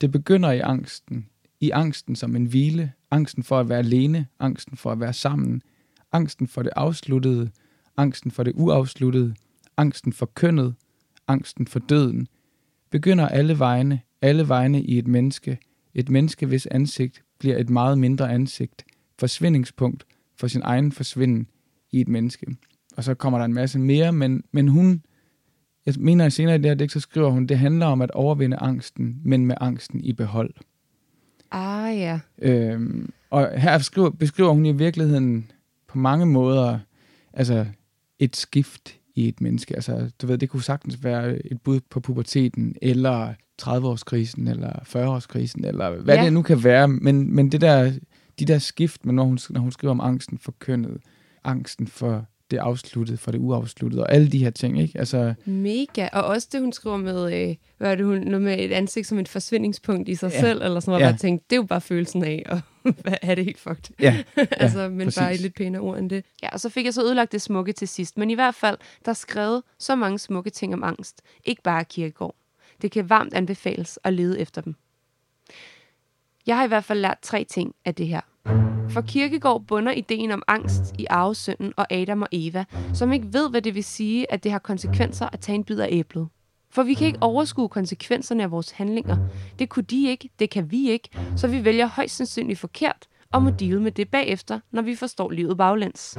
det 0.00 0.12
begynder 0.12 0.50
i 0.50 0.60
angsten. 0.60 1.26
I 1.60 1.70
angsten 1.70 2.16
som 2.16 2.36
en 2.36 2.44
hvile. 2.46 2.92
Angsten 3.10 3.42
for 3.42 3.60
at 3.60 3.68
være 3.68 3.78
alene. 3.78 4.26
Angsten 4.40 4.76
for 4.76 4.92
at 4.92 5.00
være 5.00 5.12
sammen. 5.12 5.62
Angsten 6.12 6.48
for 6.48 6.62
det 6.62 6.72
afsluttede. 6.76 7.50
Angsten 7.96 8.30
for 8.30 8.42
det 8.42 8.52
uafsluttede. 8.56 9.34
Angsten 9.76 10.12
for 10.12 10.26
kønnet. 10.26 10.74
Angsten 11.28 11.66
for 11.66 11.78
døden. 11.78 12.28
Begynder 12.90 13.28
alle 13.28 13.58
vegne. 13.58 14.00
Alle 14.22 14.48
vegne 14.48 14.82
i 14.82 14.98
et 14.98 15.06
menneske. 15.06 15.58
Et 15.94 16.08
menneske, 16.08 16.46
hvis 16.46 16.66
ansigt 16.66 17.22
bliver 17.38 17.56
et 17.56 17.70
meget 17.70 17.98
mindre 17.98 18.32
ansigt. 18.32 18.84
Forsvindingspunkt 19.18 20.06
for 20.36 20.46
sin 20.46 20.62
egen 20.64 20.92
forsvinden 20.92 21.46
i 21.92 22.00
et 22.00 22.08
menneske. 22.08 22.46
Og 22.96 23.04
så 23.04 23.14
kommer 23.14 23.38
der 23.38 23.44
en 23.44 23.54
masse 23.54 23.78
mere, 23.78 24.12
men, 24.12 24.44
men 24.52 24.68
hun 24.68 25.02
jeg 25.86 25.94
mener 25.98 26.28
senere 26.28 26.54
i 26.54 26.58
det 26.58 26.66
her 26.66 26.74
digt, 26.74 26.92
så 26.92 27.00
skriver 27.00 27.30
hun, 27.30 27.46
det 27.46 27.58
handler 27.58 27.86
om 27.86 28.02
at 28.02 28.10
overvinde 28.10 28.56
angsten, 28.56 29.20
men 29.24 29.46
med 29.46 29.56
angsten 29.60 30.04
i 30.04 30.12
behold. 30.12 30.54
Ah 31.50 31.98
ja. 31.98 32.20
Øhm, 32.38 33.12
og 33.30 33.60
her 33.60 33.78
skriver, 33.78 34.10
beskriver 34.10 34.52
hun 34.52 34.66
i 34.66 34.72
virkeligheden 34.72 35.50
på 35.88 35.98
mange 35.98 36.26
måder 36.26 36.78
altså 37.32 37.66
et 38.18 38.36
skift 38.36 38.95
i 39.16 39.28
et 39.28 39.40
menneske. 39.40 39.74
Altså, 39.74 40.10
du 40.22 40.26
ved, 40.26 40.38
det 40.38 40.48
kunne 40.48 40.62
sagtens 40.62 41.04
være 41.04 41.46
et 41.46 41.62
bud 41.62 41.80
på 41.90 42.00
puberteten, 42.00 42.74
eller 42.82 43.34
30-årskrisen, 43.62 44.48
eller 44.50 44.72
40-årskrisen, 44.72 45.66
eller 45.66 45.90
hvad 46.02 46.14
Ja. 46.16 46.24
det 46.24 46.32
nu 46.32 46.42
kan 46.42 46.64
være. 46.64 46.88
Men, 46.88 47.34
men 47.34 47.52
det 47.52 47.60
der, 47.60 47.92
de 48.38 48.44
der 48.44 48.58
skift, 48.58 49.06
men 49.06 49.14
når 49.16 49.24
hun, 49.24 49.38
når 49.50 49.60
hun 49.60 49.72
skriver 49.72 49.90
om 49.90 50.00
angsten 50.00 50.38
for 50.38 50.54
kønnet, 50.58 50.98
angsten 51.44 51.86
for 51.86 52.26
det 52.50 52.56
afsluttede, 52.58 53.18
for 53.18 53.30
det 53.30 53.38
uafsluttede, 53.38 54.02
og 54.02 54.12
alle 54.12 54.28
de 54.32 54.38
her 54.38 54.50
ting, 54.50 54.80
ikke? 54.80 54.98
Altså, 54.98 55.34
Mega. 55.44 56.08
Og 56.12 56.24
også 56.24 56.48
det, 56.52 56.60
hun 56.60 56.72
skriver 56.72 56.96
med, 56.96 57.48
øh, 57.50 57.56
hvad 57.78 57.90
er 57.90 57.94
det, 57.94 58.06
hun, 58.06 58.18
noget 58.18 58.42
med 58.42 58.58
et 58.58 58.72
ansigt 58.72 59.06
som 59.06 59.18
et 59.18 59.28
forsvindingspunkt 59.28 60.08
i 60.08 60.14
sig 60.14 60.30
Ja. 60.32 60.40
selv, 60.40 60.62
eller 60.62 60.80
sådan 60.80 60.90
noget, 60.90 61.00
Ja. 61.00 61.06
ja. 61.06 61.10
jeg 61.12 61.20
tænkte, 61.20 61.46
det 61.50 61.56
er 61.56 61.60
jo 61.60 61.66
bare 61.66 61.80
følelsen 61.80 62.24
af 62.24 62.42
at 62.46 62.58
have 63.22 63.36
det 63.36 63.44
helt 63.44 63.58
fucked. 63.58 63.94
ja, 64.00 64.22
altså, 64.50 64.88
men 64.88 65.06
præcis. 65.06 65.18
bare 65.20 65.34
i 65.34 65.36
lidt 65.36 65.54
pænere 65.54 65.82
ord 65.82 65.98
end 65.98 66.10
det. 66.10 66.24
Ja, 66.42 66.48
og 66.52 66.60
så 66.60 66.68
fik 66.68 66.84
jeg 66.84 66.94
så 66.94 67.02
ødelagt 67.02 67.32
det 67.32 67.42
smukke 67.42 67.72
til 67.72 67.88
sidst. 67.88 68.18
Men 68.18 68.30
i 68.30 68.34
hvert 68.34 68.54
fald, 68.54 68.78
der 69.04 69.10
er 69.10 69.14
skrevet 69.14 69.62
så 69.78 69.96
mange 69.96 70.18
smukke 70.18 70.50
ting 70.50 70.74
om 70.74 70.82
angst. 70.84 71.22
Ikke 71.44 71.62
bare 71.62 71.84
Kierkegaard. 71.84 72.34
Det 72.82 72.90
kan 72.90 73.10
varmt 73.10 73.34
anbefales 73.34 73.98
at 74.04 74.12
lede 74.12 74.40
efter 74.40 74.60
dem. 74.60 74.74
Jeg 76.46 76.56
har 76.56 76.64
i 76.64 76.68
hvert 76.68 76.84
fald 76.84 76.98
lært 77.00 77.18
tre 77.22 77.44
ting 77.44 77.74
af 77.84 77.94
det 77.94 78.06
her. 78.08 78.20
For 78.90 79.00
Kierkegaard 79.00 79.64
bunder 79.66 79.92
ideen 79.92 80.30
om 80.30 80.42
angst 80.48 80.94
i 80.98 81.06
arvesynden 81.10 81.72
og 81.76 81.92
Adam 81.92 82.22
og 82.22 82.28
Eva, 82.32 82.64
som 82.94 83.12
ikke 83.12 83.32
ved, 83.32 83.50
hvad 83.50 83.62
det 83.62 83.74
vil 83.74 83.84
sige, 83.84 84.32
at 84.32 84.44
det 84.44 84.52
har 84.52 84.58
konsekvenser 84.58 85.28
at 85.32 85.40
tage 85.40 85.56
en 85.56 85.64
bid 85.64 85.78
af 85.78 85.88
æblet. 85.90 86.28
For 86.70 86.82
vi 86.82 86.94
kan 86.94 87.06
ikke 87.06 87.22
overskue 87.22 87.68
konsekvenserne 87.68 88.42
af 88.42 88.50
vores 88.50 88.70
handlinger. 88.70 89.16
Det 89.58 89.68
kunne 89.68 89.82
de 89.82 90.08
ikke, 90.08 90.30
det 90.38 90.50
kan 90.50 90.70
vi 90.70 90.90
ikke, 90.90 91.08
så 91.36 91.48
vi 91.48 91.64
vælger 91.64 91.86
højst 91.86 92.16
sandsynligt 92.16 92.58
forkert 92.58 93.08
og 93.32 93.42
må 93.42 93.50
deal 93.50 93.80
med 93.80 93.92
det 93.92 94.08
bagefter, 94.08 94.60
når 94.70 94.82
vi 94.82 94.94
forstår 94.94 95.30
livet 95.30 95.56
baglæns. 95.56 96.18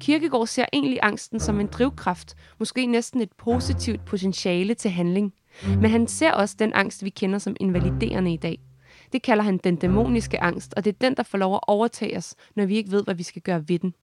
Kierkegaard 0.00 0.46
ser 0.46 0.64
egentlig 0.72 0.98
angsten 1.02 1.40
som 1.40 1.60
en 1.60 1.66
drivkraft, 1.66 2.34
måske 2.58 2.86
næsten 2.86 3.20
et 3.20 3.32
positivt 3.32 4.04
potentiale 4.04 4.74
til 4.74 4.90
handling. 4.90 5.32
Men 5.66 5.90
han 5.90 6.06
ser 6.06 6.32
også 6.32 6.56
den 6.58 6.72
angst, 6.74 7.04
vi 7.04 7.10
kender 7.10 7.38
som 7.38 7.56
invaliderende 7.60 8.32
i 8.32 8.36
dag. 8.36 8.67
Det 9.12 9.22
kalder 9.22 9.44
han 9.44 9.58
den 9.64 9.76
dæmoniske 9.76 10.42
angst, 10.42 10.74
og 10.76 10.84
det 10.84 10.90
er 10.92 10.98
den, 11.00 11.14
der 11.14 11.22
får 11.22 11.38
lov 11.38 11.54
at 11.54 11.60
overtage 11.66 12.16
os, 12.16 12.34
når 12.56 12.66
vi 12.66 12.76
ikke 12.76 12.90
ved, 12.90 13.04
hvad 13.04 13.14
vi 13.14 13.22
skal 13.22 13.42
gøre 13.42 13.68
ved 13.68 13.78
den. 13.78 13.94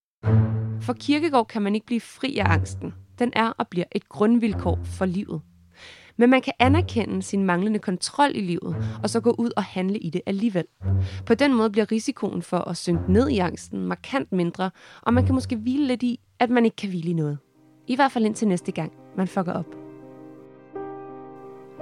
For 0.82 0.94
Kierkegaard 0.94 1.48
kan 1.48 1.62
man 1.62 1.76
ikke 1.76 1.86
blive 1.86 2.02
fri 2.02 2.38
af 2.38 2.46
angsten. 2.54 2.94
Den 3.20 3.32
er 3.36 3.50
og 3.50 3.68
bliver 3.68 3.86
et 3.92 4.10
grundvilkår 4.10 4.80
for 4.84 5.06
livet. 5.06 5.42
Men 6.18 6.30
man 6.30 6.42
kan 6.42 6.54
anerkende 6.60 7.22
sin 7.22 7.44
manglende 7.44 7.80
kontrol 7.80 8.32
i 8.36 8.42
livet, 8.42 8.76
og 9.04 9.10
så 9.10 9.20
gå 9.20 9.36
ud 9.38 9.52
og 9.58 9.64
handle 9.64 10.00
i 10.00 10.10
det 10.10 10.22
alligevel. 10.26 10.66
På 11.26 11.34
den 11.34 11.54
måde 11.54 11.70
bliver 11.70 11.92
risikoen 11.92 12.42
for 12.42 12.58
at 12.58 12.78
synke 12.78 13.14
ned 13.14 13.30
i 13.30 13.38
angsten 13.38 13.88
markant 13.88 14.32
mindre, 14.32 14.72
og 15.02 15.14
man 15.14 15.26
kan 15.26 15.36
måske 15.36 15.56
hvile 15.56 15.88
lidt 15.88 16.04
i, 16.04 16.20
at 16.40 16.50
man 16.50 16.66
ikke 16.66 16.76
kan 16.76 16.90
hvile 16.90 17.10
i 17.10 17.14
noget. 17.14 17.38
I 17.88 17.96
hvert 17.96 18.12
fald 18.12 18.26
indtil 18.26 18.48
næste 18.48 18.72
gang, 18.72 18.94
man 19.18 19.28
fucker 19.28 19.54
op. 19.54 19.85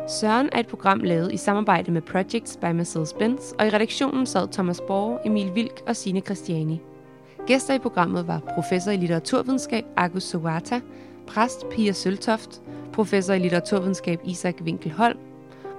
Søren 0.08 0.50
er 0.52 0.60
et 0.60 0.68
program 0.68 1.00
lavet 1.00 1.34
i 1.34 1.38
samarbejde 1.38 1.92
med 1.92 2.02
Projects 2.02 2.58
by 2.62 2.66
Mercedes-Benz, 2.66 3.56
og 3.60 3.68
i 3.68 3.70
redaktionen 3.70 4.26
sad 4.26 4.48
Thomas 4.52 4.82
Borg, 4.88 5.20
Emil 5.26 5.56
Vilk 5.56 5.82
og 5.88 5.96
Sine 5.96 6.20
Christiani. 6.20 6.82
Gæster 7.48 7.74
i 7.74 7.80
programmet 7.80 8.28
var 8.28 8.42
professor 8.56 8.92
i 8.92 8.98
litteraturvidenskab 8.98 9.86
Agus 9.98 10.24
Sowata, 10.24 10.82
præst 11.28 11.70
Pia 11.70 11.92
Søltoft, 11.92 12.62
professor 12.94 13.34
i 13.34 13.40
litteraturvidenskab 13.40 14.20
Isak 14.26 14.56
Winkelholm 14.62 15.20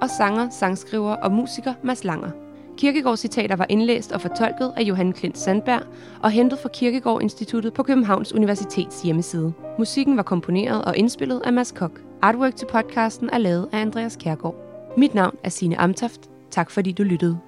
og 0.01 0.11
sanger, 0.11 0.51
sangskriver 0.51 1.15
og 1.15 1.33
musiker 1.33 1.75
Mads 1.83 2.05
Langer. 2.05 2.31
Kirkegaards 2.77 3.21
citater 3.21 3.57
var 3.57 3.67
indlæst 3.69 4.13
og 4.13 4.21
fortolket 4.21 4.73
af 4.77 4.83
Johan 4.83 5.13
Klint 5.13 5.39
Sandberg 5.39 5.83
og 6.23 6.31
hentet 6.31 6.59
fra 6.59 6.69
Kirkegaard 6.69 7.23
Instituttet 7.23 7.73
på 7.73 7.83
Københavns 7.83 8.33
Universitets 8.33 9.03
hjemmeside. 9.03 9.53
Musikken 9.79 10.17
var 10.17 10.23
komponeret 10.23 10.85
og 10.85 10.97
indspillet 10.97 11.43
af 11.45 11.53
Mads 11.53 11.73
Kok. 11.73 12.04
Artwork 12.22 12.57
til 12.57 12.66
podcasten 12.66 13.31
er 13.33 13.38
lavet 13.38 13.68
af 13.72 13.79
Andreas 13.79 14.16
Kærgaard. 14.16 14.55
Mit 14.96 15.14
navn 15.14 15.37
er 15.44 15.48
Sine 15.48 15.81
Amtoft. 15.81 16.20
Tak 16.50 16.70
fordi 16.70 16.92
du 16.92 17.03
lyttede. 17.03 17.38